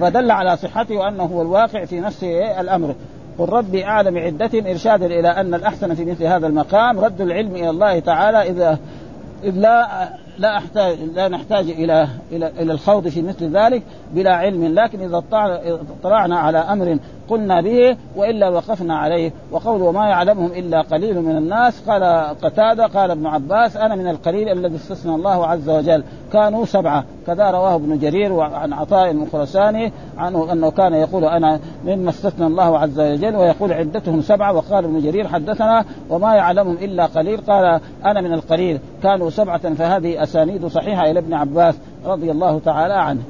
فدل 0.00 0.30
على 0.30 0.56
صحته 0.56 0.96
وأنه 0.96 1.24
هو 1.24 1.42
الواقع 1.42 1.84
في 1.84 2.00
نفس 2.00 2.24
إيه؟ 2.24 2.60
الأمر. 2.60 2.94
قل 3.38 3.48
ربي 3.48 3.84
أعلم 3.84 4.18
عدتهم 4.18 4.66
ارشادا 4.66 5.06
إلى 5.06 5.28
أن 5.28 5.54
الأحسن 5.54 5.94
في 5.94 6.04
مثل 6.04 6.24
هذا 6.24 6.46
المقام. 6.46 7.00
رد 7.00 7.20
العلم 7.20 7.56
إلى 7.56 7.70
الله 7.70 7.98
تعالى 7.98 8.50
إذا 8.50 8.78
إذ 9.44 9.54
لا 9.54 10.08
لا 10.38 10.58
احتاج 10.58 10.98
لا 11.14 11.28
نحتاج 11.28 11.70
إلى 11.70 12.08
إلى 12.32 12.52
إلى 12.58 12.72
الخوض 12.72 13.08
في 13.08 13.22
مثل 13.22 13.56
ذلك 13.56 13.82
بلا 14.14 14.34
علم. 14.34 14.74
لكن 14.74 15.00
إذا 15.00 15.24
اطلعنا 16.02 16.38
على 16.38 16.58
أمر 16.58 16.98
قلنا 17.32 17.60
به 17.60 17.96
وإلا 18.16 18.48
وقفنا 18.48 18.96
عليه. 18.96 19.32
وقول 19.50 19.82
وما 19.82 20.06
يعلمهم 20.06 20.46
إلا 20.46 20.80
قليل 20.80 21.22
من 21.22 21.36
الناس. 21.36 21.88
قال 21.88 22.04
قتادة 22.42 22.86
قال 22.86 23.10
ابن 23.10 23.26
عباس 23.26 23.76
أنا 23.76 23.94
من 23.94 24.08
القليل 24.08 24.48
الذي 24.48 24.76
استثنى 24.76 25.14
الله 25.14 25.46
عز 25.46 25.70
وجل. 25.70 26.04
كانوا 26.32 26.64
سبعة. 26.64 27.04
كذا 27.26 27.50
رواه 27.50 27.74
ابن 27.74 27.98
جرير 27.98 28.40
عن 28.40 28.72
عطاء 28.72 29.10
الخرساني 29.10 29.92
عنه 30.18 30.52
أنه 30.52 30.70
كان 30.70 30.94
يقول 30.94 31.24
أنا 31.24 31.60
مما 31.84 32.10
استثنى 32.10 32.46
الله 32.46 32.78
عز 32.78 33.00
وجل 33.00 33.36
ويقول 33.36 33.72
عدتهم 33.72 34.22
سبعة. 34.22 34.52
وقال 34.52 34.84
ابن 34.84 35.00
جرير 35.00 35.28
حدثنا 35.28 35.84
وما 36.10 36.34
يعلمهم 36.34 36.74
إلا 36.74 37.06
قليل. 37.06 37.40
قال 37.40 37.80
أنا 38.04 38.20
من 38.20 38.32
القليل. 38.32 38.80
كانوا 39.02 39.30
سبعة 39.30 39.74
فهذه 39.74 40.22
أسانيد 40.22 40.66
صحيحة 40.66 41.10
إلى 41.10 41.18
ابن 41.18 41.34
عباس 41.34 41.74
رضي 42.06 42.30
الله 42.30 42.60
تعالى 42.64 42.94
عنه. 42.94 43.22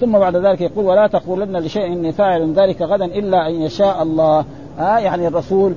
ثم 0.00 0.18
بعد 0.18 0.36
ذلك 0.36 0.60
يقول 0.60 0.84
ولا 0.84 1.06
تقولن 1.06 1.56
لشيء 1.56 1.86
إني 1.86 2.12
فاعل 2.12 2.52
ذلك 2.52 2.82
غدا 2.82 3.04
إلا 3.04 3.48
أن 3.48 3.54
يشاء 3.54 4.02
الله. 4.02 4.44
ها 4.78 4.98
يعني 4.98 5.28
الرسول 5.28 5.74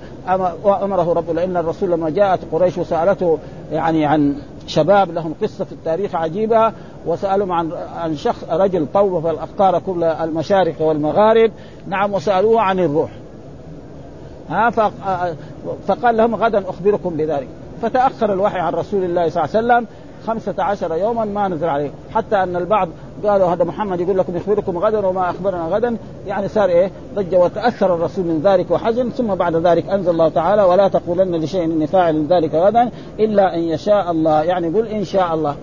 امره 0.65 1.13
ربه 1.13 1.33
لأن 1.33 1.57
الرسول 1.57 1.91
لما 1.91 2.09
جاءت 2.09 2.39
قريش 2.51 2.77
وسألته 2.77 3.37
يعني 3.71 4.05
عن 4.05 4.35
شباب 4.67 5.11
لهم 5.11 5.33
قصة 5.41 5.65
في 5.65 5.71
التاريخ 5.71 6.15
عجيبة 6.15 6.71
وسألهم 7.05 7.51
عن 7.51 7.71
عن 7.97 8.15
شخص 8.15 8.43
رجل 8.49 8.87
طوف 8.93 9.25
الأفكار 9.25 9.79
كل 9.79 10.03
المشارق 10.03 10.81
والمغارب 10.81 11.51
نعم 11.87 12.13
وسألوه 12.13 12.61
عن 12.61 12.79
الروح. 12.79 13.09
ها 14.49 14.69
فقال 15.87 16.17
لهم 16.17 16.35
غدا 16.35 16.69
أخبركم 16.69 17.09
بذلك. 17.09 17.47
فتأخر 17.81 18.33
الوحي 18.33 18.59
عن 18.59 18.73
رسول 18.73 19.03
الله 19.03 19.29
صلى 19.29 19.43
الله 19.43 19.55
عليه 19.55 19.67
وسلم 19.67 19.87
خمسة 20.27 20.63
عشر 20.63 20.95
يوما 20.95 21.25
ما 21.25 21.47
نزل 21.47 21.69
عليه. 21.69 21.91
حتى 22.13 22.43
أن 22.43 22.55
البعض 22.55 22.89
قالوا 23.25 23.47
هذا 23.47 23.63
محمد 23.63 23.99
يقول 23.99 24.17
لكم 24.17 24.35
يخبركم 24.37 24.77
غدا 24.77 25.07
وما 25.07 25.29
أخبرنا 25.29 25.67
غدا. 25.67 25.97
يعني 26.27 26.47
صار 26.47 26.69
إيه؟ 26.69 26.91
ضجة 27.15 27.39
وتأثر 27.39 27.95
الرسول 27.95 28.25
من 28.25 28.41
ذلك 28.43 28.71
وحزن. 28.71 29.09
ثم 29.09 29.35
بعد 29.35 29.55
ذلك 29.55 29.89
أنزل 29.89 30.11
الله 30.11 30.29
تعالى 30.29 30.63
ولا 30.63 30.87
تقولن 30.87 31.35
لشيء 31.35 31.63
إني 31.63 31.87
فاعل 31.87 32.27
ذلك 32.27 32.53
غدا 32.53 32.89
إلا 33.19 33.55
أن 33.55 33.59
يشاء 33.59 34.11
الله. 34.11 34.43
يعني 34.43 34.67
قل 34.67 34.87
إن 34.87 35.03
شاء 35.03 35.33
الله. 35.33 35.55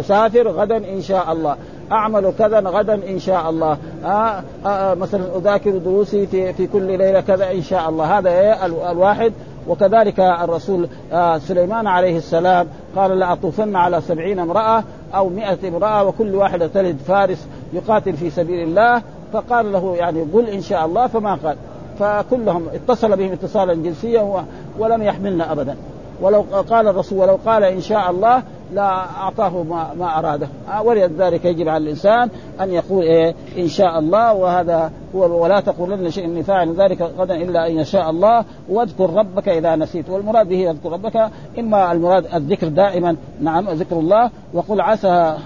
أسافر 0.00 0.48
غدا 0.48 0.76
إن 0.76 1.02
شاء 1.02 1.32
الله 1.32 1.56
اعمل 1.92 2.32
كذا 2.38 2.60
غدا 2.60 2.94
ان 2.94 3.18
شاء 3.18 3.50
الله 3.50 3.78
آآ 4.04 4.42
آآ 4.66 4.94
مثلا 4.94 5.36
اذاكر 5.36 5.70
دروسي 5.70 6.26
في 6.26 6.52
في 6.52 6.66
كل 6.66 6.82
ليله 6.82 7.20
كذا 7.20 7.52
ان 7.52 7.62
شاء 7.62 7.88
الله 7.88 8.18
هذا 8.18 8.30
إيه 8.30 8.66
الواحد 8.66 9.32
وكذلك 9.68 10.20
الرسول 10.20 10.88
آه، 11.12 11.38
سليمان 11.38 11.86
عليه 11.86 12.16
السلام 12.16 12.66
قال 12.96 13.18
لأطوفن 13.18 13.76
على 13.76 14.00
سبعين 14.00 14.38
امرأة 14.38 14.84
أو 15.14 15.28
مئة 15.28 15.68
امرأة 15.68 16.04
وكل 16.04 16.34
واحدة 16.34 16.66
تلد 16.66 16.96
فارس 17.06 17.46
يقاتل 17.72 18.12
في 18.12 18.30
سبيل 18.30 18.68
الله. 18.68 19.02
فقال 19.32 19.72
له 19.72 19.96
يعني 19.96 20.22
قل 20.22 20.48
إن 20.48 20.60
شاء 20.60 20.86
الله 20.86 21.06
فما 21.06 21.34
قال. 21.34 21.56
فكلهم 21.98 22.68
اتصل 22.74 23.16
بهم 23.16 23.32
اتصالا 23.32 23.74
جنسيا 23.74 24.44
ولم 24.78 25.02
يحملنا 25.02 25.52
أبدا. 25.52 25.76
ولو 26.20 26.44
قال 26.70 26.88
الرسول 26.88 27.18
ولو 27.18 27.38
قال 27.46 27.64
إن 27.64 27.80
شاء 27.80 28.10
الله 28.10 28.42
لا 28.72 28.90
أعطاه 29.22 29.62
ما, 29.62 29.94
ما 29.98 30.18
أراده. 30.18 30.48
آه، 30.72 30.82
ولذلك 30.82 31.44
يجب 31.44 31.68
على 31.68 31.84
الإنسان 31.84 32.28
أن 32.60 32.70
يقول 32.70 33.02
إيه 33.02 33.34
إن 33.58 33.68
شاء 33.68 33.98
الله 33.98 34.32
وهذا 34.32 34.92
هو 35.14 35.42
ولا 35.42 35.60
تقولن 35.60 36.04
لشيء 36.04 36.24
اني 36.24 36.42
فاعل 36.42 36.74
ذلك 36.74 37.02
غدا 37.18 37.34
إلا 37.34 37.66
إن 37.66 37.78
يشاء 37.78 38.10
الله 38.10 38.44
واذكر 38.68 39.10
ربك 39.10 39.48
إذا 39.48 39.76
نسيت. 39.76 40.10
والمراد 40.10 40.48
به 40.48 40.70
اذكر 40.70 40.92
ربك 40.92 41.30
إما 41.58 41.92
المراد 41.92 42.26
الذكر 42.34 42.68
دائما 42.68 43.16
نعم 43.40 43.70
ذكر 43.70 43.96
الله 43.96 44.30
وقل 44.54 44.80
عسى 44.80 45.36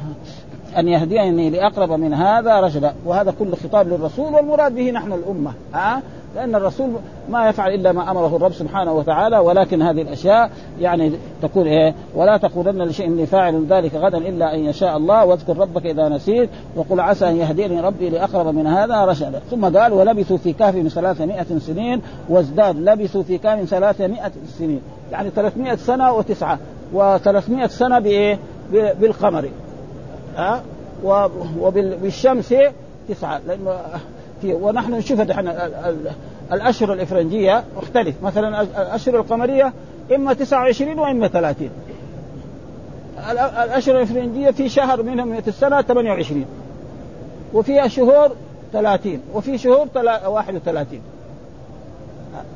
أن 0.78 0.88
يهديني 0.88 1.50
لأقرب 1.50 1.92
من 1.92 2.14
هذا 2.14 2.60
رشدا. 2.60 2.94
وهذا 3.06 3.34
كل 3.38 3.56
خطاب 3.56 3.88
للرسول 3.88 4.34
والمراد 4.34 4.74
به 4.74 4.90
نحن 4.90 5.12
الأمة. 5.12 5.52
ها 5.74 6.02
لأن 6.34 6.54
الرسول 6.54 6.90
ما 7.30 7.48
يفعل 7.48 7.74
إلا 7.74 7.92
ما 7.92 8.10
أمره 8.10 8.36
الرب 8.36 8.52
سبحانه 8.52 8.92
وتعالى 8.92 9.38
ولكن 9.38 9.82
هذه 9.82 10.02
الأشياء 10.02 10.50
يعني 10.80 11.12
تكون 11.42 11.66
إيه 11.66 11.94
ولا 12.14 12.36
تقولن 12.36 12.82
لشيء 12.82 13.06
إني 13.06 13.26
فاعل 13.26 13.66
ذلك 13.66 13.94
غدا 13.94 14.18
إلا 14.18 14.54
أن 14.54 14.60
يشاء 14.60 14.96
الله 14.96 15.24
واذكر 15.24 15.58
ربك 15.58 15.86
إذا 15.86 16.08
نسيت 16.08 16.50
وقل 16.76 17.00
عسى 17.00 17.28
أن 17.28 17.36
يهديني 17.36 17.80
ربي 17.80 18.10
لأقرب 18.10 18.54
من 18.54 18.66
هذا 18.66 19.04
رشدا 19.04 19.40
ثم 19.50 19.78
قال 19.78 19.92
ولبثوا 19.92 20.36
في 20.36 20.52
كهفهم 20.52 20.88
ثلاثمائة 20.88 21.58
سنين 21.58 22.02
وازداد 22.28 22.76
لبثوا 22.76 23.22
في 23.22 23.38
كهفهم 23.38 23.64
ثلاثمائة 23.64 24.32
سنين 24.58 24.80
يعني 25.12 25.30
300 25.30 25.76
سنة 25.76 26.12
وتسعة 26.12 26.58
و300 26.94 27.66
سنة 27.66 27.98
بإيه؟ 27.98 28.38
بالقمر 28.72 29.48
ها 30.36 30.62
أه؟ 31.04 31.30
وبالشمس 31.60 32.54
تسعة 33.08 33.40
لأنه 33.46 33.70
في 34.42 34.54
ونحن 34.54 34.94
نشوف 34.94 35.20
دحين 35.20 35.52
الأشهر 36.52 36.92
الإفرنجية 36.92 37.64
مختلف. 37.76 38.14
مثلا 38.22 38.62
الأشهر 38.62 39.16
القمرية 39.16 39.72
إما 40.14 40.32
29 40.32 40.98
وإما 40.98 41.28
30 41.28 41.70
الأشهر 43.64 43.96
الإفرنجية 43.96 44.50
في 44.50 44.68
شهر 44.68 45.02
منهم 45.02 45.40
في 45.40 45.48
السنة 45.48 45.82
28 45.82 46.44
وفيها 47.54 47.88
شهور 47.88 48.30
30 48.72 49.20
وفي 49.34 49.58
شهور 49.58 49.88
31 50.26 51.00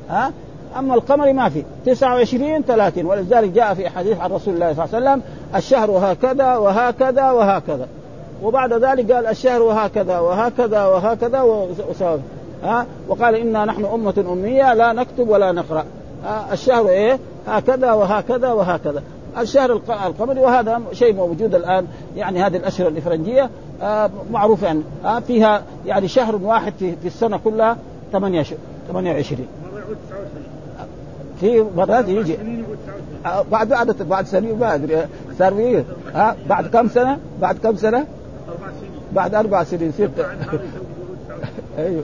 ها؟ 0.09 0.31
أما 0.79 0.95
القمري 0.95 1.33
ما 1.33 1.49
في. 1.49 1.63
29 1.85 2.61
30 2.61 3.05
ولذلك 3.05 3.49
جاء 3.49 3.73
في 3.73 3.89
حديث 3.89 4.19
عن 4.19 4.31
رسول 4.31 4.53
الله 4.53 4.73
صلى 4.73 4.85
الله 4.85 4.95
عليه 4.95 5.21
وسلم 5.21 5.21
الشهر 5.55 5.91
هكذا 5.91 6.55
وهكذا 6.55 7.31
وهكذا. 7.31 7.87
وبعد 8.43 8.73
ذلك 8.73 9.11
قال 9.11 9.25
الشهر 9.25 9.61
هكذا 9.61 10.19
وهكذا 10.19 10.85
وهكذا 10.85 11.41
وسوى 11.89 12.19
ها؟ 12.63 12.85
وقال 13.07 13.35
إنا 13.35 13.65
نحن 13.65 13.85
أمة 13.85 14.25
أمية 14.31 14.73
لا 14.73 14.93
نكتب 14.93 15.29
ولا 15.29 15.51
نقرأ. 15.51 15.85
الشهر 16.51 16.89
إيه؟ 16.89 17.19
هكذا 17.47 17.91
وهكذا 17.91 18.51
وهكذا. 18.51 19.03
الشهر 19.37 19.81
القمري 20.07 20.39
وهذا 20.39 20.81
شيء 20.93 21.13
موجود 21.13 21.55
الآن 21.55 21.87
يعني 22.17 22.43
هذه 22.43 22.57
الأشهر 22.57 22.87
الافرنجيه 22.87 23.49
آه 23.81 24.09
معروفه 24.31 24.67
يعني 24.67 24.81
آه 25.05 25.19
فيها 25.19 25.63
يعني 25.85 26.07
شهر 26.07 26.35
واحد 26.35 26.73
في, 26.79 26.95
السنة 27.05 27.37
كلها 27.37 27.77
8 28.11 28.43
28 28.87 29.47
في 31.39 31.65
مرات 31.77 32.07
يجي. 32.07 32.37
آه، 33.25 33.45
بعد 33.51 33.69
بعد 33.69 33.95
بعد 34.09 34.25
سنين 34.25 34.59
ما 34.59 34.75
أدري 34.75 35.05
صار 35.39 35.83
ها؟ 36.13 36.35
بعد 36.49 36.67
كم 36.67 36.87
سنة؟ 36.87 37.17
بعد 37.41 37.57
كم 37.57 37.75
سنة؟ 37.75 38.05
بعد 39.13 39.35
أربع 39.35 39.63
سنين 39.63 39.91
ستة 39.91 40.25
أيوه. 41.77 42.03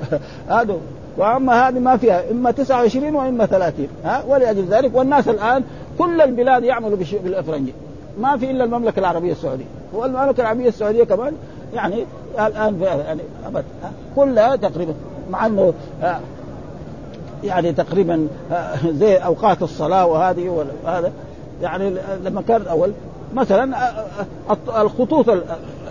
هذا 0.49 0.77
وأما 1.17 1.67
هذه 1.67 1.79
ما 1.79 1.97
فيها 1.97 2.31
إما 2.31 2.51
29 2.51 3.15
وإما 3.15 3.45
30 3.45 3.87
ها؟ 4.05 4.23
ولأجل 4.27 4.65
ذلك 4.65 4.95
والناس 4.95 5.27
الآن 5.27 5.63
كل 5.97 6.21
البلاد 6.21 6.63
يعملوا 6.63 6.97
بالافرنجي 7.23 7.73
ما 8.19 8.37
في 8.37 8.51
إلا 8.51 8.63
المملكة 8.63 8.99
العربية 8.99 9.31
السعودية. 9.31 9.65
والمملكة 9.93 10.41
العربية 10.41 10.67
السعودية 10.67 11.03
كمان 11.03 11.33
يعني 11.73 12.05
الآن 12.39 12.81
يعني 12.81 13.21
أبد. 13.47 13.63
كلها 14.15 14.55
تقريبا 14.55 14.93
مع 15.31 15.45
إنه 15.45 15.73
يعني 17.43 17.73
تقريبا 17.73 18.27
زي 18.85 19.17
أوقات 19.17 19.61
الصلاة 19.61 20.05
وهذه 20.05 20.65
وهذا. 20.85 21.11
يعني 21.61 21.95
لما 22.23 22.41
كان 22.41 22.61
الأول 22.61 22.91
مثلا 23.33 23.93
الخطوط 24.81 25.25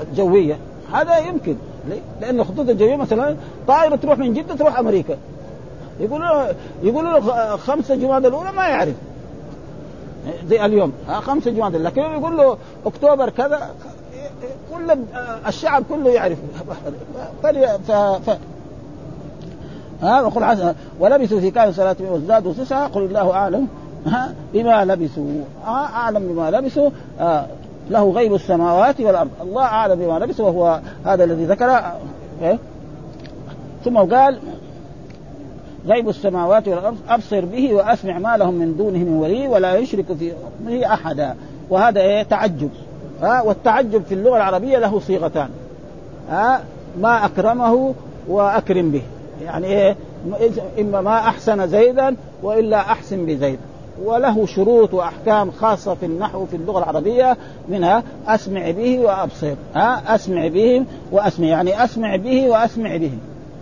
الجوية. 0.00 0.58
هذا 0.92 1.18
يمكن. 1.18 1.56
لأن 2.20 2.40
الخطوط 2.40 2.68
الجوية 2.68 2.96
مثلا 2.96 3.36
طائرة 3.68 3.96
تروح 3.96 4.18
من 4.18 4.34
جدة 4.34 4.54
تروح 4.54 4.78
أمريكا. 4.78 5.16
يقولوا 6.00 6.46
يقولوا 6.82 7.18
له 7.18 7.56
خمسه 7.56 7.94
جماد 7.94 8.26
الأولى 8.26 8.52
ما 8.52 8.68
يعرف. 8.68 8.94
زي 10.48 10.64
اليوم 10.64 10.92
ها 11.08 11.20
خمسه 11.20 11.50
جماد 11.50 11.76
لكن 11.76 12.00
يقول 12.00 12.36
له 12.36 12.58
أكتوبر 12.86 13.30
كذا 13.30 13.70
كل 14.74 14.98
الشعب 15.46 15.84
كله 15.88 16.10
يعرف. 16.10 16.38
ف... 17.42 17.46
ف... 17.90 18.38
ها 20.02 20.22
وقل 20.22 20.74
ولبثوا 21.00 21.40
في 21.40 21.50
كهف 21.50 21.76
صلاة 21.76 21.96
وازدادوا 22.00 22.52
تسعة 22.52 22.88
قل 22.88 23.02
الله 23.02 23.32
أعلم. 23.32 23.68
ها? 24.06 24.34
بما 24.54 24.84
لبثوا 24.84 25.42
أعلم 25.66 26.32
بما 26.32 26.50
لبثوا 26.50 26.90
آه 27.20 27.46
له 27.90 28.10
غيب 28.10 28.34
السماوات 28.34 29.00
والأرض. 29.00 29.30
الله 29.42 29.62
أعلم 29.62 29.94
بما 29.94 30.18
لبس 30.18 30.40
وهو 30.40 30.80
هذا 31.04 31.24
الذي 31.24 31.44
ذكر. 31.44 31.82
إيه؟ 32.42 32.58
ثم 33.84 33.98
قال 33.98 34.38
غيب 35.86 36.08
السماوات 36.08 36.68
والأرض 36.68 36.96
أبصر 37.08 37.44
به 37.44 37.74
وأسمع 37.74 38.18
ما 38.18 38.36
لهم 38.36 38.54
من 38.54 38.76
دونه 38.76 38.98
من 38.98 39.16
ولي 39.16 39.48
ولا 39.48 39.76
يشرك 39.76 40.04
في 40.18 40.32
حكمه 40.32 40.94
أحدا. 40.94 41.34
وهذا 41.70 42.00
إيه؟ 42.00 42.22
تعجب. 42.22 42.70
ها؟ 43.22 43.42
والتعجب 43.42 44.02
في 44.04 44.14
اللغة 44.14 44.36
العربية 44.36 44.78
له 44.78 45.00
صيغتان. 45.00 45.48
ها؟ 46.30 46.60
ما 47.00 47.24
أكرمه 47.24 47.94
وأكرم 48.28 48.90
به. 48.90 49.02
يعني 49.44 49.66
إيه؟ 49.66 49.96
إما 50.80 51.00
ما 51.00 51.18
أحسن 51.18 51.68
زيدا 51.68 52.16
وإلا 52.42 52.76
أحسن 52.76 53.26
بزيد. 53.26 53.58
وله 54.04 54.46
شروط 54.46 54.94
وأحكام 54.94 55.50
خاصة 55.50 55.94
في 55.94 56.06
النحو 56.06 56.46
في 56.46 56.56
اللغة 56.56 56.78
العربية 56.78 57.36
منها 57.68 58.02
أسمع 58.26 58.70
به 58.70 58.98
وأبصر 58.98 59.54
ها؟ 59.74 60.14
أسمع 60.14 60.46
به 60.48 60.84
وأسمع 61.12 61.46
يعني 61.46 61.84
أسمع 61.84 62.16
به 62.16 62.48
وأسمع 62.48 62.96
به 62.96 63.12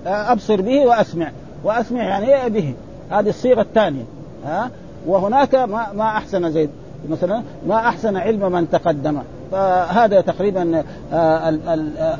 أبصر 0.07 0.61
به 0.61 0.87
وأسمع 0.87 1.31
وأسمع 1.65 2.03
يعني 2.03 2.43
إيه 2.43 2.49
به 2.49 2.75
هذه 3.11 3.29
الصيغة 3.29 3.61
الثانية 3.61 4.05
ها؟ 4.45 4.71
وهناك 5.07 5.55
ما 5.55 5.87
ما 5.93 6.05
أحسن 6.05 6.51
زيد 6.51 6.71
مثلا 7.09 7.43
ما 7.69 7.77
أحسن 7.77 8.17
علم 8.17 8.53
من 8.53 8.71
تقدم 8.71 9.19
فهذا 9.53 10.21
تقريبا 10.21 10.85
آه، 11.13 11.49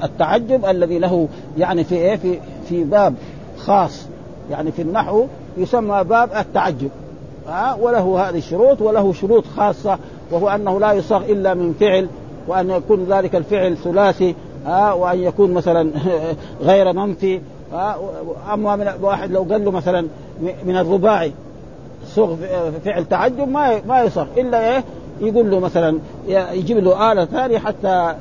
التعجب 0.05 0.65
الذي 0.65 0.99
له 0.99 1.29
يعني 1.59 1.85
في 1.85 1.95
إيه؟ 1.95 2.17
في 2.17 2.39
في 2.69 2.85
باب 2.85 3.15
خاص 3.59 4.07
يعني 4.51 4.73
في 4.73 4.83
النحو 4.83 5.27
يسمى 5.57 6.05
باب 6.05 6.31
التعجب. 6.37 6.91
ها 7.49 7.75
وله 7.81 8.29
هذه 8.29 8.39
الشروط 8.39 8.83
وله 8.83 9.13
شروط 9.13 9.45
خاصة 9.57 9.99
وهو 10.31 10.49
أنه 10.49 10.81
لا 10.81 10.93
يصاغ 10.93 11.25
إلا 11.25 11.55
من 11.55 11.73
فعل 11.81 12.09
وأن 12.49 12.71
يكون 12.71 13.05
ذلك 13.05 13.37
الفعل 13.37 13.77
ثلاثي 13.77 14.35
ها 14.67 14.93
وأن 14.93 15.19
يكون 15.19 15.53
مثلا 15.53 15.91
غير 16.63 16.93
منفي 16.93 17.41
أما 18.53 18.77
من 18.77 18.89
واحد 19.03 19.31
لو 19.31 19.43
قال 19.43 19.65
له 19.65 19.71
مثلا 19.71 20.07
من 20.65 20.77
الرباعي 20.77 21.33
صغ 22.07 22.37
فعل 22.85 23.05
تعجب 23.05 23.49
ما 23.49 23.81
ما 23.89 24.03
يصغ 24.03 24.27
إلا 24.37 24.75
إيه؟ 24.75 24.85
يقول 25.21 25.51
له 25.51 25.59
مثلا 25.59 25.99
يجيب 26.29 26.79
له 26.79 27.13
آلة 27.13 27.25
ثانية 27.25 27.59
حتى 27.59 28.15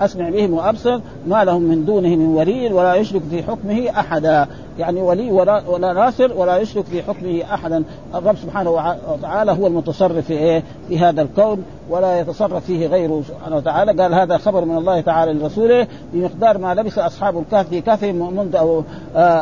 أسمع 0.00 0.30
بهم 0.30 0.54
وأبصر 0.54 1.00
ما 1.26 1.44
لهم 1.44 1.62
من 1.62 1.84
دونه 1.84 2.08
من 2.08 2.26
ولي 2.26 2.72
ولا 2.72 2.94
يشرك 2.94 3.22
في 3.30 3.42
حكمه 3.42 3.90
أحدا. 3.90 4.46
يعني 4.78 5.02
ولي 5.02 5.30
ولا, 5.30 5.62
ولا 5.68 5.92
ناصر 5.92 6.32
ولا 6.36 6.56
يشرك 6.56 6.84
في 6.84 7.02
حكمه 7.02 7.42
أحدا. 7.54 7.82
الرب 8.14 8.36
سبحانه 8.36 8.70
وتعالى 9.08 9.52
هو 9.52 9.66
المتصرف 9.66 10.26
في 10.26 10.32
إيه؟ 10.32 10.62
في 10.88 10.98
هذا 10.98 11.22
الكون 11.22 11.64
ولا 11.90 12.20
يتصرف 12.20 12.64
فيه 12.64 12.86
غيره 12.86 13.22
سبحانه 13.28 13.56
وتعالى. 13.56 14.02
قال 14.02 14.14
هذا 14.14 14.36
خبر 14.36 14.64
من 14.64 14.76
الله 14.76 15.00
تعالى 15.00 15.32
لرسوله 15.32 15.86
بمقدار 16.12 16.58
ما 16.58 16.74
لبس 16.74 16.98
أصحاب 16.98 17.38
الكهف 17.38 17.68
في 17.68 17.80
كهفهم 17.80 18.36
منذ 18.36 18.82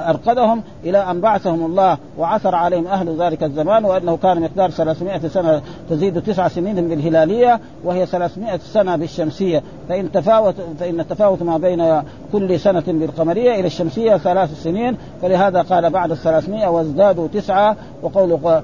أرقدهم 0.08 0.62
إلى 0.84 0.98
أن 0.98 1.20
بعثهم 1.20 1.66
الله 1.66 1.98
وعثر 2.18 2.54
عليهم 2.54 2.86
أهل 2.86 3.16
ذلك 3.22 3.42
الزمان 3.42 3.84
وأنه 3.84 4.16
كان 4.16 4.40
مقدار 4.40 4.70
300 4.70 5.28
سنة 5.28 5.62
تزيد 5.90 6.22
تسع 6.22 6.48
سنين 6.48 6.88
بالهلالية 6.88 7.60
وهي 7.88 8.06
300 8.06 8.56
سنة 8.58 8.96
بالشمسية 8.96 9.62
فإن 9.88 10.12
تفاوت 10.12 10.54
فإن 10.80 11.00
التفاوت 11.00 11.42
ما 11.42 11.58
بين 11.58 12.02
كل 12.32 12.60
سنة 12.60 12.82
بالقمرية 12.86 13.54
إلى 13.54 13.66
الشمسية 13.66 14.16
ثلاث 14.16 14.62
سنين 14.62 14.96
فلهذا 15.22 15.62
قال 15.62 15.90
بعد 15.90 16.10
الثلاثمائة 16.10 16.68
وازدادوا 16.68 17.28
تسعة 17.34 17.76
وقول 18.02 18.36
قل 18.36 18.62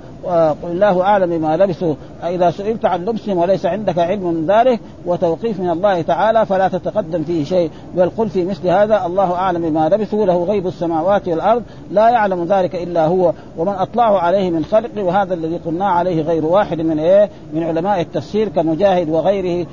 الله 0.64 1.02
أعلم 1.02 1.38
بما 1.38 1.56
لبثوا. 1.56 1.94
إذا 2.22 2.50
سئلت 2.50 2.84
عن 2.84 3.04
لبسهم 3.04 3.38
وليس 3.38 3.66
عندك 3.66 3.98
علم 3.98 4.34
من 4.34 4.46
ذلك 4.46 4.80
وتوقيف 5.06 5.60
من 5.60 5.70
الله 5.70 6.02
تعالى 6.02 6.46
فلا 6.46 6.68
تتقدم 6.68 7.24
فيه 7.24 7.44
شيء. 7.44 7.70
بل 7.96 8.10
قل 8.18 8.28
في 8.28 8.44
مثل 8.44 8.68
هذا 8.68 9.06
الله 9.06 9.34
أعلم 9.34 9.70
بما 9.70 9.88
لبثوا 9.88 10.26
له 10.26 10.44
غيب 10.44 10.66
السماوات 10.66 11.28
والأرض 11.28 11.62
لا 11.90 12.08
يعلم 12.08 12.44
ذلك 12.44 12.74
إلا 12.74 13.06
هو. 13.06 13.32
ومن 13.58 13.72
أطلعه 13.72 14.18
عليه 14.18 14.50
من 14.50 14.64
خلقه 14.64 15.02
وهذا 15.02 15.34
الذي 15.34 15.56
قلنا 15.66 15.86
عليه 15.86 16.22
غير 16.22 16.44
واحد 16.44 16.80
من 16.80 16.98
إيه؟ 16.98 17.30
من 17.52 17.62
علماء 17.62 18.00
التفسير 18.00 18.48
كمجاهد 18.48 19.08
وغيره 19.08 19.66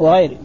وغيره. 0.00 0.36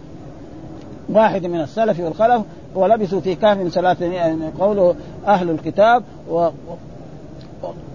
واحد 1.10 1.46
من 1.46 1.62
السلف 1.62 2.00
والخلف 2.00 2.42
ولبثوا 2.76 3.20
في 3.20 3.36
كهف 3.36 3.68
ثلاثمائة 3.68 4.52
قوله 4.60 4.96
أهل 5.28 5.50
الكتاب 5.50 6.04
و 6.30 6.50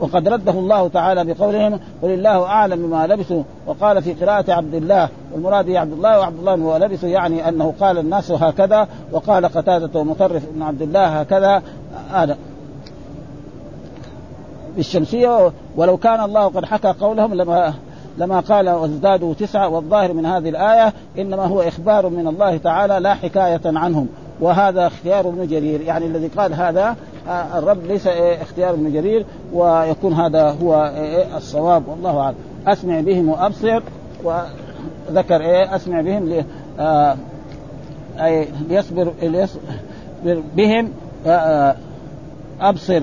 وقد 0.01 0.29
رده 0.29 0.53
الله 0.53 0.89
تعالى 0.89 1.25
بقولهم 1.25 1.81
قل 2.03 2.11
الله 2.11 2.45
أعلم 2.45 2.87
بما 2.87 3.07
لبثوا 3.07 3.43
وقال 3.67 4.03
في 4.03 4.13
قراءة 4.13 4.53
عبد 4.53 4.75
الله 4.75 5.09
والمراد 5.33 5.71
عبد 5.71 5.93
الله 5.93 6.19
وعبد 6.19 6.39
الله 6.39 6.55
هو 6.55 6.77
لبثوا 6.77 7.09
يعني 7.09 7.49
أنه 7.49 7.75
قال 7.81 7.99
الناس 7.99 8.31
هكذا 8.31 8.89
وقال 9.13 9.47
قتادة 9.47 10.01
ومطرف 10.01 10.43
بن 10.55 10.63
عبد 10.63 10.83
الله 10.83 11.21
هكذا 11.21 11.63
هذا. 12.13 12.37
بالشمسية 14.77 15.53
ولو 15.77 15.97
كان 15.97 16.25
الله 16.25 16.47
قد 16.47 16.65
حكى 16.65 16.89
قولهم 16.89 17.35
لما 17.35 17.75
لما 18.19 18.41
قال 18.41 18.69
وازدادوا 18.69 19.35
تسعة 19.35 19.69
والظاهر 19.69 20.13
من 20.13 20.27
هذه 20.27 20.49
الآية 20.49 20.93
إنما 21.19 21.45
هو 21.45 21.61
إخبار 21.61 22.09
من 22.09 22.29
الله 22.29 22.57
تعالى 22.57 22.99
لا 23.01 23.15
حكاية 23.15 23.61
عنهم. 23.65 24.09
وهذا 24.41 24.87
اختيار 24.87 25.29
ابن 25.29 25.47
جرير. 25.47 25.81
يعني 25.81 26.07
الذي 26.07 26.27
قال 26.27 26.55
هذا 26.55 26.97
آه، 27.29 27.59
الرب 27.59 27.87
ليس 27.87 28.07
إيه، 28.07 28.43
اختيار 28.43 28.75
ابن 28.75 28.93
جرير 28.93 29.27
ويكون 29.53 30.13
هذا 30.13 30.57
هو 30.63 30.93
إيه، 30.97 31.37
الصواب. 31.37 31.89
والله 31.89 32.19
أعلم. 32.19 32.37
أسمع 32.67 33.01
بهم 33.01 33.29
وأبصر 33.29 33.83
وذكر 34.25 35.41
إيه 35.41 35.77
أسمع 35.77 36.01
بهم 36.01 36.29
لي 36.29 36.45
آه 36.79 37.17
أي 38.21 38.49
ليصبر 38.69 39.13
ليصبر 39.23 40.43
بهم 40.57 40.91
آه 41.27 41.77
أبصر. 42.61 43.03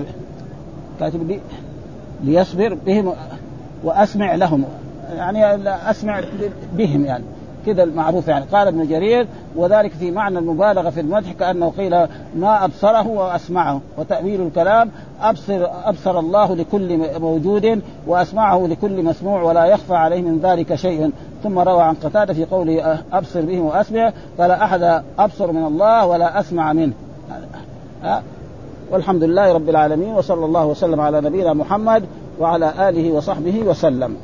كاتب 1.00 1.28
لي 1.28 1.40
ليصبر 2.24 2.74
بهم 2.74 3.12
وأسمع 3.84 4.34
لهم. 4.34 4.64
يعني 5.16 5.68
أسمع 5.90 6.20
بهم 6.76 7.04
يعني. 7.04 7.24
كذا 7.66 7.82
المعروف 7.82 8.28
يعني. 8.28 8.44
قال 8.52 8.68
ابن 8.68 8.86
جرير 8.86 9.26
وذلك 9.56 9.92
في 9.92 10.10
معنى 10.10 10.38
المبالغة 10.38 10.90
في 10.90 11.00
المدح 11.00 11.32
كأنه 11.32 11.72
قيل 11.78 12.06
ما 12.36 12.64
أبصره 12.64 13.08
وأسمعه. 13.08 13.80
وتأويل 13.98 14.40
الكلام 14.40 14.90
أبصر 15.22 15.66
أبصر 15.84 16.18
الله 16.18 16.56
لكل 16.56 17.20
موجود 17.20 17.82
وأسمعه 18.06 18.66
لكل 18.66 19.02
مسموع 19.02 19.42
ولا 19.42 19.64
يخفى 19.64 19.94
عليه 19.94 20.22
من 20.22 20.40
ذلك 20.42 20.74
شيء. 20.74 21.10
ثم 21.42 21.58
روى 21.58 21.82
عن 21.82 21.94
قتادة 21.94 22.34
في 22.34 22.44
قوله 22.44 22.98
أبصر 23.12 23.40
به 23.40 23.60
وأسمع 23.60 24.12
فلا 24.38 24.64
أحد 24.64 25.02
أبصر 25.18 25.52
من 25.52 25.64
الله 25.64 26.06
ولا 26.06 26.40
أسمع 26.40 26.72
منه. 26.72 26.92
والحمد 28.90 29.24
لله 29.24 29.52
رب 29.52 29.68
العالمين 29.68 30.14
وصلى 30.14 30.44
الله 30.44 30.66
وسلم 30.66 31.00
على 31.00 31.20
نبينا 31.20 31.52
محمد 31.52 32.04
وعلى 32.40 32.88
آله 32.88 33.12
وصحبه 33.12 33.62
وسلم. 33.66 34.16